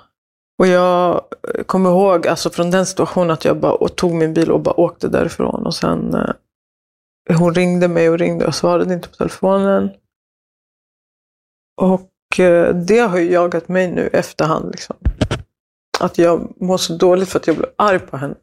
Och 0.58 0.66
jag 0.66 1.24
eh, 1.54 1.64
kommer 1.64 1.90
ihåg 1.90 2.26
alltså, 2.26 2.50
från 2.50 2.70
den 2.70 2.86
situationen 2.86 3.30
att 3.30 3.44
jag 3.44 3.60
bara 3.60 3.74
och 3.74 3.96
tog 3.96 4.14
min 4.14 4.34
bil 4.34 4.50
och 4.50 4.60
bara 4.60 4.80
åkte 4.80 5.08
därifrån. 5.08 5.66
Och 5.66 5.74
sen 5.74 6.14
eh, 6.14 6.34
hon 7.38 7.54
ringde 7.54 7.88
mig 7.88 8.10
och 8.10 8.18
ringde 8.18 8.44
och 8.44 8.48
jag 8.48 8.54
svarade 8.54 8.94
inte 8.94 9.08
på 9.08 9.16
telefonen. 9.16 9.90
Och 11.80 12.40
eh, 12.40 12.74
det 12.74 12.98
har 12.98 13.18
ju 13.18 13.32
jagat 13.32 13.68
mig 13.68 13.90
nu 13.90 14.02
i 14.02 14.16
efterhand. 14.16 14.70
Liksom. 14.70 14.96
Att 16.00 16.18
jag 16.18 16.54
mår 16.60 16.76
så 16.76 16.96
dåligt 16.96 17.28
för 17.28 17.38
att 17.38 17.46
jag 17.46 17.56
blev 17.56 17.70
arg 17.76 17.98
på 17.98 18.16
henne. 18.16 18.34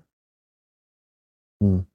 Mm. 1.64 1.86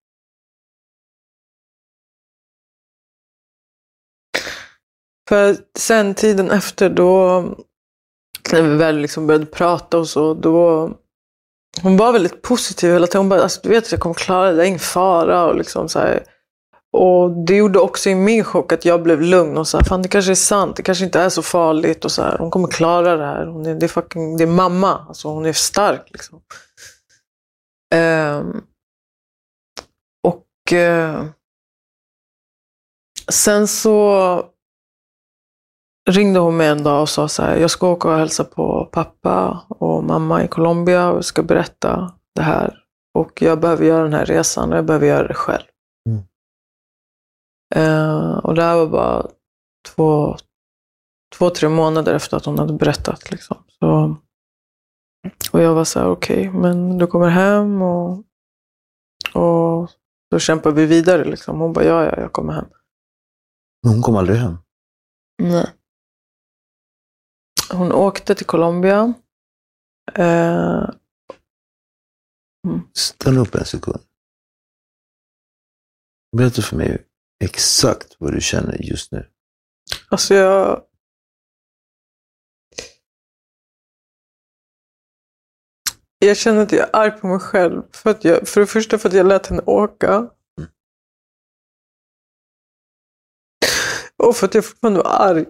För 5.29 5.57
sen 5.79 6.15
tiden 6.15 6.51
efter 6.51 6.91
då, 6.91 7.41
när 8.53 8.63
vi 8.63 8.77
väl 8.77 8.99
liksom 8.99 9.27
började 9.27 9.47
prata 9.47 9.99
och 9.99 10.09
så, 10.09 10.35
då 10.35 10.91
hon 11.83 11.97
var 11.97 12.13
väldigt 12.13 12.43
positiv 12.43 12.93
hela 12.93 13.07
tiden. 13.07 13.21
Hon 13.21 13.29
bara, 13.29 13.43
alltså, 13.43 13.61
du 13.63 13.69
vet 13.69 13.85
att 13.85 13.93
jag 13.93 14.01
kommer 14.01 14.15
klara 14.15 14.51
det, 14.51 14.57
det 14.57 14.63
är 14.63 14.67
ingen 14.67 14.79
fara. 14.79 15.45
Och, 15.45 15.57
liksom 15.57 15.89
så 15.89 15.99
här. 15.99 16.25
och 16.93 17.31
det 17.47 17.57
gjorde 17.57 17.79
också 17.79 18.11
i 18.11 18.15
min 18.15 18.45
chock 18.45 18.73
att 18.73 18.85
jag 18.85 19.03
blev 19.03 19.21
lugn 19.21 19.59
och 19.59 19.69
sa, 19.69 19.85
fan 19.85 20.03
det 20.03 20.09
kanske 20.09 20.31
är 20.31 20.35
sant, 20.35 20.77
det 20.77 20.83
kanske 20.83 21.05
inte 21.05 21.21
är 21.21 21.29
så 21.29 21.43
farligt. 21.43 22.05
Och 22.05 22.13
så 22.13 22.23
här. 22.23 22.39
Hon 22.39 22.51
kommer 22.51 22.69
klara 22.69 23.17
det 23.17 23.27
här. 23.27 23.47
Hon 23.47 23.67
är, 23.67 23.75
det, 23.75 23.87
är 23.87 23.89
fucking, 23.89 24.37
det 24.37 24.45
är 24.45 24.49
mamma, 24.49 25.07
alltså, 25.09 25.29
hon 25.29 25.47
är 25.47 25.53
stark. 25.53 26.09
Liksom. 26.11 26.41
Um, 27.95 28.65
och 30.23 30.73
uh, 30.73 31.25
sen 33.29 33.69
så 33.69 34.43
ringde 36.11 36.39
hon 36.41 36.57
mig 36.57 36.69
en 36.69 36.83
dag 36.83 37.03
och 37.03 37.09
sa 37.09 37.29
så 37.29 37.43
här, 37.43 37.57
jag 37.57 37.71
ska 37.71 37.89
åka 37.89 38.09
och 38.09 38.17
hälsa 38.17 38.45
på 38.45 38.89
pappa 38.93 39.65
och 39.69 40.05
mamma 40.05 40.45
i 40.45 40.49
Colombia 40.49 41.11
och 41.11 41.25
ska 41.25 41.43
berätta 41.43 42.13
det 42.35 42.43
här. 42.43 42.83
Och 43.15 43.43
jag 43.43 43.61
behöver 43.61 43.85
göra 43.85 44.03
den 44.03 44.13
här 44.13 44.27
resan 44.27 44.73
och 44.73 44.79
jag 44.79 44.85
behöver 44.85 45.07
göra 45.07 45.29
det 45.29 45.35
själv. 45.35 45.65
Mm. 46.09 46.23
Eh, 47.75 48.39
och 48.39 48.55
det 48.55 48.63
här 48.63 48.77
var 48.77 48.87
bara 48.87 49.27
två, 49.95 50.37
två, 51.37 51.51
tre 51.51 51.69
månader 51.69 52.15
efter 52.15 52.37
att 52.37 52.45
hon 52.45 52.59
hade 52.59 52.73
berättat. 52.73 53.31
Liksom. 53.31 53.57
Så, 53.79 54.17
och 55.53 55.63
jag 55.63 55.75
var 55.75 55.85
så 55.85 55.99
här, 55.99 56.09
okej, 56.09 56.51
men 56.51 56.99
du 56.99 57.07
kommer 57.07 57.29
hem 57.29 57.83
och, 57.83 58.25
och 59.35 59.91
då 60.31 60.39
kämpar 60.39 60.71
vi 60.71 60.87
vidare. 60.87 61.25
Liksom. 61.25 61.61
Hon 61.61 61.73
bara, 61.73 61.85
ja, 61.85 62.05
ja, 62.05 62.15
jag 62.17 62.33
kommer 62.33 62.53
hem. 62.53 62.67
Men 63.83 63.93
hon 63.93 64.03
kom 64.03 64.17
aldrig 64.17 64.39
hem. 64.39 64.59
Nej. 65.43 65.67
Hon 67.71 67.93
åkte 67.93 68.35
till 68.35 68.47
Colombia. 68.47 69.15
Eh, 70.15 70.91
Stanna 72.93 73.41
upp 73.41 73.55
en 73.55 73.65
sekund. 73.65 74.01
Berätta 76.37 76.63
för 76.63 76.77
mig 76.77 77.07
exakt 77.45 78.17
vad 78.19 78.33
du 78.33 78.41
känner 78.41 78.83
just 78.83 79.13
nu. 79.13 79.31
alltså 80.09 80.35
jag... 80.35 80.83
Jag 86.19 86.37
känner 86.37 86.63
att 86.63 86.73
jag 86.73 86.81
är 86.81 86.97
arg 86.97 87.11
på 87.11 87.27
mig 87.27 87.39
själv. 87.39 87.83
För, 87.93 88.11
att 88.11 88.25
jag, 88.25 88.49
för 88.49 88.61
det 88.61 88.67
första 88.67 88.99
för 88.99 89.09
att 89.09 89.15
jag 89.15 89.27
lät 89.27 89.47
henne 89.47 89.63
åka. 89.67 90.31
Och 94.23 94.37
för 94.37 94.47
att 94.47 94.55
jag 94.55 94.65
fortfarande 94.65 94.99
var 95.03 95.11
arg. 95.11 95.47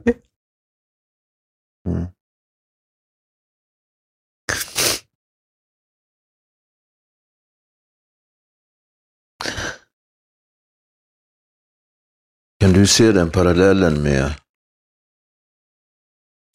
Du 12.80 12.86
se 12.86 13.12
den 13.12 13.30
parallellen 13.30 14.02
med... 14.02 14.34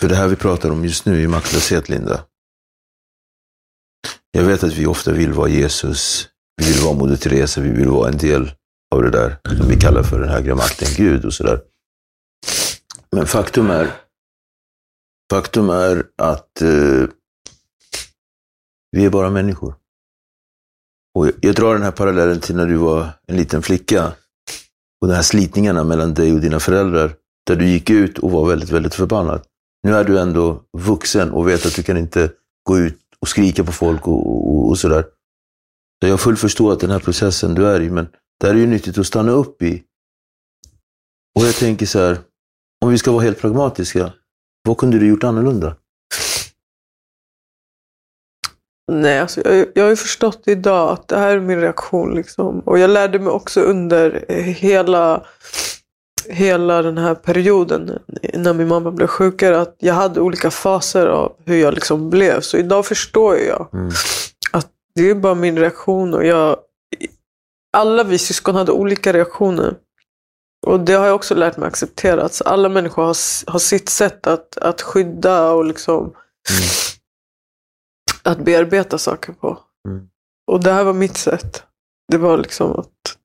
För 0.02 0.10
det 0.10 0.16
här 0.16 0.28
vi 0.28 0.36
pratar 0.36 0.70
om 0.70 0.86
just 0.86 1.06
nu 1.06 1.24
är 1.24 1.28
maktlöshet, 1.28 1.90
Linda. 1.90 2.26
Jag 4.32 4.44
vet 4.44 4.64
att 4.64 4.74
vi 4.74 4.86
ofta 4.86 5.12
vill 5.12 5.34
vara 5.34 5.50
Jesus, 5.50 6.30
vi 6.58 6.74
vill 6.74 6.84
vara 6.84 6.94
Moder 6.94 7.16
Teresa, 7.16 7.62
vi 7.62 7.70
vill 7.70 7.90
vara 7.90 8.10
en 8.10 8.18
del 8.18 8.52
av 8.96 9.04
det 9.04 9.10
där 9.10 9.38
som 9.58 9.68
vi 9.68 9.80
kallar 9.80 10.04
för 10.04 10.20
den 10.20 10.30
högre 10.30 10.56
makten, 10.56 10.88
Gud 10.98 11.26
och 11.26 11.34
sådär. 11.34 11.62
Men 13.12 13.28
faktum 13.28 13.70
är, 13.70 13.92
faktum 15.32 15.70
är 15.70 16.06
att 16.18 16.62
eh, 16.62 17.10
vi 18.92 19.06
är 19.06 19.10
bara 19.10 19.30
människor. 19.30 19.76
Och 21.16 21.28
jag, 21.28 21.34
jag 21.42 21.56
drar 21.56 21.74
den 21.74 21.84
här 21.84 21.92
parallellen 21.92 22.40
till 22.40 22.56
när 22.56 22.68
du 22.68 22.76
var 22.76 23.10
en 23.28 23.36
liten 23.36 23.62
flicka 23.62 24.14
och 25.02 25.08
de 25.08 25.14
här 25.14 25.22
slitningarna 25.22 25.84
mellan 25.84 26.14
dig 26.14 26.34
och 26.34 26.42
dina 26.42 26.60
föräldrar, 26.60 27.14
där 27.48 27.56
du 27.56 27.68
gick 27.68 27.90
ut 27.90 28.20
och 28.20 28.32
var 28.32 28.48
väldigt, 28.48 28.70
väldigt 28.70 28.94
förbannad. 28.94 29.42
Nu 29.84 29.96
är 29.96 30.04
du 30.04 30.20
ändå 30.20 30.62
vuxen 30.78 31.32
och 31.32 31.48
vet 31.48 31.66
att 31.66 31.76
du 31.76 31.84
kan 31.84 31.98
inte 31.98 32.32
gå 32.64 32.78
ut 32.78 33.00
och 33.20 33.28
skrika 33.28 33.64
på 33.64 33.72
folk 33.72 34.08
och, 34.08 34.28
och, 34.28 34.70
och 34.70 34.78
sådär. 34.78 35.02
Så 36.02 36.08
jag 36.08 36.12
har 36.12 36.18
full 36.36 36.72
att 36.72 36.80
den 36.80 36.92
här 36.92 37.00
processen 37.00 37.56
du 37.56 37.68
är 37.68 37.82
i, 37.82 37.90
men 37.90 38.08
det 38.40 38.48
här 38.48 38.56
är 38.56 38.60
ju 38.60 38.68
nyttigt 38.68 38.98
att 38.98 39.08
stanna 39.08 39.32
upp 39.32 39.62
i. 39.62 39.84
Och 41.40 41.46
jag 41.46 41.56
tänker 41.56 41.86
så 41.86 42.00
här, 42.00 42.18
om 42.86 42.92
vi 42.92 42.98
ska 42.98 43.12
vara 43.12 43.24
helt 43.24 43.42
pragmatiska, 43.42 44.14
vad 44.68 44.78
kunde 44.78 45.00
du 45.00 45.08
gjort 45.08 45.24
annorlunda? 45.24 45.76
Nej, 48.92 49.20
alltså 49.20 49.42
jag, 49.46 49.66
jag 49.76 49.84
har 49.84 49.90
ju 49.90 49.96
förstått 49.96 50.44
idag 50.46 50.90
att 50.90 51.08
det 51.08 51.18
här 51.18 51.36
är 51.36 51.40
min 51.40 51.62
reaktion. 51.62 52.16
Liksom. 52.16 52.60
Och 52.60 52.80
jag 52.80 52.90
lärde 52.90 53.20
mig 53.20 53.32
också 53.34 53.62
under 53.62 54.26
hela, 54.42 55.24
hela 56.30 56.82
den 56.82 56.98
här 56.98 57.16
perioden 57.16 58.00
när 58.34 58.54
min 58.54 58.68
mamma 58.68 58.92
blev 58.92 59.08
sjukare 59.08 59.62
att 59.62 59.76
jag 59.80 59.94
hade 59.94 60.22
olika 60.22 60.52
faser 60.52 61.08
av 61.08 61.34
hur 61.46 61.58
jag 61.58 61.74
liksom 61.74 62.10
blev. 62.10 62.42
Så 62.42 62.58
idag 62.58 62.86
förstår 62.86 63.38
jag 63.38 63.68
Mm. 63.74 63.92
att 64.52 64.68
det 64.96 65.10
är 65.10 65.16
bara 65.16 65.36
min 65.36 65.60
reaktion. 65.60 66.14
Och 66.14 66.26
jag, 66.26 66.58
alla 67.78 68.04
vi 68.04 68.18
syskon 68.18 68.56
hade 68.56 68.72
olika 68.72 69.14
reaktioner. 69.14 69.76
Och 70.68 70.80
det 70.80 70.94
har 70.94 71.06
jag 71.06 71.16
också 71.16 71.36
lärt 71.36 71.58
mig 71.58 71.68
acceptera. 71.68 72.24
Att 72.24 72.42
alla 72.46 72.70
människor 72.70 73.04
har, 73.04 73.18
har 73.52 73.60
sitt 73.60 73.90
sätt 73.90 74.28
att, 74.28 74.58
att 74.58 74.82
skydda 74.82 75.52
och 75.52 75.66
liksom 75.66 76.14
att 78.24 78.46
bearbeta 78.46 78.98
saker 78.98 79.34
på. 79.34 79.60
Mm. 79.88 80.08
Och 80.52 80.64
det 80.64 80.72
här 80.72 80.84
var 80.84 80.94
mitt 80.94 81.18
sätt. 81.18 81.64
Det 82.12 82.18
var 82.18 82.38
liksom 82.38 82.72
att... 82.72 83.18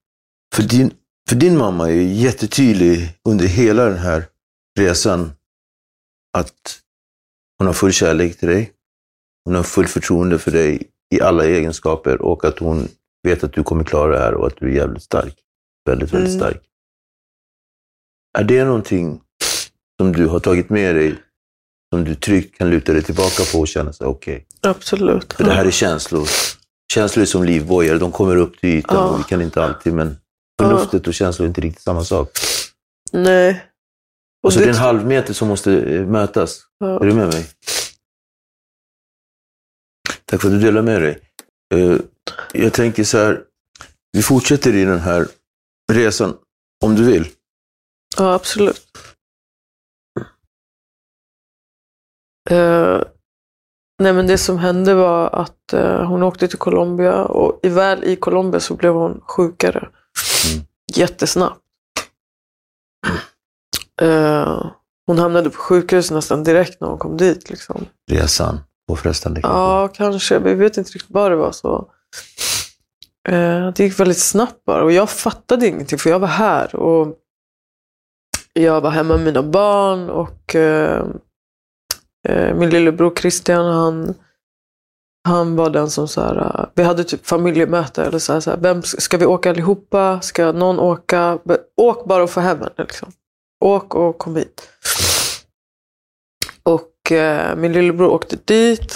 För 0.55 0.63
din, 0.63 0.91
för 1.29 1.37
din 1.37 1.59
mamma 1.59 1.89
är 1.89 1.95
ju 1.95 2.05
jättetydlig 2.13 3.19
under 3.29 3.47
hela 3.47 3.85
den 3.85 3.99
här 3.99 4.25
resan 4.79 5.33
att 6.39 6.81
hon 7.59 7.67
har 7.67 7.75
full 7.75 7.93
kärlek 7.93 8.39
till 8.39 8.49
dig. 8.49 8.73
Hon 9.45 9.55
har 9.55 9.63
full 9.63 9.87
förtroende 9.87 10.39
för 10.39 10.51
dig 10.51 10.91
i 11.15 11.21
alla 11.21 11.45
egenskaper 11.47 12.23
och 12.23 12.45
att 12.45 12.59
hon 12.59 12.89
vet 13.23 13.45
att 13.45 13.53
du 13.53 13.63
kommer 13.63 13.85
klara 13.85 14.13
det 14.13 14.19
här 14.19 14.35
och 14.35 14.47
att 14.47 14.57
du 14.57 14.67
är 14.71 14.75
jävligt 14.77 15.03
stark. 15.03 15.35
väldigt, 15.89 16.13
väldigt 16.13 16.35
Mm. 16.35 16.41
stark. 16.41 16.63
Är 18.39 18.45
det 18.45 18.65
någonting 18.65 19.21
som 20.01 20.13
du 20.13 20.27
har 20.27 20.41
tagit 20.41 20.71
med 20.71 20.95
dig, 20.95 21.17
som 21.97 22.05
du 22.05 22.15
tryggt 22.15 22.59
kan 22.59 22.71
luta 22.71 22.93
dig 22.93 23.03
tillbaka 23.03 23.43
på 23.53 23.59
och 23.61 23.69
känna 23.69 23.93
sig 23.93 24.07
okej? 24.07 24.47
Absolut. 24.61 25.33
För 25.33 25.45
det 25.45 25.53
här 25.53 25.65
är 25.65 25.71
känslor. 25.71 26.29
Känslor 26.93 27.23
är 27.23 27.27
som 27.27 27.45
livbojar, 27.45 27.99
de 27.99 28.13
kommer 28.13 28.37
upp 28.37 28.61
till 28.61 28.69
ytan 28.71 28.97
Ja. 28.97 29.03
och 29.09 29.19
vi 29.21 29.25
kan 29.25 29.43
inte 29.43 29.65
alltid, 29.65 29.95
men 29.95 30.17
förnuftet 30.61 31.07
och 31.07 31.15
känslor 31.15 31.45
är 31.45 31.49
inte 31.49 31.61
riktigt 31.61 31.83
samma 31.83 32.05
sak. 32.05 32.31
Nej. 33.13 33.65
Och 34.43 34.53
så 34.53 34.59
det- 34.59 34.65
det 34.65 34.71
är 34.71 34.75
en 34.75 34.81
halvmeter 34.81 35.33
som 35.35 35.49
måste 35.49 35.73
eh, 35.73 36.07
mötas. 36.07 36.61
Ja. 36.79 37.01
Är 37.01 37.05
du 37.07 37.15
med 37.15 37.29
mig? 37.29 37.47
Tack 40.25 40.41
för 40.41 40.49
att 40.49 40.55
du 40.55 40.61
delar 40.61 40.83
med 40.83 41.03
dig. 41.03 41.19
Eh, 41.75 41.97
Jag 42.53 42.73
tänker 42.73 43.05
så 43.05 43.19
här, 43.19 43.41
vi 44.13 44.23
fortsätter 44.23 44.75
i 44.75 44.85
den 44.85 44.99
här 45.01 45.27
resan, 45.93 46.37
om 46.85 46.95
du 46.97 47.05
vill. 47.05 47.29
Ja, 48.17 48.35
absolut. 48.35 48.83
Eh, 52.51 53.03
nej, 54.03 54.13
men 54.13 54.27
det 54.27 54.39
som 54.39 54.59
hände 54.59 54.95
var 54.95 55.31
att 55.31 55.73
eh, 55.73 56.05
hon 56.05 56.23
åkte 56.23 56.49
till 56.49 56.59
Colombia 56.59 57.25
och 57.25 57.61
i 57.63 57.69
väl 57.69 58.05
i 58.05 58.17
Colombia 58.17 58.61
så 58.61 58.75
blev 58.75 58.93
hon 58.93 59.21
sjukare. 59.21 59.79
Mm. 59.79 60.67
Jättesnabbt. 60.95 61.61
Eh, 64.03 64.67
hon 65.07 65.19
hamnade 65.19 65.51
på 65.51 65.59
sjukhus 65.59 66.11
nästan 66.11 66.45
direkt 66.45 66.81
när 66.81 66.89
hon 66.89 66.99
kom 66.99 67.17
dit. 67.17 67.51
Liksom. 67.51 67.87
Resan, 68.11 68.61
påfrestande. 68.89 69.41
Ja, 69.43 69.89
kanske. 69.95 70.39
Vi 70.39 70.55
vet 70.55 70.77
inte 70.77 70.91
riktigt 70.91 71.11
vad 71.15 71.31
det 71.31 71.37
var. 71.37 71.53
så. 71.53 71.89
Eh, 73.29 73.73
det 73.75 73.79
gick 73.79 74.01
väldigt 74.01 74.19
snabbt 74.23 74.65
bara. 74.65 74.85
Och 74.85 74.93
jag 74.93 75.11
fattade 75.11 75.67
ingenting 75.67 75.99
för 75.99 76.11
jag 76.11 76.19
var 76.19 76.29
här. 76.29 76.77
Och 76.77 77.17
jag 78.53 78.81
var 78.81 78.91
hemma 78.91 79.15
med 79.17 79.25
mina 79.25 79.43
barn. 79.43 80.11
Och 80.11 80.55
eh, 80.55 81.07
min 82.55 82.71
lillebror 82.71 83.15
Christian, 83.17 83.67
han, 83.67 84.15
han 85.29 85.57
var 85.57 85.71
den 85.71 85.91
som 85.91 86.09
så 86.09 86.21
här, 86.21 86.37
eh, 86.37 86.67
vi 86.75 86.83
hade 86.83 87.05
typ 87.05 87.27
familjemöte. 87.27 88.05
Eller 88.05 88.19
så 88.19 88.33
här, 88.33 88.41
så 88.41 88.51
här, 88.51 88.59
vem, 88.59 88.83
ska 88.83 89.17
vi 89.17 89.27
åka 89.27 89.51
allihopa? 89.51 90.21
Ska 90.21 90.53
någon 90.53 90.79
åka? 90.79 91.39
Åk 91.77 92.05
bara 92.07 92.23
och 92.23 92.31
få 92.31 92.41
hem 92.41 92.59
henne. 92.59 92.71
Liksom. 92.79 93.13
Åk 93.65 93.95
och 93.95 94.19
kom 94.19 94.37
hit. 94.37 94.69
Och 96.63 97.13
eh, 97.13 97.57
min 97.57 97.73
lillebror 97.73 98.09
åkte 98.09 98.37
dit. 98.45 98.95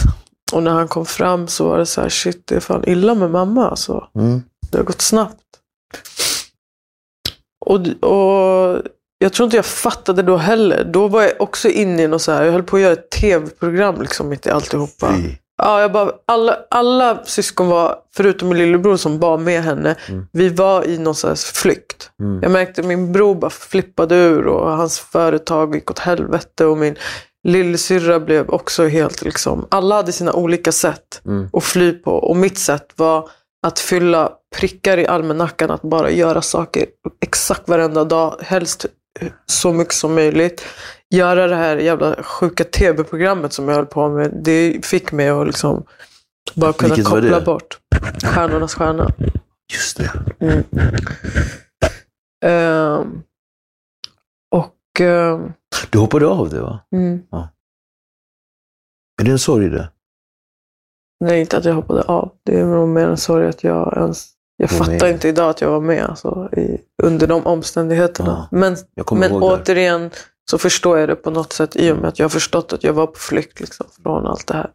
Och 0.53 0.63
när 0.63 0.71
han 0.71 0.89
kom 0.89 1.07
fram 1.07 1.49
så 1.49 1.69
var 1.69 1.79
det 1.79 1.87
så 1.87 2.01
här, 2.01 2.09
shit 2.09 2.47
det 2.47 2.57
är 2.57 2.61
fan 2.61 2.89
illa 2.89 3.15
med 3.15 3.31
mamma 3.31 3.71
alltså. 3.71 4.09
Mm. 4.15 4.43
Det 4.71 4.79
har 4.79 4.85
gått 4.85 5.01
snabbt. 5.01 5.37
Och, 7.67 7.81
och 8.11 8.83
jag 9.23 9.33
tror 9.33 9.45
inte 9.45 9.57
jag 9.57 9.67
fattade 9.67 10.23
då 10.23 10.37
heller. 10.37 10.85
Då 10.85 11.09
var 11.09 11.23
jag 11.23 11.33
också 11.39 11.69
inne 11.69 12.03
i 12.03 12.09
något 12.09 12.23
så 12.23 12.33
här, 12.33 12.45
jag 12.45 12.53
höll 12.53 12.63
på 12.63 12.77
att 12.77 12.83
göra 12.83 12.93
ett 12.93 13.11
tv-program 13.11 14.01
liksom 14.03 14.29
mitt 14.29 14.47
i 14.47 14.51
alltihopa. 14.51 15.15
Fy. 15.17 15.35
Ja, 15.63 15.81
jag 15.81 15.93
bara, 15.93 16.13
alla, 16.27 16.57
alla 16.71 17.25
syskon 17.25 17.69
var, 17.69 17.97
förutom 18.17 18.49
min 18.49 18.59
lillebror 18.59 18.97
som 18.97 19.19
var 19.19 19.39
med 19.39 19.63
henne, 19.63 19.97
Mm. 20.09 20.27
vi 20.33 20.49
var 20.49 20.87
i 20.89 20.99
någon 20.99 21.15
slags 21.15 21.45
flykt. 21.45 22.11
Mm. 22.21 22.43
Jag 22.43 22.51
märkte 22.53 22.81
att 22.81 22.87
min 22.87 23.13
bror 23.13 23.35
bara 23.35 23.51
flippade 23.51 24.15
ur 24.17 24.47
och 24.47 24.71
hans 24.77 24.99
företag 25.01 25.75
gick 25.75 25.91
åt 25.91 25.99
helvete 25.99 26.65
och 26.67 26.79
min 26.79 26.97
lillasyrra 27.49 28.21
blev 28.21 28.51
också 28.51 28.87
helt 28.87 29.23
liksom, 29.23 29.67
alla 29.71 29.95
hade 29.97 30.13
sina 30.13 30.33
olika 30.33 30.73
sätt 30.73 31.23
Mm. 31.27 31.49
att 31.53 31.65
fly 31.65 31.93
på 31.93 32.13
och 32.13 32.37
mitt 32.37 32.59
sätt 32.59 32.87
var 32.97 33.29
att 33.67 33.79
fylla 33.79 34.33
prickar 34.57 34.99
i 34.99 35.07
almanackan, 35.07 35.71
att 35.71 35.83
bara 35.83 36.11
göra 36.11 36.43
saker 36.43 36.87
exakt 37.25 37.69
varenda 37.69 38.05
dag, 38.05 38.37
helst 38.43 38.87
så 39.47 39.73
mycket 39.73 39.95
som 39.95 40.15
möjligt. 40.15 40.65
Göra 41.11 41.47
det 41.47 41.57
här 41.57 41.77
jävla 41.77 42.23
sjuka 42.23 42.65
tv-programmet 42.65 43.53
som 43.53 43.69
jag 43.69 43.75
höll 43.75 43.87
på 43.87 44.09
med, 44.09 44.31
det 44.45 44.87
fick 44.87 45.13
mig 45.13 45.29
att 45.29 45.47
liksom 45.47 45.85
bara 46.55 46.73
kunna 46.73 46.95
Vilket 46.95 47.13
koppla 47.13 47.41
bort. 47.41 47.79
Stjärnornas 48.25 48.75
stjärna. 48.75 49.09
Just 49.73 49.97
det. 49.97 50.11
Mm. 50.41 50.65
Ehm, 52.45 53.23
och 54.51 55.01
ehm, 55.01 55.53
Du 55.91 55.99
hoppade 55.99 56.27
av 56.27 56.51
det 56.51 56.61
va? 56.61 56.81
mm, 56.93 57.23
Är 59.21 59.25
det 59.25 59.31
en 59.31 59.39
sorg 59.39 59.69
det? 59.71 59.91
nej, 61.25 61.41
inte 61.41 61.57
att 61.57 61.65
jag 61.65 61.75
hoppade 61.75 62.03
av. 62.03 62.33
Det 62.43 62.61
är 62.61 62.65
nog 62.67 62.89
mer 62.89 63.09
en 63.09 63.17
sorg 63.17 63.47
att 63.49 63.65
jag 63.65 63.97
ens... 63.97 64.33
Jag 64.61 64.71
fattar 64.71 65.09
inte 65.09 65.29
idag 65.29 65.51
att 65.51 65.61
jag 65.61 65.71
var 65.71 65.81
med 65.81 66.05
alltså, 66.05 66.49
i, 66.57 66.79
under 67.03 67.27
de 67.27 67.47
omständigheterna. 67.47 68.49
Men, 68.51 68.77
kommer 69.05 69.29
men 69.29 69.41
det. 69.41 69.47
återigen 69.47 70.11
så 70.51 70.59
förstår 70.59 70.99
jag 70.99 71.09
det 71.09 71.17
på 71.17 71.31
något 71.31 71.53
sätt 71.53 71.77
i 71.77 71.91
och 71.93 71.97
med 71.97 72.09
att 72.09 72.19
jag 72.19 72.25
har 72.25 72.31
förstått 72.31 72.73
att 72.73 72.85
jag 72.85 72.93
var 72.93 73.07
på 73.07 73.19
flykt 73.19 73.61
liksom, 73.61 73.87
från 74.03 74.27
allt 74.27 74.47
det 74.47 74.55
här. 74.55 74.71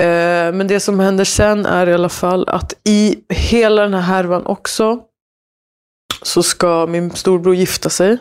Eh, 0.00 0.52
men 0.52 0.66
det 0.66 0.80
som 0.80 1.00
händer 1.00 1.24
sen 1.24 1.66
är 1.66 1.86
i 1.86 1.94
alla 1.94 2.08
fall 2.08 2.48
att 2.48 2.74
i 2.84 3.16
hela 3.28 3.82
den 3.82 3.94
här 3.94 4.00
härvan 4.00 4.46
också 4.46 5.00
så 6.22 6.42
ska 6.42 6.86
min 6.86 7.10
storbror 7.10 7.54
gifta 7.54 7.90
sig. 7.90 8.18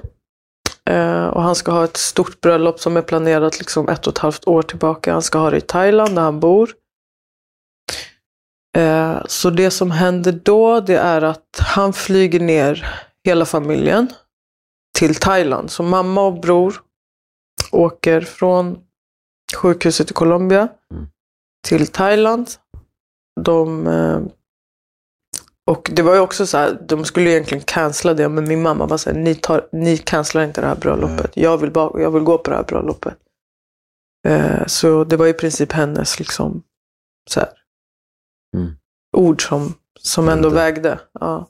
Eh, 0.90 1.26
och 1.26 1.42
han 1.42 1.56
ska 1.56 1.72
ha 1.72 1.84
ett 1.84 1.98
stort 1.98 2.42
bröllop 2.42 2.80
som 2.80 2.98
är 2.98 3.02
planerat 3.02 3.60
liksom 3.60 3.90
ett 3.90 4.08
och 4.08 4.14
ett 4.14 4.20
halvt 4.20 4.48
år 4.48 4.62
tillbaka. 4.62 5.14
Han 5.14 5.22
ska 5.22 5.38
ha 5.38 5.50
det 5.50 5.58
i 5.58 5.62
Thailand 5.62 6.16
där 6.16 6.22
han 6.22 6.40
bor. 6.40 6.70
Eh, 8.76 9.22
så 9.28 9.50
det 9.50 9.72
som 9.72 9.92
händer 9.92 10.32
då 10.32 10.80
det 10.80 10.98
är 10.98 11.22
att 11.22 11.60
han 11.60 11.94
flyger 11.94 12.40
ner 12.40 12.88
hela 13.24 13.46
familjen 13.46 14.08
till 14.98 15.16
Thailand. 15.16 15.72
Så 15.72 15.84
mamma 15.84 16.22
och 16.22 16.40
bror 16.42 16.76
åker 17.72 18.22
från 18.22 18.78
sjukhuset 19.56 20.12
i 20.12 20.14
Colombia 20.14 20.68
Mm. 20.92 21.08
till 21.68 21.88
Thailand. 21.88 22.50
De, 23.42 23.88
eh, 23.88 24.22
och 25.68 25.90
det 25.94 26.02
var 26.02 26.14
ju 26.14 26.20
också 26.20 26.48
så 26.48 26.58
här, 26.58 26.80
de 26.88 27.06
skulle 27.06 27.30
egentligen 27.32 27.64
cancella 27.64 28.14
det, 28.14 28.30
men 28.30 28.48
min 28.48 28.62
mamma 28.62 28.86
var 28.86 28.98
så 28.98 29.10
här, 29.10 29.18
ni, 29.18 29.36
tar, 29.36 29.68
ni 29.72 29.98
cancelar 29.98 30.46
inte 30.46 30.62
det 30.62 30.68
här 30.68 30.76
bröllopet. 30.76 31.32
Jag, 31.34 31.58
vill 31.58 31.72
bara, 31.72 32.02
jag 32.02 32.12
vill 32.12 32.24
gå 32.24 32.38
på 32.38 32.50
det 32.50 32.56
här 32.56 32.64
bröllopet. 32.64 33.18
Eh, 34.28 34.66
så 34.68 35.04
det 35.04 35.18
var 35.18 35.28
i 35.28 35.34
princip 35.34 35.72
hennes 35.72 36.20
liksom, 36.20 36.64
så 37.30 37.40
här, 37.40 37.50
Mm. 38.56 38.72
ord 39.18 39.48
som, 39.48 39.74
som 40.00 40.30
ändå 40.30 40.50
vägde. 40.50 41.00
Ja. 41.20 41.48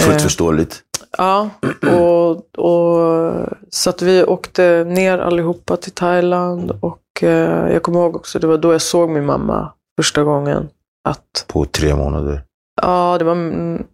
Fullt 0.00 0.16
Eh, 0.16 0.22
förståeligt. 0.22 0.82
Ja, 1.18 1.50
och, 1.98 2.58
och, 2.58 3.48
så 3.70 3.90
att 3.90 4.02
vi 4.02 4.24
åkte 4.24 4.84
ner 4.84 5.18
allihopa 5.18 5.76
till 5.76 5.92
Thailand 5.92 6.78
och 6.80 7.22
eh, 7.22 7.72
jag 7.72 7.82
kommer 7.82 8.00
ihåg 8.00 8.16
också, 8.16 8.38
det 8.38 8.46
var 8.46 8.58
då 8.58 8.72
jag 8.72 8.82
såg 8.82 9.10
min 9.10 9.26
mamma 9.26 9.72
första 9.96 10.24
gången. 10.24 10.68
Att, 11.08 11.44
På 11.48 11.64
tre 11.64 11.94
månader. 11.96 12.42
ja, 12.82 13.16
det 13.18 13.24
var 13.24 13.32
mm, 13.32 13.84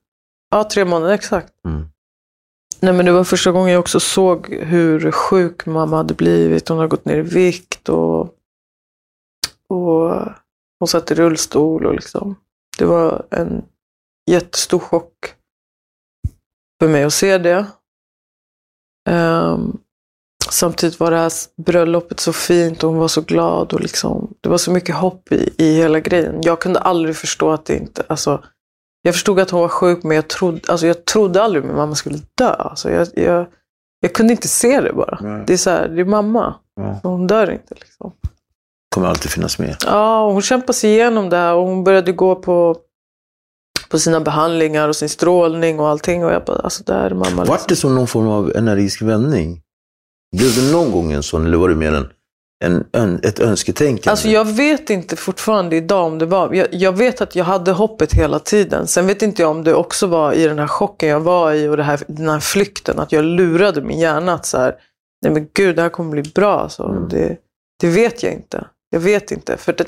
ja, 0.50 0.64
tre 0.64 0.84
månader 0.84 1.14
exakt. 1.14 1.52
Mm. 1.66 1.84
Nej, 2.80 2.92
men 2.92 3.06
det 3.06 3.12
var 3.12 3.24
första 3.24 3.50
gången 3.52 3.72
jag 3.72 3.80
också 3.80 4.00
såg 4.00 4.48
hur 4.48 5.10
sjuk 5.10 5.66
mamma 5.66 5.96
hade 5.96 6.14
blivit. 6.14 6.68
Hon 6.68 6.78
hade 6.78 6.88
gått 6.88 7.04
ner 7.04 7.16
i 7.18 7.22
vikt 7.22 7.88
och, 7.88 8.20
och 9.68 10.12
hon 10.82 10.88
satt 10.88 11.10
i 11.10 11.14
rullstol. 11.14 11.86
Och 11.86 11.94
liksom. 11.94 12.36
Det 12.78 12.84
var 12.84 13.26
en 13.30 13.64
jättestor 14.30 14.78
chock 14.78 15.34
för 16.80 16.88
mig 16.88 17.04
att 17.04 17.12
se 17.12 17.38
det. 17.38 17.66
Ehm, 19.08 19.78
samtidigt 20.50 21.00
var 21.00 21.10
det 21.10 21.16
här 21.16 21.32
bröllopet 21.56 22.20
så 22.20 22.32
fint 22.32 22.84
och 22.84 22.90
hon 22.90 22.98
var 22.98 23.08
så 23.08 23.20
glad. 23.20 23.72
och 23.72 23.80
liksom, 23.80 24.34
Det 24.40 24.48
var 24.48 24.58
så 24.58 24.70
mycket 24.70 24.94
hopp 24.94 25.32
i, 25.32 25.54
i 25.58 25.74
hela 25.74 26.00
grejen. 26.00 26.38
Jag 26.42 26.60
kunde 26.60 26.78
aldrig 26.80 27.16
förstå 27.16 27.50
att 27.50 27.64
det 27.64 27.76
inte... 27.76 28.04
Alltså, 28.08 28.44
jag 29.02 29.14
förstod 29.14 29.40
att 29.40 29.50
hon 29.50 29.60
var 29.60 29.68
sjuk 29.68 30.02
men 30.02 30.14
jag 30.14 30.28
trodde, 30.28 30.60
alltså 30.68 30.86
jag 30.86 31.04
trodde 31.04 31.42
aldrig 31.42 31.64
min 31.64 31.76
mamma 31.76 31.94
skulle 31.94 32.18
dö. 32.34 32.54
Alltså 32.54 32.90
jag, 32.90 33.08
jag, 33.14 33.46
jag 34.00 34.14
kunde 34.14 34.32
inte 34.32 34.48
se 34.48 34.80
det 34.80 34.92
bara. 34.92 35.18
Nej. 35.20 35.44
Det 35.46 35.52
är 35.52 35.56
så 35.56 35.70
här, 35.70 35.88
det 35.88 36.00
är 36.00 36.04
mamma. 36.04 36.54
Så 37.02 37.08
hon 37.08 37.26
dör 37.26 37.50
inte. 37.50 37.74
Liksom. 37.74 37.91
Kommer 38.92 39.08
alltid 39.08 39.30
finnas 39.30 39.58
med. 39.58 39.76
Ja, 39.86 40.30
hon 40.32 40.42
kämpade 40.42 40.72
sig 40.72 40.90
igenom 40.90 41.30
det 41.30 41.36
här 41.36 41.54
och 41.54 41.66
hon 41.66 41.84
började 41.84 42.12
gå 42.12 42.34
på, 42.34 42.76
på 43.90 43.98
sina 43.98 44.20
behandlingar 44.20 44.88
och 44.88 44.96
sin 44.96 45.08
strålning 45.08 45.80
och 45.80 45.88
allting. 45.88 46.24
Och 46.24 46.32
jag 46.32 46.44
bara, 46.44 46.58
alltså 46.58 46.82
det 46.84 46.92
här 46.92 47.10
är 47.10 47.14
mamma. 47.14 47.44
Vart 47.44 47.68
det 47.68 47.76
som 47.76 47.94
någon 47.94 48.06
form 48.06 48.28
av 48.28 48.52
energisk 48.56 49.02
vändning? 49.02 49.60
Blev 50.36 50.54
det 50.54 50.72
någon 50.72 50.92
gång 50.92 51.12
en 51.12 51.22
sån, 51.22 51.46
eller 51.46 51.56
var 51.58 51.68
det 51.68 51.74
mer 51.74 51.92
en, 51.92 52.08
en, 52.64 52.84
en, 52.92 53.20
ett 53.22 53.40
önsketänkande? 53.40 54.10
Alltså 54.10 54.28
jag 54.28 54.44
vet 54.44 54.90
inte 54.90 55.16
fortfarande 55.16 55.76
idag 55.76 56.06
om 56.06 56.18
det 56.18 56.26
var. 56.26 56.52
Jag, 56.52 56.66
jag 56.74 56.92
vet 56.96 57.20
att 57.20 57.36
jag 57.36 57.44
hade 57.44 57.72
hoppet 57.72 58.12
hela 58.12 58.38
tiden. 58.38 58.86
Sen 58.86 59.06
vet 59.06 59.22
inte 59.22 59.42
jag 59.42 59.50
om 59.50 59.64
det 59.64 59.74
också 59.74 60.06
var 60.06 60.32
i 60.32 60.46
den 60.46 60.58
här 60.58 60.66
chocken 60.66 61.08
jag 61.08 61.20
var 61.20 61.52
i 61.52 61.68
och 61.68 61.76
det 61.76 61.82
här, 61.82 62.00
den 62.06 62.28
här 62.28 62.40
flykten. 62.40 62.98
Att 62.98 63.12
jag 63.12 63.24
lurade 63.24 63.82
min 63.82 63.98
hjärna 63.98 64.34
att 64.34 64.46
så 64.46 64.58
här, 64.58 64.74
nej 65.24 65.32
men 65.32 65.48
gud 65.54 65.76
det 65.76 65.82
här 65.82 65.88
kommer 65.88 66.10
bli 66.10 66.22
bra. 66.34 66.60
Alltså, 66.60 66.82
Mm. 66.84 67.08
det, 67.08 67.36
det 67.80 67.88
vet 67.88 68.22
jag 68.22 68.32
inte. 68.32 68.66
Jag 68.92 69.00
vet 69.00 69.30
inte. 69.30 69.56
För 69.56 69.72
det, 69.72 69.84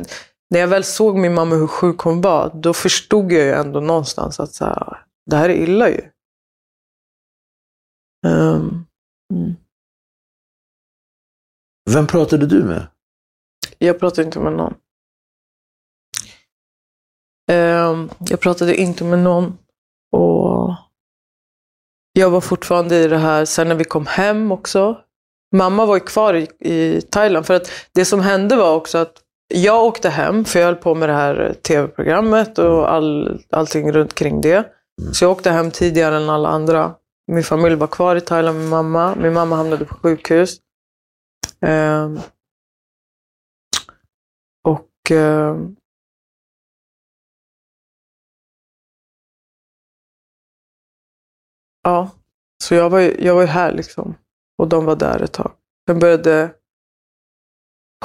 när 0.50 0.60
jag 0.60 0.68
väl 0.68 0.84
såg 0.84 1.18
min 1.18 1.34
mamma 1.34 1.54
hur 1.54 1.66
sjuk 1.66 2.00
hon 2.00 2.20
var, 2.20 2.50
då 2.54 2.74
förstod 2.74 3.32
jag 3.32 3.42
ju 3.44 3.52
ändå 3.52 3.80
någonstans 3.80 4.40
att 4.40 4.52
så 4.52 4.64
här, 4.64 5.06
det 5.30 5.36
här 5.36 5.48
är 5.48 5.54
illa 5.54 5.88
ju. 5.88 6.10
Um, 8.26 8.86
mm. 9.34 9.54
Vem 11.90 12.06
pratade 12.06 12.46
du 12.46 12.64
med? 12.64 12.86
Jag 13.78 14.00
pratade 14.00 14.26
inte 14.26 14.40
med 14.40 14.52
någon. 14.52 14.74
Um, 17.52 18.10
jag 18.30 18.40
pratade 18.40 18.76
inte 18.76 19.04
med 19.04 19.18
någon. 19.18 19.58
Och 20.12 20.74
jag 22.12 22.30
var 22.30 22.40
fortfarande 22.40 22.96
i 22.96 23.08
det 23.08 23.18
här, 23.18 23.44
sen 23.44 23.68
när 23.68 23.74
vi 23.74 23.84
kom 23.84 24.06
hem 24.06 24.52
också. 24.52 25.04
Mamma 25.54 25.86
var 25.86 25.94
ju 25.94 26.00
kvar 26.00 26.34
i, 26.34 26.48
i 26.60 27.02
Thailand. 27.02 27.46
För 27.46 27.54
att 27.54 27.70
det 27.92 28.04
som 28.04 28.20
hände 28.20 28.56
var 28.56 28.74
också 28.74 28.98
att 28.98 29.20
jag 29.48 29.84
åkte 29.84 30.08
hem, 30.08 30.44
för 30.44 30.58
jag 30.58 30.66
höll 30.66 30.76
på 30.76 30.94
med 30.94 31.08
det 31.08 31.14
här 31.14 31.54
tv-programmet 31.62 32.58
och 32.58 32.92
all, 32.92 33.40
allting 33.50 33.92
runt 33.92 34.14
kring 34.14 34.40
det. 34.40 34.72
Så 35.12 35.24
jag 35.24 35.32
åkte 35.32 35.50
hem 35.50 35.70
tidigare 35.70 36.16
än 36.16 36.30
alla 36.30 36.48
andra. 36.48 36.94
Min 37.32 37.44
familj 37.44 37.74
var 37.74 37.86
kvar 37.86 38.16
i 38.16 38.20
Thailand 38.20 38.58
med 38.58 38.68
mamma. 38.68 39.14
Min 39.14 39.32
mamma 39.32 39.56
hamnade 39.56 39.84
på 39.84 39.94
sjukhus. 39.94 40.58
Um, 41.60 42.20
och 44.64 45.10
um, 45.10 45.76
Ja, 51.82 52.10
så 52.62 52.74
jag 52.74 52.90
var, 52.90 53.00
ju, 53.00 53.16
jag 53.18 53.34
var 53.34 53.42
ju 53.42 53.48
här 53.48 53.72
liksom. 53.72 54.14
Och 54.58 54.68
de 54.68 54.84
var 54.84 54.96
där 54.96 55.22
ett 55.22 55.32
tag. 55.32 55.52
Sen 55.88 55.98
började 55.98 56.54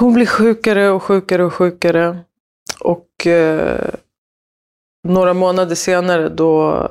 hon 0.00 0.14
bli 0.14 0.26
sjukare 0.26 0.90
och 0.90 1.02
sjukare 1.02 1.44
och 1.44 1.54
sjukare. 1.54 2.24
Och 2.80 3.26
eh, 3.26 3.94
några 5.08 5.34
månader 5.34 5.74
senare 5.74 6.28
då, 6.28 6.88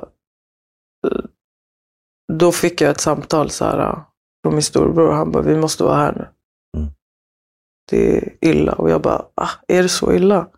då 2.32 2.52
fick 2.52 2.80
jag 2.80 2.90
ett 2.90 3.00
samtal 3.00 3.50
så 3.50 3.64
här, 3.64 4.02
från 4.42 4.54
min 4.54 4.62
storbror. 4.62 5.12
Han 5.12 5.32
bara, 5.32 5.42
vi 5.42 5.56
måste 5.56 5.84
vara 5.84 5.96
här 5.96 6.12
nu. 6.12 6.26
Mm. 6.80 6.92
Det 7.90 8.16
är 8.16 8.36
illa. 8.40 8.72
Och 8.72 8.90
jag 8.90 9.02
bara, 9.02 9.26
ah, 9.34 9.50
är 9.68 9.82
det 9.82 9.88
så 9.88 10.12
illa? 10.12 10.48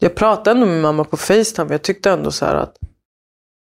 Jag 0.00 0.14
pratade 0.14 0.50
ändå 0.50 0.66
med 0.66 0.82
mamma 0.82 1.04
på 1.04 1.16
Facetime. 1.16 1.74
Jag 1.74 1.82
tyckte 1.82 2.10
ändå 2.10 2.30
så 2.30 2.44
här 2.44 2.54
att 2.54 2.78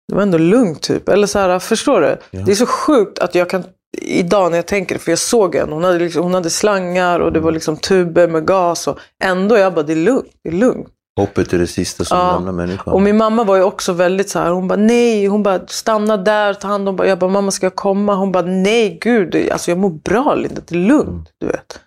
det 0.08 0.14
var 0.14 0.22
ändå 0.22 0.38
lugnt 0.38 0.82
typ. 0.82 1.08
Eller 1.08 1.26
så 1.26 1.38
här, 1.38 1.58
förstår 1.58 2.00
du? 2.00 2.18
Ja. 2.30 2.44
Det 2.44 2.50
är 2.52 2.56
så 2.56 2.66
sjukt 2.66 3.18
att 3.18 3.34
jag 3.34 3.50
kan, 3.50 3.64
idag 3.98 4.50
när 4.50 4.58
jag 4.58 4.66
tänker 4.66 4.98
för 4.98 5.12
jag 5.12 5.18
såg 5.18 5.54
henne, 5.56 5.72
hon 5.72 5.84
hade, 5.84 5.98
liksom, 5.98 6.22
hon 6.22 6.34
hade 6.34 6.50
slangar 6.50 7.20
och 7.20 7.32
det 7.32 7.40
var 7.40 7.52
liksom 7.52 7.76
tuber 7.76 8.28
med 8.28 8.46
gas. 8.46 8.88
Och 8.88 8.98
ändå, 9.24 9.56
jag 9.58 9.74
bara, 9.74 9.82
det 9.82 9.92
är 9.92 9.96
lugnt. 9.96 10.30
Det 10.44 10.48
är 10.48 10.52
lugnt. 10.54 10.88
Hoppet 11.20 11.52
är 11.52 11.58
det 11.58 11.66
sista 11.66 12.04
som 12.04 12.18
Ja. 12.18 12.32
lämnar 12.32 12.52
människan. 12.52 12.94
Och 12.94 13.02
min 13.02 13.16
mamma 13.16 13.44
var 13.44 13.56
ju 13.56 13.62
också 13.62 13.92
väldigt 13.92 14.30
så 14.30 14.38
här, 14.38 14.50
hon 14.50 14.68
bara 14.68 14.78
nej, 14.78 15.26
hon 15.26 15.42
bara 15.42 15.66
stanna 15.66 16.16
där, 16.16 16.54
ta 16.54 16.68
hand 16.68 16.88
om 16.88 16.98
Jag 17.06 17.18
bara, 17.18 17.30
mamma 17.30 17.50
ska 17.50 17.66
jag 17.66 17.76
komma? 17.76 18.14
Hon 18.14 18.32
bara 18.32 18.46
nej, 18.46 18.98
gud, 19.00 19.48
alltså 19.52 19.70
jag 19.70 19.78
mår 19.78 19.90
bra 19.90 20.34
Linda, 20.34 20.62
det 20.68 20.74
är 20.74 20.78
lugnt, 20.78 21.30
du 21.40 21.46
vet. 21.46 21.80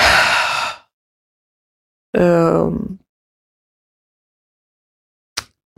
Ehm. 2.18 2.98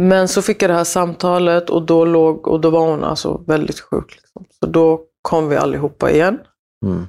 Men 0.03 0.29
så 0.29 0.43
fick 0.43 0.63
jag 0.63 0.71
det 0.71 0.75
här 0.75 0.85
samtalet 0.85 1.71
och 1.71 1.87
då, 1.87 2.05
låg, 2.05 2.49
och 2.49 2.61
då 2.61 2.71
var 2.71 2.91
hon 2.91 3.05
alltså 3.05 3.37
väldigt 3.47 3.81
sjuk. 3.81 4.17
Liksom. 4.17 4.47
Så 4.61 4.67
då 4.67 5.07
kom 5.23 5.49
vi 5.49 5.57
allihopa 5.57 6.11
igen. 6.11 6.41
Mm. 6.87 7.05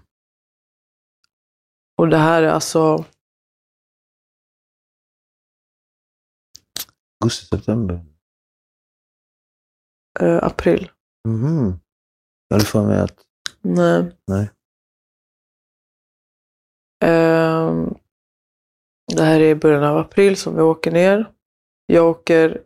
Och 1.97 2.07
det 2.09 2.17
här 2.17 2.43
är 2.43 2.47
alltså, 2.47 3.05
Augusti, 7.23 7.45
september. 7.45 8.05
eh, 10.19 10.43
april. 10.43 10.91
Mhm. 11.27 11.79
Jag 12.47 12.55
hade 12.55 12.65
för 12.65 12.86
mig 12.88 12.99
att... 12.99 13.25
Nej. 13.61 14.17
Nej. 14.27 14.51
Ehm, 17.05 17.95
det 19.15 19.23
här 19.23 19.39
är 19.39 19.49
i 19.49 19.55
början 19.55 19.83
av 19.83 19.97
april 19.97 20.38
som 20.38 20.55
vi 20.55 20.61
åker 20.61 20.91
ner. 20.91 21.31
Jag 21.86 22.09
åker... 22.09 22.63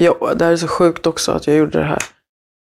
Ja, 0.00 0.34
det 0.34 0.44
här 0.44 0.52
är 0.52 0.56
så 0.56 0.68
sjukt 0.68 1.06
också 1.06 1.32
att 1.32 1.46
jag 1.46 1.56
gjorde 1.56 1.78
det 1.78 1.84
här. 1.84 2.02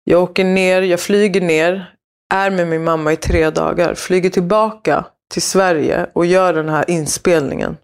Jag 0.04 0.22
åker 0.22 0.44
ner, 0.44 0.82
jag 0.82 1.00
flyger 1.00 1.40
ner, 1.40 1.94
är 2.34 2.50
med 2.50 2.68
min 2.68 2.84
mamma 2.84 3.12
i 3.12 3.16
tre 3.16 3.50
dagar, 3.50 3.94
flyger 3.94 4.30
tillbaka 4.30 5.04
till 5.30 5.42
Sverige 5.42 6.10
och 6.12 6.26
gör 6.26 6.52
den 6.54 6.68
här 6.68 6.90
inspelningen. 6.90 7.76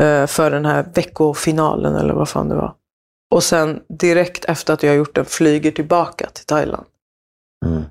eh, 0.00 0.26
för 0.26 0.50
den 0.50 0.64
här 0.64 0.86
veckofinalen 0.94 1.94
eller 1.94 2.14
vad 2.14 2.28
fan 2.28 2.48
det 2.48 2.54
var. 2.54 2.74
Och 3.34 3.42
sen 3.42 3.82
direkt 3.98 4.44
efter 4.44 4.74
att 4.74 4.82
jag 4.82 4.90
har 4.90 4.96
gjort 4.96 5.14
den 5.14 5.24
flyger 5.24 5.70
tillbaka 5.70 6.30
till 6.30 6.44
Thailand. 6.46 6.86
Mm. 7.66 7.82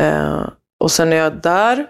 Eh, 0.00 0.48
och 0.80 0.90
sen 0.90 1.12
är 1.12 1.16
jag 1.16 1.42
där. 1.42 1.86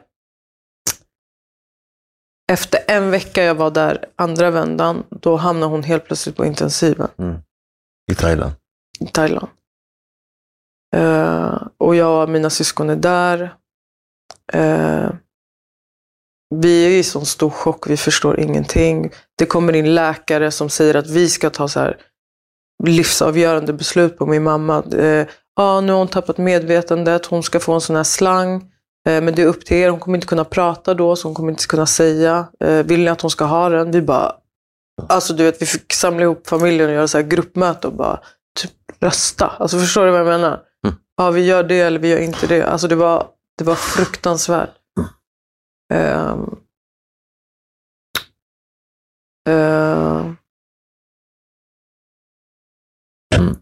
Efter 2.52 2.80
en 2.88 3.10
vecka 3.10 3.42
jag 3.42 3.54
var 3.54 3.70
där, 3.70 4.04
andra 4.16 4.50
vändan, 4.50 5.04
då 5.10 5.36
hamnade 5.36 5.72
hon 5.72 5.82
helt 5.82 6.04
plötsligt 6.04 6.36
på 6.36 6.44
intensiven 6.44 7.08
i 8.10 8.14
Thailand. 8.14 8.52
i 9.00 9.06
Thailand. 9.06 9.48
Eh, 10.96 11.62
och 11.78 11.94
jag 11.94 12.22
och 12.22 12.28
mina 12.28 12.50
syskon 12.50 12.90
är 12.90 12.96
där. 12.96 13.54
Eh, 14.52 15.10
vi 16.54 16.86
är 16.86 16.90
i 16.90 17.02
sån 17.02 17.26
stor 17.26 17.50
chock, 17.50 17.90
vi 17.90 17.96
förstår 17.96 18.40
ingenting. 18.40 19.10
Det 19.38 19.46
kommer 19.46 19.72
in 19.76 19.94
läkare 19.94 20.50
som 20.50 20.70
säger 20.70 20.94
att 20.94 21.10
vi 21.10 21.28
ska 21.28 21.50
ta 21.50 21.68
så 21.68 21.80
här 21.80 21.96
livsavgörande 22.86 23.72
beslut 23.72 24.18
på 24.18 24.26
min 24.26 24.42
mamma. 24.42 24.82
Eh, 24.92 25.26
ja, 25.56 25.80
nu 25.80 25.92
har 25.92 25.98
hon 25.98 26.08
tappat 26.08 26.38
medvetandet, 26.38 27.26
hon 27.26 27.42
ska 27.42 27.60
få 27.60 27.72
en 27.72 27.80
sån 27.80 27.96
här 27.96 28.04
slang. 28.04 28.54
Eh, 29.08 29.22
men 29.22 29.34
det 29.34 29.42
är 29.42 29.46
upp 29.46 29.64
till 29.64 29.76
er, 29.76 29.90
hon 29.90 30.00
kommer 30.00 30.18
inte 30.18 30.26
kunna 30.26 30.44
prata 30.44 30.94
då, 30.94 31.16
så 31.16 31.28
hon 31.28 31.34
kommer 31.34 31.50
inte 31.50 31.66
kunna 31.66 31.86
säga. 31.86 32.48
Eh, 32.64 32.82
vill 32.86 33.00
ni 33.00 33.08
att 33.08 33.20
hon 33.20 33.30
ska 33.30 33.44
ha 33.44 33.68
den? 33.68 33.90
Vi 33.90 34.02
bara, 34.02 34.32
alltså 35.08 35.34
du 35.34 35.44
vet, 35.44 35.62
vi 35.62 35.66
fick 35.66 35.92
samla 35.92 36.22
ihop 36.22 36.46
familjen 36.46 36.88
och 36.88 36.94
göra 36.94 37.08
så 37.08 37.18
här 37.18 37.24
gruppmöte 37.24 37.86
och 37.86 37.92
bara 37.94 38.20
typ 38.60 38.72
rösta. 39.00 39.46
Alltså 39.46 39.78
förstår 39.78 40.04
du 40.04 40.10
vad 40.10 40.20
jag 40.20 40.26
menar? 40.26 40.62
Mm. 40.86 40.96
Ja, 41.16 41.30
vi 41.30 41.44
gör 41.44 41.62
det 41.62 41.80
eller 41.80 41.98
vi 41.98 42.08
gör 42.08 42.18
inte 42.18 42.46
det. 42.46 42.62
Alltså 42.62 42.88
det 42.88 42.94
var, 42.94 43.26
det 43.58 43.64
var 43.64 43.74
fruktansvärt. 43.74 44.70
Ehm. 45.92 46.56
Ehm. 49.48 50.36
Mm. 53.34 53.56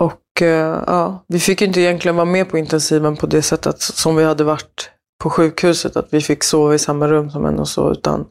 Och 0.00 0.42
eh, 0.42 0.82
ja, 0.86 1.24
vi 1.28 1.40
fick 1.40 1.62
inte 1.62 1.80
egentligen 1.80 2.16
vara 2.16 2.24
med 2.24 2.50
på 2.50 2.58
intensiven 2.58 3.16
på 3.16 3.26
det 3.26 3.42
sättet 3.42 3.80
som 3.80 4.16
vi 4.16 4.24
hade 4.24 4.44
varit 4.44 4.90
på 5.24 5.30
sjukhuset. 5.30 5.96
Att 5.96 6.12
vi 6.12 6.20
fick 6.20 6.44
sova 6.44 6.74
i 6.74 6.78
samma 6.78 7.08
rum 7.08 7.30
som 7.30 7.44
henne 7.44 7.60
och 7.60 7.68
så. 7.68 7.90
Utan 7.92 8.26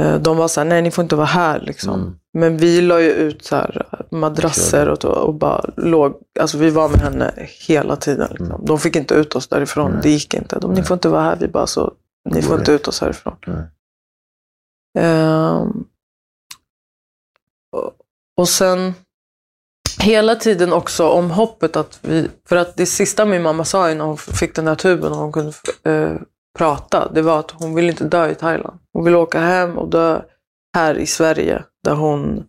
eh, 0.00 0.14
de 0.20 0.36
var 0.36 0.48
så 0.48 0.60
här, 0.60 0.68
nej 0.68 0.82
ni 0.82 0.90
får 0.90 1.02
inte 1.02 1.16
vara 1.16 1.26
här 1.26 1.60
liksom. 1.60 2.00
Mm. 2.00 2.16
Men 2.32 2.56
vi 2.56 2.80
la 2.80 3.00
ju 3.00 3.10
ut 3.10 3.44
så 3.44 3.56
här 3.56 3.86
madrasser 4.10 4.88
och, 4.88 5.04
och 5.04 5.34
bara 5.34 5.64
låg, 5.76 6.14
alltså 6.40 6.58
vi 6.58 6.70
var 6.70 6.88
med 6.88 6.98
henne 7.00 7.34
hela 7.68 7.96
tiden. 7.96 8.28
Liksom. 8.30 8.64
De 8.64 8.78
fick 8.78 8.96
inte 8.96 9.14
ut 9.14 9.36
oss 9.36 9.48
därifrån, 9.48 9.84
Mm. 9.86 9.94
Nej. 9.94 10.02
det 10.02 10.10
gick 10.10 10.34
inte. 10.34 10.58
De, 10.58 10.72
ni 10.74 10.82
får 10.82 10.94
inte 10.94 11.08
vara 11.08 11.22
här, 11.22 11.36
vi 11.36 11.48
bara 11.48 11.66
så, 11.66 11.94
ni 12.30 12.42
får 12.42 12.58
inte 12.58 12.72
ut 12.72 12.88
oss 12.88 13.00
härifrån. 13.00 13.36
Och- 17.72 17.92
och 18.36 18.48
sen 18.48 18.94
hela 20.00 20.36
tiden 20.36 20.72
också 20.72 21.08
om 21.08 21.30
hoppet 21.30 21.76
att 21.76 21.98
vi, 22.02 22.28
för 22.48 22.56
att 22.56 22.76
det 22.76 22.86
sista 22.86 23.24
min 23.24 23.42
mamma 23.42 23.64
sa 23.64 23.90
innan 23.90 24.06
hon 24.06 24.16
fick 24.16 24.54
den 24.54 24.64
där 24.64 24.74
tuben 24.74 25.12
och 25.12 25.18
hon 25.18 25.32
kunde 25.32 25.52
eh, 25.82 26.20
prata, 26.58 27.12
det 27.12 27.22
var 27.22 27.38
att 27.38 27.50
hon 27.50 27.74
vill 27.74 27.88
inte 27.90 28.04
dö 28.04 28.30
i 28.30 28.34
Thailand. 28.34 28.78
Hon 28.92 29.04
vill 29.04 29.14
åka 29.14 29.40
hem 29.40 29.78
och 29.78 29.88
dö 29.88 30.22
här 30.76 30.98
i 30.98 31.06
Sverige 31.06 31.64
där 31.84 31.94
hon, 31.94 32.46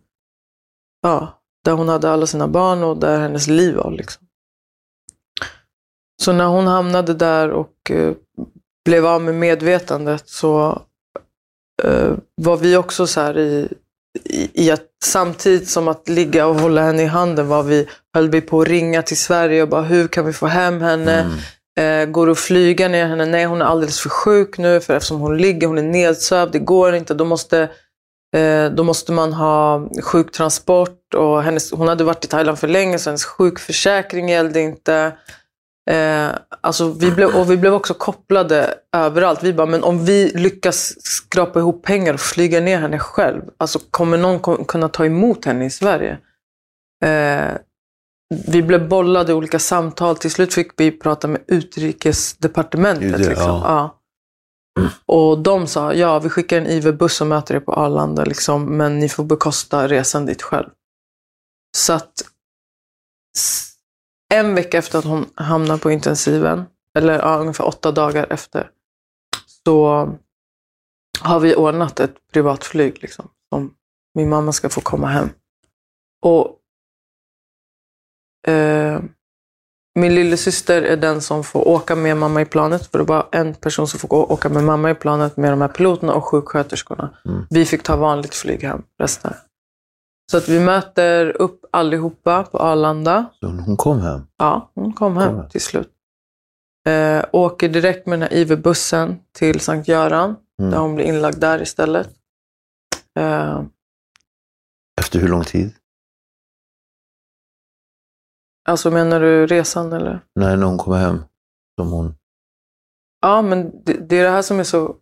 ja, 1.01 1.41
där 1.65 1.71
hon 1.71 1.89
hade 1.89 2.11
alla 2.11 2.25
sina 2.25 2.47
barn 2.47 2.83
och 2.83 2.97
där 2.97 3.19
hennes 3.19 3.47
liv 3.47 3.75
var. 3.75 3.91
Liksom. 3.91 4.27
Så 6.23 6.33
när 6.33 6.47
hon 6.47 6.67
hamnade 6.67 7.13
där 7.13 7.49
och 7.49 7.91
eh, 7.91 8.13
blev 8.85 9.05
av 9.05 9.21
med 9.21 9.35
medvetandet 9.35 10.29
så 10.29 10.81
eh, 11.83 12.13
var 12.35 12.57
vi 12.57 12.77
också 12.77 13.07
så 13.07 13.21
här 13.21 13.37
i, 13.37 13.73
i, 14.53 14.71
att 14.71 14.85
samtidigt 15.03 15.69
som 15.69 15.87
att 15.87 16.09
ligga 16.09 16.47
och 16.47 16.55
hålla 16.55 16.81
henne 16.81 17.03
i 17.03 17.05
handen 17.05 17.47
var 17.47 17.63
vi, 17.63 17.87
höll 18.13 18.29
vi 18.29 18.41
på 18.41 18.61
att 18.61 18.67
ringa 18.67 19.01
till 19.01 19.17
Sverige 19.17 19.61
och 19.61 19.69
bara 19.69 19.81
hur 19.81 20.07
kan 20.07 20.25
vi 20.25 20.33
få 20.33 20.47
hem 20.47 20.81
henne? 20.81 21.19
Mm. 21.19 21.37
Eh, 21.79 22.11
går 22.11 22.25
det 22.25 22.31
att 22.31 22.39
flyga 22.39 22.87
ner 22.87 23.07
henne? 23.07 23.25
Nej, 23.25 23.45
hon 23.45 23.61
är 23.61 23.65
alldeles 23.65 23.99
för 23.99 24.09
sjuk 24.09 24.57
nu 24.57 24.79
för 24.81 24.93
eftersom 24.93 25.19
hon 25.19 25.37
ligger, 25.37 25.67
hon 25.67 25.77
är 25.77 25.83
nedsövd, 25.83 26.51
det 26.51 26.59
går 26.59 26.95
inte. 26.95 27.13
Då 27.13 27.25
måste, 27.25 27.69
eh, 28.35 28.65
då 28.65 28.83
måste 28.83 29.11
man 29.11 29.33
ha 29.33 29.89
sjuktransport 30.01 31.13
och 31.15 31.43
hennes, 31.43 31.71
hon 31.71 31.87
hade 31.87 32.03
varit 32.03 32.25
i 32.25 32.27
Thailand 32.27 32.59
för 32.59 32.67
länge 32.67 32.99
så 32.99 33.09
hennes 33.09 33.25
sjukförsäkring 33.25 34.29
gällde 34.29 34.61
inte. 34.61 35.11
Eh, 35.89 36.29
alltså 36.61 36.91
vi 36.91 37.11
blev, 37.11 37.35
och 37.35 37.51
vi 37.51 37.57
blev 37.57 37.73
också 37.73 37.93
kopplade 37.93 38.73
överallt. 38.95 39.43
Vi 39.43 39.53
bara, 39.53 39.67
men 39.67 39.83
om 39.83 40.05
vi 40.05 40.31
lyckas 40.35 41.05
skrapa 41.05 41.59
ihop 41.59 41.83
pengar 41.83 42.13
och 42.13 42.19
flyga 42.19 42.59
ner 42.59 42.79
henne 42.79 42.99
själv, 42.99 43.41
alltså 43.57 43.79
kommer 43.91 44.17
någon 44.17 44.65
kunna 44.65 44.89
ta 44.89 45.05
emot 45.05 45.45
henne 45.45 45.65
i 45.65 45.69
Sverige? 45.69 46.17
Eh, 47.05 47.51
vi 48.47 48.63
blev 48.63 48.89
bollade 48.89 49.31
i 49.31 49.35
olika 49.35 49.59
samtal. 49.59 50.17
Till 50.17 50.31
slut 50.31 50.53
fick 50.53 50.71
vi 50.77 50.91
prata 50.91 51.27
med 51.27 51.41
utrikesdepartementet. 51.47 53.19
UD, 53.19 53.19
liksom. 53.19 53.45
ja. 53.45 53.61
ja. 53.65 53.97
Och 55.05 55.39
de 55.39 55.67
sa, 55.67 55.93
ja 55.93 56.19
vi 56.19 56.29
skickar 56.29 56.57
en 56.57 56.67
IV-buss 56.67 57.21
och 57.21 57.27
möter 57.27 57.55
er 57.55 57.59
på 57.59 57.73
Arlanda, 57.73 58.25
liksom, 58.25 58.77
men 58.77 58.99
ni 58.99 59.09
får 59.09 59.23
bekosta 59.23 59.87
resan 59.87 60.25
dit 60.25 60.41
själv. 60.41 60.69
Så 61.77 61.93
att 61.93 62.13
en 64.31 64.55
vecka 64.55 64.77
efter 64.77 64.99
att 64.99 65.05
hon 65.05 65.25
hamnade 65.35 65.79
på 65.79 65.91
intensiven, 65.91 66.65
eller 66.97 67.19
ja, 67.19 67.37
ungefär 67.37 67.67
åtta 67.67 67.91
dagar 67.91 68.27
efter, 68.29 68.69
så 69.65 70.09
har 71.21 71.39
vi 71.39 71.55
ordnat 71.55 71.99
ett 71.99 72.15
privatflyg 72.33 72.97
liksom, 73.01 73.29
som 73.53 73.73
min 74.15 74.29
mamma 74.29 74.51
ska 74.51 74.69
få 74.69 74.81
komma 74.81 75.07
hem. 75.07 75.29
Och 76.25 76.57
eh, 78.47 79.01
min 79.99 80.15
lillasyster 80.15 80.81
är 80.81 80.97
den 80.97 81.21
som 81.21 81.43
får 81.43 81.67
åka 81.67 81.95
med 81.95 82.17
mamma 82.17 82.41
i 82.41 82.45
planet, 82.45 82.87
för 82.87 82.97
det 82.97 83.03
var 83.03 83.29
en 83.31 83.53
person 83.53 83.87
som 83.87 83.99
får 83.99 84.31
åka 84.31 84.49
med 84.49 84.63
mamma 84.63 84.91
i 84.91 84.95
planet 84.95 85.37
med 85.37 85.51
de 85.51 85.61
här 85.61 85.67
piloterna 85.67 86.13
och 86.13 86.25
sjuksköterskorna. 86.25 87.09
Mm. 87.25 87.45
Vi 87.49 87.65
fick 87.65 87.83
ta 87.83 87.95
vanligt 87.95 88.35
flyg 88.35 88.63
hem, 88.63 88.83
resten. 88.99 89.33
Så 90.31 90.37
att 90.37 90.49
vi 90.49 90.59
möter 90.59 91.41
upp 91.41 91.65
allihopa 91.71 92.43
på 92.43 92.57
Arlanda. 92.59 93.25
Så 93.39 93.47
hon 93.47 93.77
kom 93.77 93.99
hem. 93.99 94.21
Ja, 94.37 94.71
hon 94.75 94.93
kom 94.93 95.17
hem 95.17 95.27
Kom 95.29 95.39
hem. 95.39 95.49
till 95.49 95.61
slut. 95.61 95.91
Eh, 96.87 97.25
åker 97.31 97.69
direkt 97.69 98.07
med 98.07 98.19
den 98.19 98.29
här 98.29 98.37
IV-bussen 98.37 99.19
till 99.31 99.59
Sankt 99.59 99.87
Göran, 99.87 100.35
Mm. 100.59 100.71
där 100.71 100.77
hon 100.79 100.95
blir 100.95 101.05
inlagd 101.05 101.39
där 101.39 101.61
istället. 101.61 102.09
Eh, 103.19 103.63
Efter 105.01 105.19
hur 105.19 105.27
lång 105.27 105.43
tid? 105.43 105.73
alltså 108.69 108.91
menar 108.91 109.19
du 109.19 109.47
resan 109.47 109.93
eller? 109.93 110.19
Nej, 110.35 110.57
när 110.57 110.65
hon 110.65 110.77
kom 110.77 110.93
hem. 110.93 111.23
Som 111.79 111.91
hon... 111.91 112.15
Ja, 113.21 113.41
men 113.41 113.83
det, 113.83 113.93
det 113.93 114.15
är 114.19 114.23
det 114.23 114.29
här 114.29 114.41
som 114.41 114.59
är 114.59 114.63
så 114.63 114.95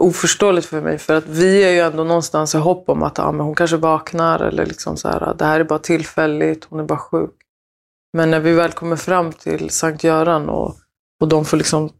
oförståeligt 0.00 0.66
för 0.66 0.80
mig. 0.80 0.98
För 0.98 1.14
att 1.14 1.26
vi 1.26 1.62
är 1.64 1.70
ju 1.70 1.80
ändå 1.80 2.04
någonstans 2.04 2.54
i 2.54 2.58
hopp 2.58 2.88
om 2.88 3.02
att 3.02 3.18
ja, 3.18 3.32
men 3.32 3.46
hon 3.46 3.54
kanske 3.54 3.76
vaknar 3.76 4.40
eller 4.40 4.66
liksom 4.66 4.96
så 4.96 5.08
här, 5.08 5.34
det 5.38 5.44
här 5.44 5.60
är 5.60 5.64
bara 5.64 5.78
tillfälligt, 5.78 6.66
hon 6.70 6.80
är 6.80 6.84
bara 6.84 6.98
sjuk. 6.98 7.30
Men 8.16 8.30
när 8.30 8.40
vi 8.40 8.52
väl 8.52 8.72
kommer 8.72 8.96
fram 8.96 9.32
till 9.32 9.70
Sankt 9.70 10.04
Göran 10.04 10.48
och, 10.48 10.76
och 11.20 11.28
de 11.28 11.44
får 11.44 11.56
liksom 11.56 11.90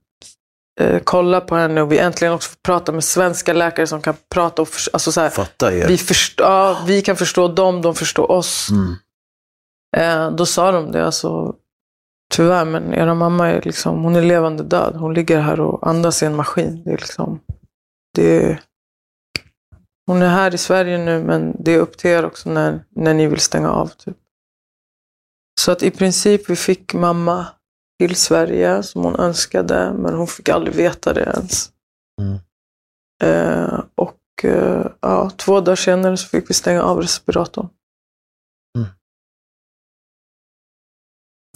eh, 0.80 1.01
kolla 1.05 1.40
på 1.40 1.57
henne 1.57 1.82
och 1.82 1.92
vi 1.92 1.98
äntligen 1.98 2.34
också 2.34 2.51
får 2.51 2.59
prata 2.62 2.92
med 2.92 3.05
svenska 3.05 3.53
läkare 3.53 3.86
som 3.86 4.03
kan 4.03 4.14
prata 4.34 4.62
och 4.62 4.68
förs- 4.68 4.88
alltså 4.92 5.12
så 5.12 5.20
här, 5.20 5.30
Fatta 5.30 5.74
er. 5.74 5.88
vi, 5.88 5.98
förstå, 5.98 6.44
ja, 6.44 6.78
vi 6.86 7.03
kan 7.03 7.16
förstå 7.16 7.48
dem, 7.48 7.82
de 7.82 7.94
förstår 7.94 8.30
oss. 8.30 8.68
Mm. 8.70 8.94
Eh, 9.96 10.36
då 10.36 10.46
sa 10.46 10.72
de 10.72 10.92
det, 10.92 11.07
alltså, 11.07 11.55
tyvärr, 12.34 12.64
men 12.64 12.94
era 12.94 13.14
mamma 13.14 13.48
är 13.48 13.62
liksom, 13.62 14.03
hon 14.05 14.16
är 14.16 14.22
levande 14.22 14.62
död. 14.62 14.96
Hon 14.96 15.14
ligger 15.14 15.40
här 15.40 15.61
och 15.61 15.88
andas 15.88 16.22
i 16.22 16.26
en 16.26 16.36
maskin. 16.36 16.82
Det 16.84 16.90
är 16.90 16.96
liksom, 16.98 17.40
det 18.14 18.58
hon 20.11 20.22
är 20.22 20.28
här 20.28 20.54
i 20.54 20.58
Sverige 20.58 20.98
nu, 20.98 21.24
men 21.24 21.56
det 21.58 21.74
är 21.74 21.78
upp 21.78 21.98
till 21.98 22.11
er 22.11 22.24
också 22.24 22.50
när, 22.50 22.84
när 22.90 23.14
ni 23.14 23.26
vill 23.26 23.40
stänga 23.40 23.70
av. 23.70 23.86
Typ. 23.86 24.16
Så 25.61 25.72
att 25.72 25.82
i 25.82 25.90
princip, 25.90 26.50
vi 26.50 26.56
fick 26.56 26.94
mamma 26.94 27.46
till 27.98 28.16
Sverige 28.16 28.82
som 28.82 29.04
hon 29.04 29.16
önskade, 29.16 29.92
men 29.92 30.14
hon 30.14 30.26
fick 30.26 30.48
aldrig 30.48 30.76
veta 30.76 31.12
det 31.12 31.20
ens. 31.20 31.72
Mm. 32.20 32.38
Eh, 33.22 33.80
och 33.94 34.44
eh, 34.44 34.86
ja, 35.00 35.30
två 35.30 35.61
dagar 35.61 35.76
senare 35.76 36.16
så 36.16 36.28
fick 36.28 36.50
vi 36.50 36.54
stänga 36.54 36.82
av 36.82 37.00
respiratorn. 37.00 37.68
Mm. 38.78 38.88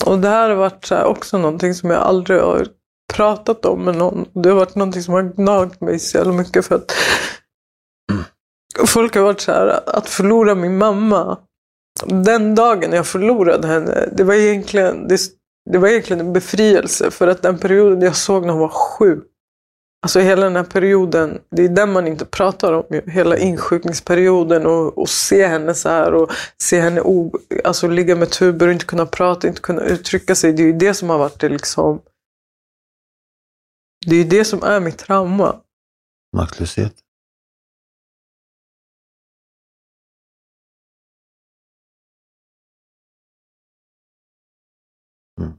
Och 0.06 0.18
det 0.18 0.28
här 0.28 0.48
har 0.48 0.56
varit 0.56 0.92
också 0.92 1.38
någonting 1.38 1.74
som 1.74 1.90
jag 1.90 2.02
aldrig 2.02 2.40
har 2.40 2.66
pratat 3.12 3.64
om 3.64 3.84
med 3.84 3.96
någon. 3.96 4.28
Det 4.32 4.48
har 4.48 4.56
varit 4.56 4.74
någonting 4.74 5.02
som 5.02 5.14
har 5.14 5.22
gnagt 5.22 5.80
mig 5.80 5.98
så 5.98 6.18
jävla 6.18 6.32
mycket 6.32 6.66
för 6.66 6.74
att 6.74 6.92
folk 8.86 9.14
har 9.14 9.22
varit 9.22 9.40
så 9.40 9.52
här, 9.52 9.80
att 9.86 10.08
förlora 10.08 10.54
min 10.54 10.78
mamma. 10.78 11.38
Den 12.06 12.54
dagen 12.54 12.92
jag 12.92 13.06
förlorade 13.06 13.68
henne, 13.68 14.08
det 14.12 14.24
var 14.24 14.34
egentligen, 14.34 15.08
det, 15.08 15.20
det 15.70 15.78
var 15.78 15.88
egentligen 15.88 16.26
en 16.26 16.32
befrielse 16.32 17.10
för 17.10 17.28
att 17.28 17.42
den 17.42 17.58
perioden 17.58 18.02
jag 18.02 18.16
såg 18.16 18.46
när 18.46 18.52
hon 18.52 18.60
var 18.60 18.68
sjuk 18.68 19.24
Alltså 20.04 20.20
hela 20.20 20.44
den 20.44 20.56
här 20.56 20.64
perioden, 20.64 21.38
det 21.50 21.64
är 21.64 21.68
den 21.68 21.92
man 21.92 22.06
inte 22.06 22.24
pratar 22.24 22.72
om. 22.72 22.84
ju. 22.90 23.02
Hela 23.10 23.36
insjukningsperioden 23.36 24.66
och, 24.66 24.98
och 24.98 25.08
se 25.08 25.46
henne 25.46 25.74
så 25.74 25.88
här 25.88 26.14
och 26.14 26.32
se 26.58 26.80
henne 26.80 27.00
o, 27.00 27.32
alltså 27.64 27.88
ligga 27.88 28.16
med 28.16 28.30
tuber 28.30 28.66
och 28.66 28.72
inte 28.72 28.84
kunna 28.84 29.06
prata, 29.06 29.48
inte 29.48 29.60
kunna 29.60 29.82
uttrycka 29.82 30.34
sig. 30.34 30.52
Det 30.52 30.62
är 30.62 30.66
ju 30.66 30.72
det 30.72 30.94
som 30.94 31.10
har 31.10 31.18
varit 31.18 31.40
det 31.40 31.48
liksom. 31.48 32.00
Det 34.06 34.16
är 34.16 34.24
det 34.24 34.44
som 34.44 34.62
är 34.62 34.80
mitt 34.80 34.98
trauma. 34.98 35.60
Maktlöshet. 36.36 36.94
Mm. 45.40 45.52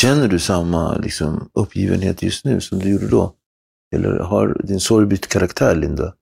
Känner 0.00 0.28
du 0.28 0.38
samma 0.38 0.96
liksom, 0.96 1.50
uppgivenhet 1.52 2.22
just 2.22 2.44
nu 2.44 2.60
som 2.60 2.78
du 2.78 2.90
gjorde 2.90 3.08
då? 3.08 3.34
Eller 3.94 4.18
har 4.18 4.62
din 4.64 4.80
sorg 4.80 5.06
bytt 5.06 5.26
karaktär, 5.26 5.76
Linda? 5.76 6.14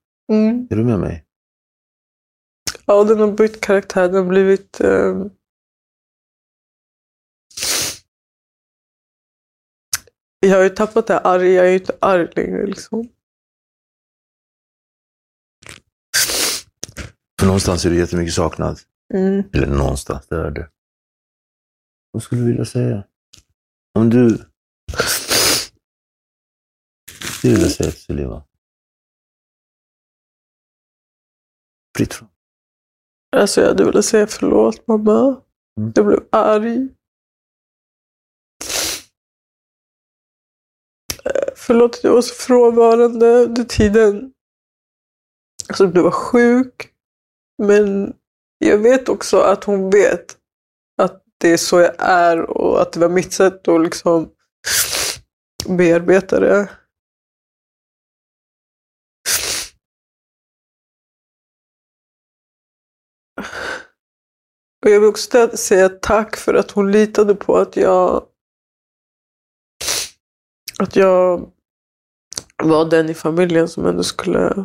Är 0.70 0.76
du 0.76 0.84
med 0.84 0.98
mig? 0.98 1.24
Ja, 2.86 3.04
den 3.04 3.20
har 3.20 3.32
bytt 3.32 3.60
karaktär. 3.60 4.08
Den 4.08 4.14
har 4.14 4.24
blivit... 4.24 4.80
Eh... 4.80 5.26
Jag 10.46 10.56
har 10.56 10.62
ju 10.62 10.68
tappat 10.70 11.06
det 11.06 11.14
här 11.14 11.26
arg. 11.26 11.52
Jag 11.52 11.66
är 11.66 11.70
ju 11.70 11.78
inte 11.78 11.96
arg 12.00 12.28
längre 12.36 12.66
liksom. 12.66 13.08
För 17.40 17.46
någonstans 17.46 17.84
är 17.84 17.90
du 17.90 17.98
jättemycket 17.98 18.34
saknad. 18.34 18.80
Mm. 19.14 19.44
Eller 19.52 19.66
någonstans, 19.66 20.26
där 20.26 20.44
är 20.44 20.50
det. 20.50 20.70
Vad 22.10 22.22
skulle 22.22 22.40
du 22.40 22.46
vilja 22.46 22.64
säga? 22.64 23.04
Om 23.98 24.10
du... 24.10 24.28
Vad 27.20 27.30
skulle 27.30 27.52
du 27.52 27.56
vilja 27.56 27.70
säga 27.70 27.90
till 27.90 28.00
Sullivan? 28.00 28.42
Fritt 31.96 32.14
fram. 32.14 32.28
Alltså 33.36 33.60
jag 33.60 33.68
hade 33.68 33.84
velat 33.84 34.04
säga 34.04 34.26
förlåt 34.26 34.86
mamma. 34.86 35.42
Mm. 35.80 35.92
Jag 35.94 36.06
blev 36.06 36.20
arg. 36.32 36.88
Förlåt 41.66 41.94
att 41.94 42.04
jag 42.04 42.12
var 42.12 42.22
så 42.22 42.34
frånvarande 42.34 43.26
under 43.26 43.64
tiden. 43.64 44.32
Alltså 45.68 45.86
du 45.86 46.02
var 46.02 46.10
sjuk. 46.10 46.92
Men 47.62 48.14
jag 48.58 48.78
vet 48.78 49.08
också 49.08 49.40
att 49.40 49.64
hon 49.64 49.90
vet 49.90 50.36
att 51.02 51.22
det 51.38 51.48
är 51.48 51.56
så 51.56 51.80
jag 51.80 51.94
är 51.98 52.40
och 52.40 52.82
att 52.82 52.92
det 52.92 53.00
var 53.00 53.08
mitt 53.08 53.32
sätt 53.32 53.68
att 53.68 53.82
liksom 53.82 54.30
bearbeta 55.68 56.40
det. 56.40 56.70
Och 64.84 64.90
jag 64.90 65.00
vill 65.00 65.08
också 65.08 65.56
säga 65.56 65.88
tack 65.88 66.36
för 66.36 66.54
att 66.54 66.70
hon 66.70 66.92
litade 66.92 67.34
på 67.34 67.56
att 67.56 67.76
jag 67.76 68.26
att 70.78 70.96
jag 70.96 71.52
var 72.62 72.84
den 72.84 73.08
i 73.08 73.14
familjen 73.14 73.68
som 73.68 73.86
ändå 73.86 74.02
skulle 74.02 74.64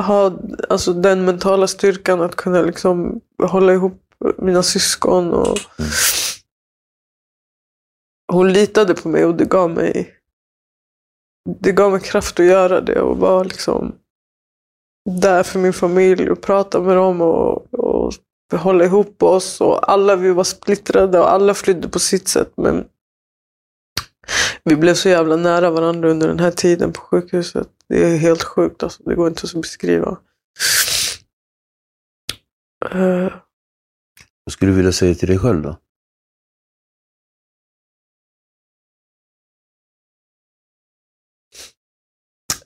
ha 0.00 0.38
alltså, 0.68 0.92
den 0.92 1.24
mentala 1.24 1.66
styrkan 1.66 2.20
att 2.20 2.36
kunna 2.36 2.62
liksom 2.62 3.20
hålla 3.42 3.72
ihop 3.72 4.02
mina 4.38 4.62
syskon. 4.62 5.32
Och 5.32 5.58
hon 8.32 8.52
litade 8.52 8.94
på 8.94 9.08
mig 9.08 9.24
och 9.24 9.34
det 9.34 9.44
gav 9.44 9.70
mig 9.70 10.18
det 11.60 11.72
gav 11.72 11.92
mig 11.92 12.00
kraft 12.00 12.40
att 12.40 12.46
göra 12.46 12.80
det 12.80 13.00
och 13.00 13.18
vara 13.18 13.42
liksom 13.42 13.94
där 15.10 15.42
för 15.42 15.58
min 15.58 15.72
familj 15.72 16.30
och 16.30 16.40
prata 16.40 16.80
med 16.80 16.96
dem 16.96 17.20
och, 17.20 17.74
och 17.74 18.12
hålla 18.52 18.84
ihop 18.84 19.22
oss. 19.22 19.60
Och 19.60 19.90
alla 19.92 20.16
vi 20.16 20.32
var 20.32 20.44
splittrade 20.44 21.20
och 21.20 21.32
alla 21.32 21.54
flydde 21.54 21.88
på 21.88 21.98
sitt 21.98 22.28
sätt. 22.28 22.52
Men 22.56 22.84
vi 24.64 24.76
blev 24.76 24.94
så 24.94 25.08
jävla 25.08 25.36
nära 25.36 25.70
varandra 25.70 26.10
under 26.10 26.28
den 26.28 26.40
här 26.40 26.50
tiden 26.50 26.92
på 26.92 27.00
sjukhuset. 27.00 27.68
Det 27.88 28.04
är 28.04 28.16
helt 28.16 28.42
sjukt 28.42 28.82
alltså. 28.82 29.02
Det 29.02 29.14
går 29.14 29.28
inte 29.28 29.42
att 29.44 29.54
beskriva. 29.54 30.18
Eh, 32.90 33.32
Vad 34.44 34.52
skulle 34.52 34.70
du 34.70 34.76
vilja 34.76 34.92
säga 34.92 35.14
till 35.14 35.28
dig 35.28 35.38
själv 35.38 35.62
då? 35.62 35.76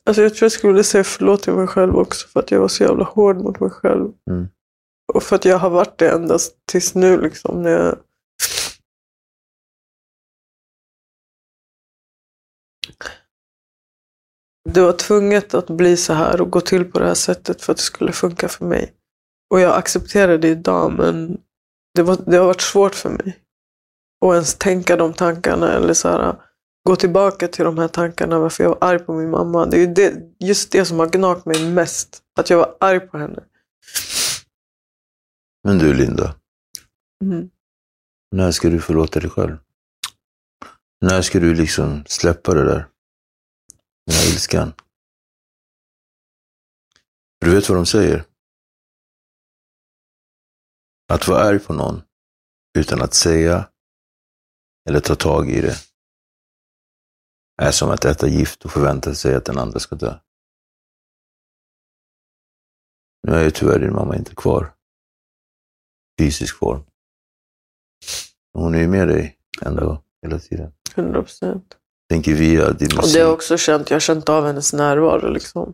Alltså 0.05 0.23
jag 0.23 0.35
tror 0.35 0.45
jag 0.45 0.53
skulle 0.53 0.73
vilja 0.73 0.85
säga 0.85 1.05
förlåt 1.05 1.43
till 1.43 1.53
mig 1.53 1.67
själv 1.67 1.97
också 1.97 2.29
för 2.29 2.41
att 2.41 2.51
jag 2.51 2.61
var 2.61 2.69
så 2.69 2.83
jävla 2.83 3.05
hård 3.05 3.37
mot 3.37 3.61
mig 3.61 3.71
själv. 3.71 4.13
Mm. 4.31 4.49
Och 5.15 5.23
för 5.23 5.37
att 5.37 5.45
jag 5.45 5.59
har 5.59 5.71
varit 5.71 5.99
det 5.99 6.11
ända 6.11 6.39
tills 6.71 6.95
nu 6.95 7.21
liksom. 7.21 7.63
När 7.63 7.71
jag... 7.71 7.99
Det 14.77 14.83
var 14.83 14.93
tvunget 14.93 15.55
att 15.55 15.67
bli 15.71 15.97
så 15.97 16.13
här 16.13 16.41
och 16.41 16.51
gå 16.51 16.61
till 16.61 16.85
på 16.85 16.99
det 16.99 17.07
här 17.07 17.15
sättet 17.15 17.63
för 17.63 17.73
att 17.73 17.77
det 17.77 17.83
skulle 17.83 18.13
funka 18.13 18.49
för 18.49 18.65
mig. 18.65 18.93
Och 19.51 19.61
jag 19.61 19.75
accepterar 19.79 20.39
det 20.39 20.49
idag 20.49 20.93
men 20.99 21.39
det, 21.95 22.03
var, 22.03 22.19
det 22.27 22.37
har 22.37 22.47
varit 22.47 22.61
svårt 22.61 22.95
för 22.95 23.11
mig. 23.11 23.39
Att 24.25 24.33
ens 24.33 24.55
tänka 24.55 24.97
de 24.97 25.15
tankarna 25.15 25.73
eller 25.73 25.95
så 25.95 26.09
här, 26.09 26.37
gå 26.89 26.97
tillbaka 26.97 27.49
till 27.49 27.65
de 27.65 27.79
här 27.79 27.89
tankarna 27.89 28.39
varför 28.39 28.65
jag 28.65 28.71
var 28.71 28.79
arg 28.89 28.99
på 28.99 29.13
min 29.13 29.31
mamma. 29.31 29.67
Det 29.67 29.83
är 29.83 29.87
det, 29.87 30.15
just 30.39 30.73
det 30.73 30.85
som 30.85 30.99
har 30.99 31.07
gnagt 31.07 31.47
mig 31.47 31.73
mest. 31.73 32.23
Att 32.39 32.51
jag 32.51 32.59
var 32.59 32.77
arg 32.81 33.01
på 33.01 33.19
henne. 33.19 33.43
Men 35.65 35.79
du 35.79 35.95
Linda, 35.95 36.35
Mm. 37.25 37.51
när 38.33 38.51
ska 38.53 38.69
du 38.69 38.81
förlåta 38.81 39.21
dig 39.21 39.31
själv? 39.31 39.57
När 41.01 41.23
ska 41.23 41.41
du 41.41 41.55
liksom 41.55 42.05
släppa 42.07 42.55
det 42.55 42.65
där? 42.65 42.87
Den 44.07 44.15
här 44.15 44.33
ilskan. 44.33 44.73
Du 47.41 47.55
vet 47.55 47.69
vad 47.69 47.79
de 47.79 47.87
säger? 47.87 48.25
Att 51.13 51.29
vara 51.29 51.43
arg 51.43 51.59
på 51.59 51.73
någon 51.73 52.03
utan 52.79 53.03
att 53.03 53.15
säga 53.15 53.71
eller 54.89 55.01
ta 55.01 55.15
tag 55.15 55.51
i 55.51 55.61
det 55.61 55.77
är 57.63 57.71
som 57.71 57.91
att 57.91 58.05
äta 58.05 58.29
gift 58.29 58.65
och 58.65 58.71
förvänta 58.71 59.15
sig 59.15 59.35
att 59.35 59.45
den 59.45 59.59
andra 59.59 59.79
ska 59.79 59.97
dö. 59.97 60.19
Nu 63.23 63.33
är 63.33 63.45
ju 63.45 63.51
tyvärr 63.51 63.79
din 63.79 63.93
mamma 63.93 64.17
inte 64.17 64.35
kvar. 64.35 64.75
Fysisk 66.21 66.59
form. 66.59 66.85
Hon 68.53 68.75
är 68.75 68.79
ju 68.79 68.89
med 68.89 69.09
dig 69.09 69.39
ändå 69.63 70.03
hela 70.23 70.39
tiden. 70.39 70.73
100 70.97 71.23
procent. 71.23 71.79
Tänker 72.11 72.35
via 72.35 72.71
din 72.73 72.89
Och 72.91 72.97
musik. 72.97 73.15
det 73.15 73.21
har 73.21 73.27
jag 73.27 73.35
också 73.35 73.57
känt. 73.57 73.91
Jag 73.91 73.95
har 73.95 74.01
känt 74.01 74.29
av 74.29 74.47
hennes 74.47 74.73
närvaro 74.73 75.29
liksom. 75.31 75.73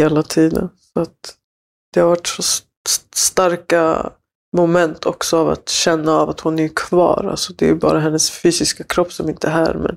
Hela 0.00 0.22
tiden. 0.22 0.68
Så 0.94 1.00
att 1.00 1.34
det 1.94 2.00
har 2.00 2.08
varit 2.08 2.26
så 2.26 2.40
st- 2.42 3.08
starka 3.14 4.12
moment 4.56 5.06
också 5.06 5.36
av 5.38 5.48
att 5.48 5.68
känna 5.68 6.12
av 6.12 6.30
att 6.30 6.40
hon 6.40 6.58
är 6.58 6.68
kvar. 6.68 7.28
Alltså 7.30 7.52
det 7.52 7.68
är 7.68 7.74
bara 7.74 8.00
hennes 8.00 8.30
fysiska 8.30 8.84
kropp 8.84 9.12
som 9.12 9.28
inte 9.28 9.46
är 9.46 9.50
här. 9.50 9.74
Men 9.74 9.96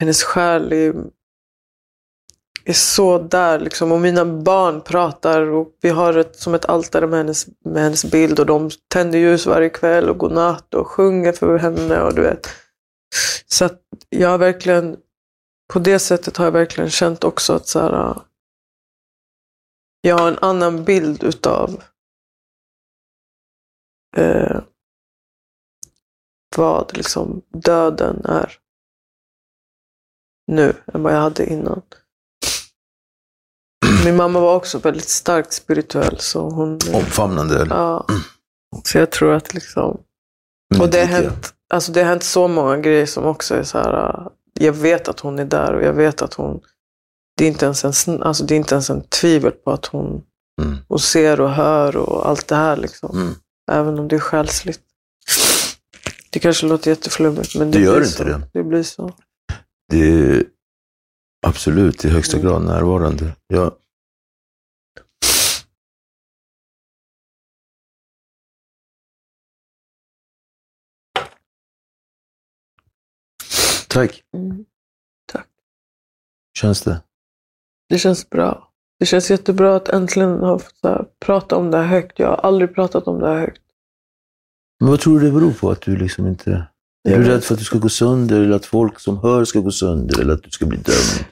hennes 0.00 0.22
själ 0.22 0.72
är, 0.72 0.94
är 2.64 2.72
så 2.72 3.18
där 3.18 3.58
liksom. 3.58 3.92
Och 3.92 4.00
mina 4.00 4.24
barn 4.24 4.80
pratar 4.80 5.42
och 5.42 5.68
vi 5.80 5.88
har 5.88 6.14
ett, 6.16 6.36
som 6.36 6.54
ett 6.54 6.64
altare 6.64 7.06
med 7.06 7.18
hennes, 7.18 7.46
med 7.64 7.82
hennes 7.82 8.04
bild. 8.04 8.40
Och 8.40 8.46
de 8.46 8.70
tänder 8.88 9.18
ljus 9.18 9.46
varje 9.46 9.68
kväll 9.70 10.08
och 10.10 10.18
godnatt 10.18 10.74
och 10.74 10.86
sjunger 10.86 11.32
för 11.32 11.58
henne. 11.58 12.00
Och 12.02 12.14
du 12.14 12.22
vet. 12.22 12.48
Så 13.52 13.64
att 13.64 13.82
jag 14.08 14.28
har 14.28 14.38
verkligen 14.38 14.96
på 15.72 15.78
det 15.78 15.98
sättet 15.98 16.36
har 16.36 16.44
jag 16.44 16.52
verkligen 16.52 16.90
känt 16.90 17.24
också 17.24 17.52
att 17.52 17.66
så 17.66 17.80
här, 17.80 18.10
äh, 18.10 18.22
jag 20.00 20.18
har 20.18 20.28
en 20.28 20.38
annan 20.38 20.84
bild 20.84 21.24
utav 21.24 21.82
eh, 24.16 24.60
vad 26.56 26.96
liksom 26.96 27.42
döden 27.48 28.24
är 28.24 28.58
nu 30.46 30.74
än 30.86 31.02
vad 31.02 31.14
jag 31.14 31.20
hade 31.20 31.46
innan. 31.46 31.82
Min 34.04 34.16
mamma 34.16 34.40
var 34.40 34.56
också 34.56 34.78
väldigt 34.78 35.08
starkt 35.08 35.52
spirituell. 35.52 36.18
Så 36.18 36.50
hon, 36.50 36.78
Omfamnande. 36.94 37.62
eller? 37.62 37.76
ja, 37.76 38.06
så 38.84 38.98
jag 38.98 39.10
tror 39.10 39.34
att 39.34 39.54
liksom 39.54 40.02
och 40.80 40.90
det 40.90 41.00
har, 41.00 41.06
hänt, 41.06 41.54
alltså 41.70 41.92
det 41.92 42.00
har 42.02 42.08
hänt 42.08 42.22
så 42.22 42.48
många 42.48 42.76
grejer 42.78 43.06
som 43.06 43.24
också 43.24 43.54
är 43.54 43.62
så 43.62 43.78
här. 43.78 44.08
äh, 44.20 44.26
Jag 44.60 44.72
vet 44.72 45.08
att 45.08 45.20
hon 45.20 45.38
är 45.38 45.44
där 45.44 45.72
och 45.74 45.82
jag 45.82 45.92
vet 45.92 46.22
att 46.22 46.34
hon... 46.34 46.60
Det 47.36 47.44
är 47.44 47.48
inte 47.48 47.64
ens 47.64 48.08
en, 48.08 48.22
alltså 48.22 48.44
det 48.44 48.54
är 48.54 48.56
inte 48.56 48.74
ens 48.74 48.90
en 48.90 49.02
tvivel 49.02 49.52
på 49.52 49.70
att 49.70 49.86
hon, 49.86 50.22
Mm. 50.62 50.76
hon 50.88 50.98
ser 50.98 51.40
och 51.40 51.50
hör 51.50 51.96
och 51.96 52.28
allt 52.28 52.48
det 52.48 52.54
här. 52.56 52.76
Liksom. 52.76 53.16
Mm. 53.20 53.34
Även 53.70 53.98
om 53.98 54.08
det 54.08 54.16
är 54.16 54.20
själsligt. 54.20 54.80
Det 56.30 56.38
kanske 56.38 56.66
låter 56.66 56.90
jätteflummigt 56.90 57.54
men 57.56 57.70
det, 57.70 57.78
Det 57.78 57.84
gör 57.84 57.92
blir 57.96 58.06
inte 58.06 58.16
så. 58.18 58.24
det. 58.24 58.40
Det 58.52 58.62
blir 58.62 58.82
så. 58.82 59.12
Det 59.90 59.98
är 59.98 60.44
absolut 61.46 62.04
i 62.04 62.08
högsta 62.08 62.38
grad 62.38 62.62
närvarande. 62.64 63.32
Jag, 63.46 63.72
Tack. 73.88 74.22
Mm. 74.34 74.64
Känns 76.58 76.82
det? 76.82 77.02
Det 77.88 77.98
känns 77.98 78.30
bra. 78.30 78.72
Det 78.98 79.06
känns 79.06 79.30
jättebra 79.30 79.76
att 79.76 79.88
äntligen 79.88 80.38
ha 80.38 80.58
fått 80.58 80.78
här, 80.82 81.04
prata 81.20 81.56
om 81.56 81.70
det 81.70 81.78
här 81.78 81.84
högt. 81.84 82.18
Jag 82.18 82.28
har 82.28 82.36
aldrig 82.36 82.74
pratat 82.74 83.06
om 83.06 83.20
det 83.20 83.28
här 83.28 83.40
högt. 83.40 83.62
Men 84.80 84.90
vad 84.90 85.00
tror 85.00 85.20
du 85.20 85.26
det 85.26 85.32
beror 85.32 85.52
på 85.52 85.70
att 85.70 85.80
du 85.80 85.96
liksom 85.96 86.26
inte... 86.26 86.50
Är 86.50 87.12
Jag 87.12 87.20
du 87.20 87.24
vet 87.24 87.32
rädd 87.32 87.44
för 87.44 87.54
att 87.54 87.58
du 87.58 87.64
ska 87.64 87.78
gå 87.78 87.88
sönder 87.88 88.40
eller 88.40 88.56
att 88.56 88.66
folk 88.66 89.00
som 89.00 89.18
hör 89.18 89.44
ska 89.44 89.60
gå 89.60 89.70
sönder 89.70 90.20
eller 90.20 90.34
att 90.34 90.42
du 90.42 90.50
ska 90.50 90.66
bli 90.66 90.78
dömd? 90.78 91.24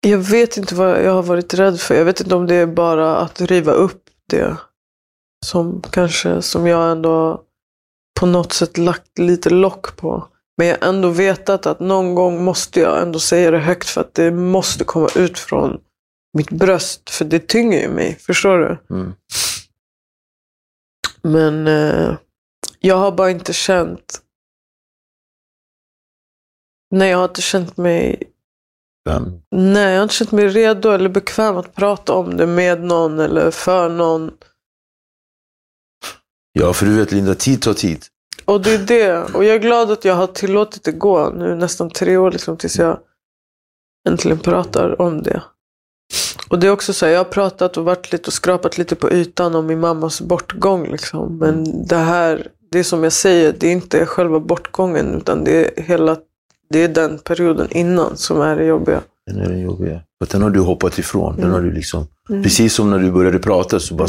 Jag 0.00 0.18
vet 0.18 0.56
inte 0.56 0.74
vad 0.74 1.04
jag 1.04 1.12
har 1.12 1.22
varit 1.22 1.54
rädd 1.54 1.80
för. 1.80 1.94
Jag 1.94 2.04
vet 2.04 2.20
inte 2.20 2.34
om 2.34 2.46
det 2.46 2.54
är 2.54 2.66
bara 2.66 3.16
att 3.16 3.40
riva 3.40 3.72
upp 3.72 4.10
det. 4.28 4.56
Som 5.46 5.82
kanske, 5.82 6.42
som 6.42 6.66
jag 6.66 6.92
ändå 6.92 7.45
på 8.20 8.26
något 8.26 8.52
sätt 8.52 8.78
lagt 8.78 9.18
lite 9.18 9.50
lock 9.50 9.96
på. 9.96 10.28
Men 10.56 10.66
jag 10.66 10.78
har 10.80 10.88
ändå 10.88 11.08
vetat 11.08 11.66
att 11.66 11.80
någon 11.80 12.14
gång 12.14 12.44
måste 12.44 12.80
jag 12.80 13.02
ändå 13.02 13.18
säga 13.18 13.50
det 13.50 13.58
högt 13.58 13.88
för 13.88 14.00
att 14.00 14.14
det 14.14 14.30
måste 14.30 14.84
komma 14.84 15.08
ut 15.16 15.38
från 15.38 15.80
mitt 16.32 16.50
bröst. 16.50 17.10
För 17.10 17.24
det 17.24 17.48
tynger 17.48 17.80
ju 17.80 17.88
mig. 17.88 18.14
Förstår 18.14 18.58
du? 18.58 18.94
Mm. 18.94 19.14
Men 21.22 21.66
eh, 21.66 22.16
jag 22.80 22.96
har 22.96 23.12
bara 23.12 23.30
inte 23.30 23.52
känt... 23.52 24.20
Nej, 26.90 27.10
jag 27.10 27.18
har 27.18 27.24
inte 27.24 27.42
känt 27.42 27.76
mig 27.76 28.22
Vem? 29.06 29.42
Nej, 29.50 29.92
jag 29.92 29.98
har 29.98 30.02
inte 30.02 30.14
känt 30.14 30.32
mig 30.32 30.48
redo 30.48 30.90
eller 30.90 31.08
bekväm 31.08 31.56
att 31.56 31.74
prata 31.74 32.12
om 32.12 32.36
det 32.36 32.46
med 32.46 32.84
någon 32.84 33.20
eller 33.20 33.50
för 33.50 33.88
någon. 33.88 34.30
Ja, 36.58 36.72
för 36.72 36.86
du 36.86 36.96
vet 36.96 37.12
Linda, 37.12 37.34
tid 37.34 37.62
tar 37.62 37.74
tid. 37.74 38.04
Och 38.44 38.60
det 38.60 38.74
är 38.74 38.78
det. 38.78 39.34
Och 39.34 39.44
jag 39.44 39.54
är 39.54 39.58
glad 39.58 39.90
att 39.90 40.04
jag 40.04 40.14
har 40.14 40.26
tillåtit 40.26 40.84
det 40.84 40.92
gå 40.92 41.30
nu 41.30 41.54
nästan 41.54 41.90
tre 41.90 42.16
år 42.16 42.32
liksom, 42.32 42.56
tills 42.56 42.78
jag 42.78 42.98
äntligen 44.08 44.38
pratar 44.38 45.00
om 45.00 45.22
det. 45.22 45.42
Och 46.48 46.58
det 46.58 46.66
är 46.66 46.70
också 46.70 46.92
så 46.92 47.06
här, 47.06 47.12
jag 47.12 47.20
har 47.20 47.24
pratat 47.24 47.76
och 47.76 47.84
varit 47.84 48.12
lite 48.12 48.26
och 48.26 48.32
skrapat 48.32 48.78
lite 48.78 48.94
på 48.94 49.12
ytan 49.12 49.54
om 49.54 49.66
min 49.66 49.80
mammas 49.80 50.20
bortgång. 50.20 50.90
Liksom. 50.90 51.38
Men 51.38 51.86
det 51.86 51.96
här, 51.96 52.48
det 52.70 52.84
som 52.84 53.02
jag 53.02 53.12
säger, 53.12 53.54
det 53.58 53.68
är 53.68 53.72
inte 53.72 54.06
själva 54.06 54.40
bortgången 54.40 55.14
utan 55.14 55.44
det 55.44 55.78
är 55.78 55.82
hela 55.82 56.16
det 56.70 56.82
är 56.82 56.88
den 56.88 57.18
perioden 57.18 57.68
innan 57.70 58.16
som 58.16 58.40
är 58.40 58.56
det 58.56 58.64
jobbiga. 58.64 59.00
Den 59.26 59.38
är 59.38 59.48
den 59.48 59.60
jobbiga. 59.60 60.00
För 60.18 60.32
den 60.32 60.42
har 60.42 60.50
du 60.50 60.60
hoppat 60.60 60.98
ifrån. 60.98 61.36
Den 61.36 61.50
har 61.50 61.60
du 61.60 61.72
liksom... 61.72 62.06
Mm. 62.28 62.42
Precis 62.42 62.74
som 62.74 62.90
när 62.90 62.98
du 62.98 63.12
började 63.12 63.38
prata 63.38 63.80
så 63.80 63.94
bara... 63.94 64.08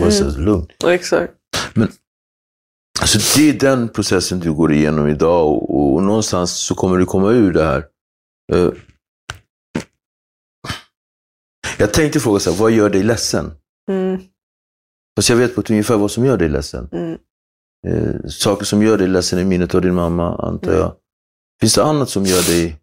bara 0.00 0.10
så 0.10 0.38
lugnt. 0.38 0.70
Ja, 0.78 0.92
exakt. 1.76 1.96
Alltså 3.00 3.18
det 3.38 3.48
är 3.50 3.52
den 3.52 3.88
processen 3.88 4.40
du 4.40 4.52
går 4.52 4.72
igenom 4.72 5.08
idag 5.08 5.48
och, 5.48 5.94
och 5.94 6.02
någonstans 6.02 6.52
så 6.52 6.74
kommer 6.74 6.96
du 6.98 7.04
komma 7.06 7.30
ur 7.30 7.52
det 7.52 7.64
här. 7.64 7.86
Eh, 8.52 8.70
jag 11.78 11.92
tänkte 11.94 12.20
fråga 12.20 12.40
så 12.40 12.50
här, 12.50 12.58
vad 12.58 12.70
gör 12.72 12.90
dig 12.90 13.02
ledsen? 13.02 13.52
Mm, 13.90 14.20
Fast 15.16 15.28
jag 15.28 15.36
vet 15.36 15.54
på 15.54 15.60
ett 15.60 15.70
ungefär 15.70 15.96
vad 15.96 16.10
som 16.10 16.24
gör 16.24 16.36
dig 16.36 16.48
ledsen. 16.48 16.88
mm. 16.92 17.18
Eh, 17.86 18.14
saker 18.28 18.64
som 18.64 18.82
gör 18.82 18.98
dig 18.98 19.08
ledsen 19.08 19.38
är 19.38 19.44
minnet 19.44 19.74
av 19.74 19.82
din 19.82 19.94
mamma, 19.94 20.36
antar 20.46 20.68
Mm. 20.70 20.80
jag. 20.80 20.94
Finns 21.60 21.74
det 21.74 21.84
annat 21.84 22.08
som 22.10 22.26
gör 22.26 22.42
dig 22.42 22.80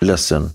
ledsen? 0.00 0.48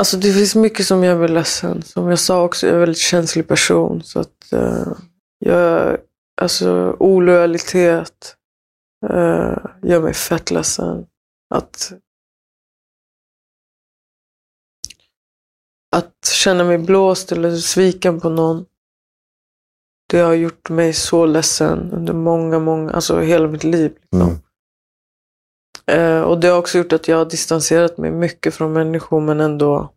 Alltså 0.00 0.16
det 0.16 0.32
finns 0.32 0.54
mycket 0.54 0.86
som 0.86 1.04
gör 1.04 1.18
mig 1.18 1.28
ledsen. 1.28 1.82
Som 1.82 2.08
jag 2.08 2.18
sa 2.18 2.44
också, 2.44 2.66
jag 2.66 2.70
är 2.70 2.74
en 2.74 2.80
väldigt 2.80 2.98
känslig 2.98 3.48
person. 3.48 4.02
Så 4.02 4.20
att 4.20 4.52
uh, 4.52 4.92
jag, 5.38 5.98
alltså 6.40 6.96
olojalitet 6.98 8.36
uh, 9.04 9.56
gör 9.82 10.00
mig 10.02 10.14
fett 10.14 10.50
ledsen. 10.50 11.06
Att 11.54 11.92
att 15.96 16.26
känna 16.26 16.64
mig 16.64 16.78
blåst 16.78 17.32
eller 17.32 17.56
sviken 17.56 18.20
på 18.20 18.28
någon. 18.28 18.66
Det 20.08 20.18
har 20.18 20.34
gjort 20.34 20.70
mig 20.70 20.92
så 20.92 21.26
ledsen 21.26 21.92
under 21.92 22.12
många, 22.12 22.58
många, 22.58 22.92
alltså 22.92 23.20
hela 23.20 23.48
mitt 23.48 23.64
liv. 23.64 23.92
Liksom. 24.00 24.28
Mm. 24.28 24.38
Eh, 25.90 26.22
och 26.22 26.40
det 26.40 26.48
har 26.48 26.58
också 26.58 26.78
gjort 26.78 26.92
att 26.92 27.08
jag 27.08 27.16
har 27.16 27.24
distanserat 27.24 27.98
mig 27.98 28.10
mycket 28.10 28.54
från 28.54 28.72
människor, 28.72 29.20
men 29.20 29.40
ändå 29.40 29.92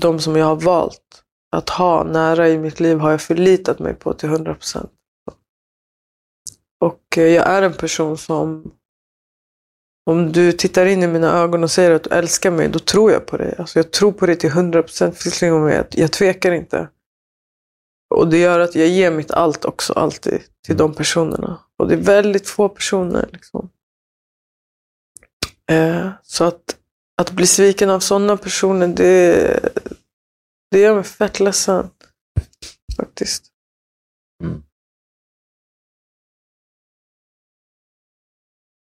de 0.00 0.20
som 0.20 0.36
jag 0.36 0.46
har 0.46 0.56
valt 0.56 1.24
att 1.56 1.68
ha 1.68 2.04
nära 2.04 2.48
i 2.48 2.58
mitt 2.58 2.80
liv 2.80 2.98
har 2.98 3.10
jag 3.10 3.22
förlitat 3.22 3.78
mig 3.78 3.94
på 3.94 4.12
till 4.12 4.28
100 4.28 4.54
procent. 4.54 4.90
Och 6.80 7.18
eh, 7.18 7.24
jag 7.24 7.46
är 7.46 7.62
en 7.62 7.72
person 7.72 8.18
som 8.18 8.72
om 10.10 10.32
du 10.32 10.52
tittar 10.52 10.86
in 10.86 11.02
i 11.02 11.06
mina 11.06 11.32
ögon 11.32 11.64
och 11.64 11.70
säger 11.70 11.90
att 11.90 12.04
du 12.04 12.10
älskar 12.10 12.50
mig, 12.50 12.68
då 12.68 12.78
tror 12.78 13.12
jag 13.12 13.26
på 13.26 13.36
dig. 13.36 13.54
Alltså 13.58 13.78
jag 13.78 13.90
tror 13.90 14.12
på 14.12 14.26
dig 14.26 14.36
till 14.36 14.50
100 14.50 14.82
procent. 14.82 15.42
Jag, 15.42 15.86
jag 15.90 16.12
tvekar 16.12 16.52
inte. 16.52 16.88
Och 18.14 18.28
det 18.28 18.38
gör 18.38 18.60
att 18.60 18.74
jag 18.74 18.88
ger 18.88 19.10
mitt 19.10 19.30
allt 19.30 19.64
också, 19.64 19.92
alltid, 19.92 20.40
till 20.66 20.76
de 20.76 20.94
personerna. 20.94 21.58
Och 21.78 21.88
det 21.88 21.94
är 21.94 22.02
väldigt 22.02 22.48
få 22.48 22.68
personer. 22.68 23.28
Liksom. 23.32 23.70
Eh, 25.72 26.10
så 26.22 26.44
att, 26.44 26.78
att 27.16 27.30
bli 27.30 27.46
sviken 27.46 27.90
av 27.90 28.00
sådana 28.00 28.36
personer, 28.36 28.88
det, 28.88 29.60
det 30.70 30.78
gör 30.78 30.94
mig 30.94 31.04
fett 31.04 31.40
ledsen. 31.40 31.90
Faktiskt. 32.96 33.46
Mm. 34.44 34.62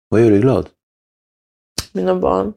Vad 0.09 0.21
gör 0.21 0.31
dig 0.31 0.39
glad? 0.39 0.69
Mina 1.91 2.15
barn. 2.15 2.53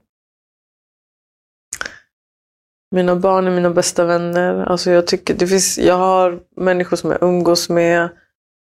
Mina 2.90 3.16
barn 3.16 3.46
är 3.46 3.50
mina 3.50 3.70
bästa 3.70 4.04
vänner. 4.04 4.64
Alltså 4.64 4.90
jag, 4.90 5.06
tycker 5.06 5.34
det 5.34 5.46
finns, 5.46 5.78
jag 5.78 5.98
har 5.98 6.42
människor 6.56 6.96
som 6.96 7.10
jag 7.10 7.22
umgås 7.22 7.68
med 7.68 8.08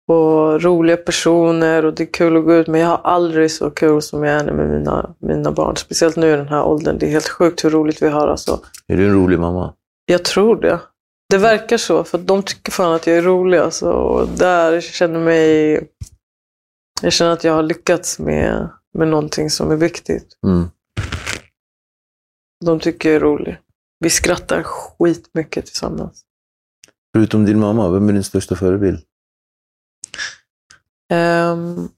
och 0.07 0.63
roliga 0.63 0.97
personer 0.97 1.85
och 1.85 1.95
det 1.95 2.03
är 2.03 2.13
kul 2.13 2.37
att 2.37 2.45
gå 2.45 2.55
ut. 2.55 2.67
Men 2.67 2.81
jag 2.81 2.89
har 2.89 3.01
aldrig 3.05 3.51
så 3.51 3.71
kul 3.71 4.03
som 4.03 4.25
jag 4.25 4.41
är 4.41 4.53
med 4.53 4.69
mina, 4.69 5.15
mina 5.19 5.53
barn. 5.53 5.77
Speciellt 5.77 6.17
nu 6.17 6.33
i 6.33 6.37
den 6.37 6.49
här 6.49 6.65
åldern. 6.65 6.99
Det 6.99 7.07
är 7.07 7.11
helt 7.11 7.29
sjukt 7.29 7.65
hur 7.65 7.71
roligt 7.71 8.03
vi 8.03 8.09
har. 8.09 8.29
Alltså. 8.29 8.61
Är 8.87 8.97
du 8.97 9.07
en 9.07 9.15
rolig 9.15 9.39
mamma? 9.39 9.75
Jag 10.07 10.25
tror 10.25 10.57
det. 10.57 10.81
Det 11.31 11.39
verkar 11.39 11.77
så, 11.77 12.05
för 12.05 12.19
de 12.19 12.43
tycker 12.43 12.73
fan 12.73 12.95
att 12.95 13.07
jag 13.07 13.17
är 13.17 13.23
rolig. 13.23 13.59
Alltså. 13.59 13.91
Och 13.91 14.29
där 14.29 14.81
känner 14.81 15.21
mig... 15.21 15.81
Jag 17.03 17.13
känner 17.13 17.33
att 17.33 17.45
jag 17.45 17.53
har 17.53 17.63
lyckats 17.63 18.19
med, 18.19 18.69
med 18.99 19.09
någonting 19.09 19.51
som 19.51 19.71
är 19.71 19.77
viktigt. 19.77 20.39
Mm. 20.47 20.65
De 22.65 22.81
tycker 22.81 23.09
jag 23.09 23.17
är 23.17 23.21
rolig. 23.21 23.59
Vi 24.01 24.11
skrattar 24.11 24.63
skitmycket 24.63 25.67
tillsammans. 25.67 26.23
Förutom 27.17 27.45
din 27.45 27.61
mamma, 27.61 27.91
vem 27.91 28.09
är 28.09 28.13
din 28.13 28.25
största 28.25 28.57
förebild? 28.57 29.01
Um, 31.15 31.89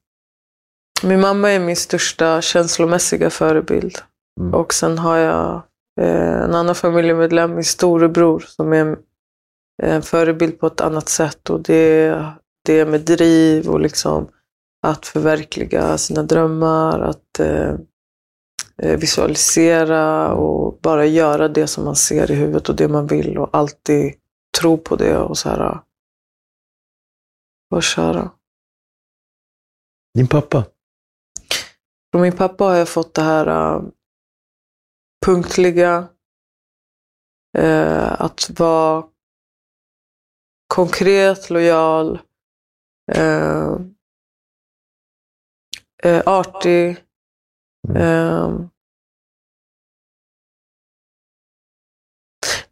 min 1.02 1.20
mamma 1.20 1.50
är 1.50 1.60
min 1.60 1.76
största 1.76 2.40
känslomässiga 2.42 3.30
förebild. 3.30 3.98
Mm. 4.40 4.54
Och 4.54 4.74
sen 4.74 4.98
har 4.98 5.16
jag 5.16 5.62
eh, 6.00 6.42
en 6.42 6.54
annan 6.54 6.74
familjemedlem, 6.74 7.54
min 7.54 7.64
storebror, 7.64 8.44
som 8.46 8.72
är 8.72 8.96
en 9.82 10.02
förebild 10.02 10.60
på 10.60 10.66
ett 10.66 10.80
annat 10.80 11.08
sätt. 11.08 11.50
Och 11.50 11.62
det, 11.62 12.22
det 12.64 12.86
med 12.86 13.00
driv 13.00 13.68
och 13.68 13.80
liksom 13.80 14.28
att 14.86 15.06
förverkliga 15.06 15.98
sina 15.98 16.22
drömmar, 16.22 17.00
att 17.00 17.40
eh, 17.40 17.74
eh, 18.82 18.98
visualisera 18.98 20.34
och 20.34 20.78
bara 20.82 21.06
göra 21.06 21.48
det 21.48 21.66
som 21.66 21.84
man 21.84 21.96
ser 21.96 22.30
i 22.30 22.34
huvudet 22.34 22.68
och 22.68 22.76
det 22.76 22.88
man 22.88 23.06
vill 23.06 23.38
och 23.38 23.48
alltid 23.52 24.14
tro 24.60 24.78
på 24.78 24.96
det 24.96 25.18
och 25.18 25.38
så 25.38 25.48
här. 25.48 25.80
Och 27.70 27.82
köra. 27.82 28.30
Din 30.16 30.28
pappa? 30.28 30.64
Från 32.10 32.22
min 32.22 32.36
pappa 32.36 32.64
har 32.64 32.74
jag 32.74 32.88
fått 32.88 33.14
det 33.14 33.22
här 33.22 33.76
uh, 33.76 33.88
punktliga, 35.26 36.08
uh, 37.58 38.22
att 38.22 38.50
vara 38.58 39.04
konkret, 40.66 41.50
lojal, 41.50 42.18
uh, 43.16 43.78
artig. 46.26 47.04
Mm. 47.88 48.68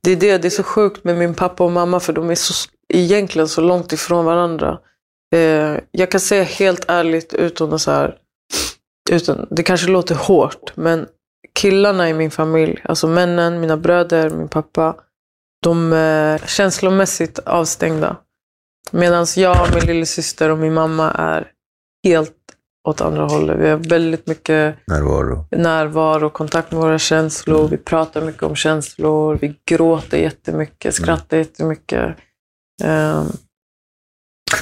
det 0.00 0.10
är 0.10 0.16
det, 0.16 0.38
det 0.38 0.48
är 0.48 0.50
så 0.50 0.62
sjukt 0.62 1.04
med 1.04 1.18
min 1.18 1.34
pappa 1.34 1.64
och 1.64 1.72
mamma 1.72 2.00
för 2.00 2.12
de 2.12 2.30
är 2.30 2.34
så, 2.34 2.70
egentligen 2.88 3.48
så 3.48 3.60
långt 3.60 3.92
ifrån 3.92 4.24
varandra. 4.24 4.80
Eh, 5.34 5.80
jag 5.90 6.10
kan 6.10 6.20
säga 6.20 6.42
helt 6.42 6.84
ärligt 6.88 7.34
utan 7.34 7.72
att 7.72 7.80
så 7.80 7.90
här, 7.90 8.16
utan, 9.10 9.46
det 9.50 9.62
kanske 9.62 9.90
låter 9.90 10.14
hårt, 10.14 10.76
men 10.76 11.06
killarna 11.54 12.08
i 12.08 12.14
min 12.14 12.30
familj, 12.30 12.80
alltså 12.84 13.08
männen, 13.08 13.60
mina 13.60 13.76
bröder, 13.76 14.30
min 14.30 14.48
pappa, 14.48 14.96
de 15.62 15.92
är 15.92 16.38
känslomässigt 16.38 17.38
avstängda. 17.38 18.16
Medan 18.90 19.26
jag, 19.36 19.74
min 19.74 19.86
lillasyster 19.86 20.50
och 20.50 20.58
min 20.58 20.74
mamma 20.74 21.10
är 21.10 21.50
helt 22.04 22.32
åt 22.88 23.00
andra 23.00 23.24
hållet. 23.24 23.58
Vi 23.58 23.68
har 23.68 23.76
väldigt 23.76 24.26
mycket 24.26 24.76
närvaro, 24.86 25.46
närvaro 25.50 26.30
kontakt 26.30 26.72
med 26.72 26.80
våra 26.80 26.98
känslor. 26.98 27.58
Mm. 27.58 27.70
Vi 27.70 27.76
pratar 27.76 28.22
mycket 28.22 28.42
om 28.42 28.56
känslor. 28.56 29.38
Vi 29.40 29.56
gråter 29.70 30.18
jättemycket, 30.18 30.94
skrattar 30.94 31.36
mm. 31.36 31.46
jättemycket. 31.46 32.16
Um, 32.84 33.32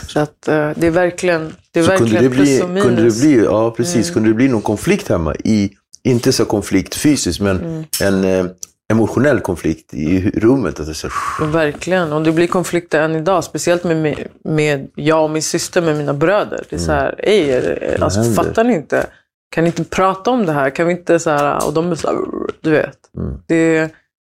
så 0.07 0.21
att 0.21 0.49
uh, 0.49 0.71
det 0.77 0.87
är 0.87 0.91
verkligen, 0.91 1.53
det 1.71 1.81
är 1.81 1.85
verkligen 1.85 2.09
kunde 2.13 2.23
det 2.23 2.29
bli, 2.29 2.45
plus 2.59 2.63
och 2.63 2.69
minus. 2.69 2.85
Kunde 2.85 3.03
det 3.03 3.21
bli, 3.21 3.45
ja, 3.45 3.71
precis. 3.71 4.07
Mm. 4.07 4.15
Kunde 4.15 4.29
det 4.31 4.35
bli 4.35 4.49
någon 4.49 4.63
konflikt 4.63 5.09
hemma? 5.09 5.35
I, 5.35 5.71
inte 6.05 6.33
så 6.33 6.45
konflikt 6.45 6.95
fysiskt, 6.95 7.41
men 7.41 7.61
Mm. 7.61 7.85
en 8.03 8.25
eh, 8.25 8.47
emotionell 8.93 9.41
konflikt 9.41 9.95
i 9.95 10.31
rummet. 10.31 10.81
Att 10.81 10.87
det 10.87 10.93
är 10.93 10.95
så, 10.95 11.09
Verkligen. 11.47 12.13
Och 12.13 12.23
det 12.23 12.33
blir 12.33 12.47
konflikter 12.47 13.03
än 13.03 13.15
idag. 13.15 13.45
Speciellt 13.45 13.85
med, 13.85 13.97
med, 13.97 14.29
med 14.45 14.89
jag 14.95 15.25
och 15.25 15.31
min 15.31 15.43
syster, 15.43 15.83
med 15.83 15.97
mina 15.97 16.15
bröder. 16.15 16.65
Det 16.71 16.77
är 16.77 16.81
så 16.81 16.93
här, 16.93 17.15
ej, 17.19 17.47
det- 17.47 17.99
alltså, 18.03 18.23
fattar 18.25 18.65
ni 18.65 18.75
inte? 18.75 19.07
Kan 19.55 19.65
ni 19.65 19.69
inte 19.69 19.85
prata 19.85 20.31
om 20.31 20.47
det 20.47 20.53
här? 20.53 20.71
Kan 20.71 20.87
vi 20.87 20.93
inte 20.93 21.19
så 21.19 21.31
här, 21.31 21.67
och 21.67 21.73
de 21.75 21.91
är 21.91 21.95
så 21.95 22.09
här, 22.09 22.17
du 22.61 22.71
vet. 22.71 22.99
Mm. 23.17 23.35
Det, 23.47 23.89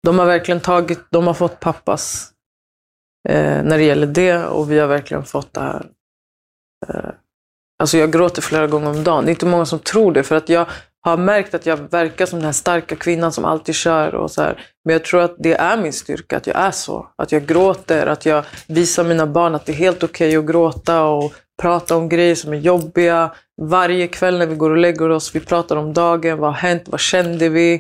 de 0.06 0.20
har 0.20 0.26
verkligen 0.26 0.60
tagit, 0.60 1.00
de 1.12 1.28
har 1.28 1.34
fått 1.34 1.60
pappas 1.60 2.30
eh, 3.30 3.64
när 3.64 3.78
det 3.78 3.84
gäller 3.84 4.08
det 4.08 4.46
och 4.46 4.72
vi 4.72 4.80
har 4.80 4.88
verkligen 4.88 5.24
fått 5.24 5.54
det 5.54 5.62
här. 5.62 5.86
Eh, 6.88 7.10
alltså 7.80 7.98
jag 7.98 8.12
gråter 8.12 8.42
flera 8.42 8.68
gånger 8.68 8.90
om 8.90 9.04
dagen. 9.04 9.26
Det 9.26 9.30
är 9.30 9.34
inte 9.34 9.46
många 9.46 9.66
som 9.66 9.80
tror 9.80 10.12
det 10.12 10.24
för 10.24 10.36
att 10.36 10.50
jag 10.50 10.66
har 11.02 11.18
märkt 11.18 11.54
att 11.54 11.66
jag 11.66 11.78
verkar 11.78 12.26
som 12.26 12.40
den 12.40 12.46
här 12.46 12.54
starka 12.54 12.96
kvinnan 12.96 13.32
som 13.32 13.46
alltid 13.46 13.76
kör 13.76 14.16
och 14.16 14.32
så 14.32 14.42
här. 14.42 14.62
Men 14.86 14.94
jag 14.94 15.04
tror 15.04 15.22
att 15.22 15.36
det 15.40 15.54
är 15.54 15.78
min 15.78 15.94
styrka, 15.94 16.38
att 16.38 16.48
jag 16.48 16.56
är 16.56 16.72
så. 16.72 17.08
Att 17.16 17.32
jag 17.32 17.46
gråter, 17.46 18.08
att 18.08 18.26
jag 18.26 18.44
visar 18.68 19.04
mina 19.04 19.28
barn 19.28 19.56
att 19.56 19.66
det 19.66 19.72
är 19.72 19.76
helt 19.76 20.04
okej 20.04 20.38
att 20.38 20.46
gråta 20.46 21.04
och 21.04 21.34
prata 21.62 21.96
om 21.96 22.10
grejer 22.10 22.36
som 22.36 22.54
är 22.54 22.58
jobbiga. 22.58 23.32
Varje 23.62 24.08
kväll 24.08 24.38
när 24.38 24.48
vi 24.48 24.56
går 24.56 24.70
och 24.70 24.78
lägger 24.78 25.10
oss, 25.10 25.36
vi 25.36 25.40
pratar 25.40 25.76
om 25.76 25.94
dagen, 25.94 26.38
vad 26.38 26.50
har 26.50 26.58
hänt, 26.58 26.84
vad 26.86 27.00
kände 27.00 27.50
vi, 27.50 27.74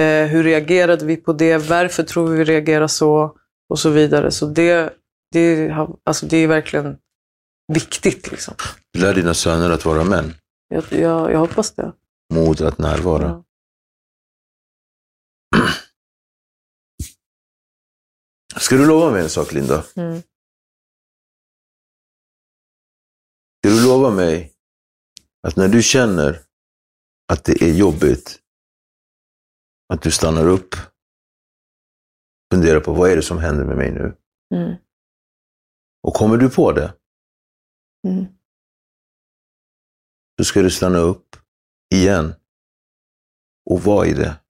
eh, 0.00 0.26
hur 0.26 0.42
reagerade 0.42 1.04
vi 1.04 1.16
på 1.16 1.32
det, 1.32 1.58
varför 1.58 2.02
tror 2.02 2.26
vi 2.26 2.36
vi 2.36 2.44
reagerar 2.44 2.86
så 2.86 3.36
och 3.68 3.78
så 3.78 3.90
vidare. 3.90 4.30
Så 4.30 4.46
det, 4.46 4.94
det, 5.30 5.70
alltså 6.04 6.26
det 6.26 6.36
är 6.36 6.48
verkligen 6.48 6.98
viktigt. 7.72 8.30
Liksom. 8.30 8.54
lär 8.98 9.14
dina 9.14 9.34
söner 9.34 9.70
att 9.70 9.84
vara 9.84 10.04
män. 10.04 10.34
Jag, 10.68 10.84
jag, 10.92 11.32
jag 11.32 11.38
hoppas 11.38 11.70
det. 11.70 11.92
Mod 12.34 12.60
att 12.60 12.78
närvara. 12.78 13.24
Ja. 13.24 13.44
Ska 18.56 18.76
du 18.76 18.86
lova 18.86 19.10
mig 19.10 19.22
en 19.22 19.30
sak, 19.30 19.52
Linda? 19.52 19.84
Mm. 19.96 20.22
Ska 23.58 23.68
du 23.68 23.82
lova 23.82 24.10
mig 24.10 24.52
att 25.46 25.56
när 25.56 25.68
du 25.68 25.82
känner 25.82 26.42
att 27.32 27.44
det 27.44 27.62
är 27.62 27.72
jobbigt, 27.74 28.38
att 29.92 30.02
du 30.02 30.10
stannar 30.10 30.48
upp, 30.48 30.74
funderar 32.54 32.80
på 32.80 32.92
vad 32.92 33.10
är 33.10 33.16
det 33.16 33.22
som 33.22 33.38
händer 33.38 33.64
med 33.64 33.76
mig 33.76 33.92
nu? 33.92 34.16
Mm. 34.54 34.74
Och 36.02 36.14
kommer 36.14 36.36
du 36.36 36.50
på 36.50 36.72
det, 36.72 36.94
Mm. 38.06 38.26
så 40.38 40.44
ska 40.44 40.62
du 40.62 40.70
stanna 40.70 40.98
upp 40.98 41.36
igen 41.94 42.34
och 43.70 43.80
vara 43.82 44.06
i 44.06 44.12
det. 44.14 44.40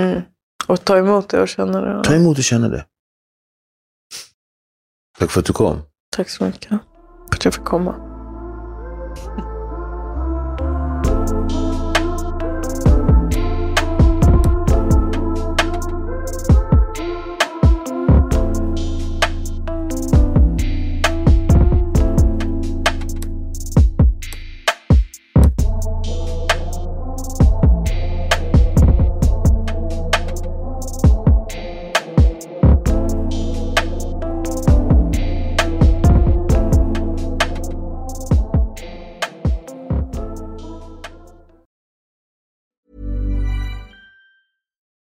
Mm. 0.00 0.22
Och 0.68 0.84
ta 0.84 0.96
emot 0.98 1.28
det 1.28 1.40
och 1.42 1.48
känna 1.48 1.80
det. 1.80 2.04
Ta 2.04 2.14
emot 2.14 2.38
och 2.38 2.44
känna 2.44 2.68
det. 2.68 2.86
Tack 5.18 5.30
för 5.30 5.40
att 5.40 5.46
du 5.46 5.52
kom. 5.52 5.82
Tack 6.16 6.28
så 6.30 6.44
mycket 6.44 6.68
för 6.68 7.36
att 7.36 7.44
jag 7.44 7.54
fick 7.54 7.64
komma. 7.64 7.94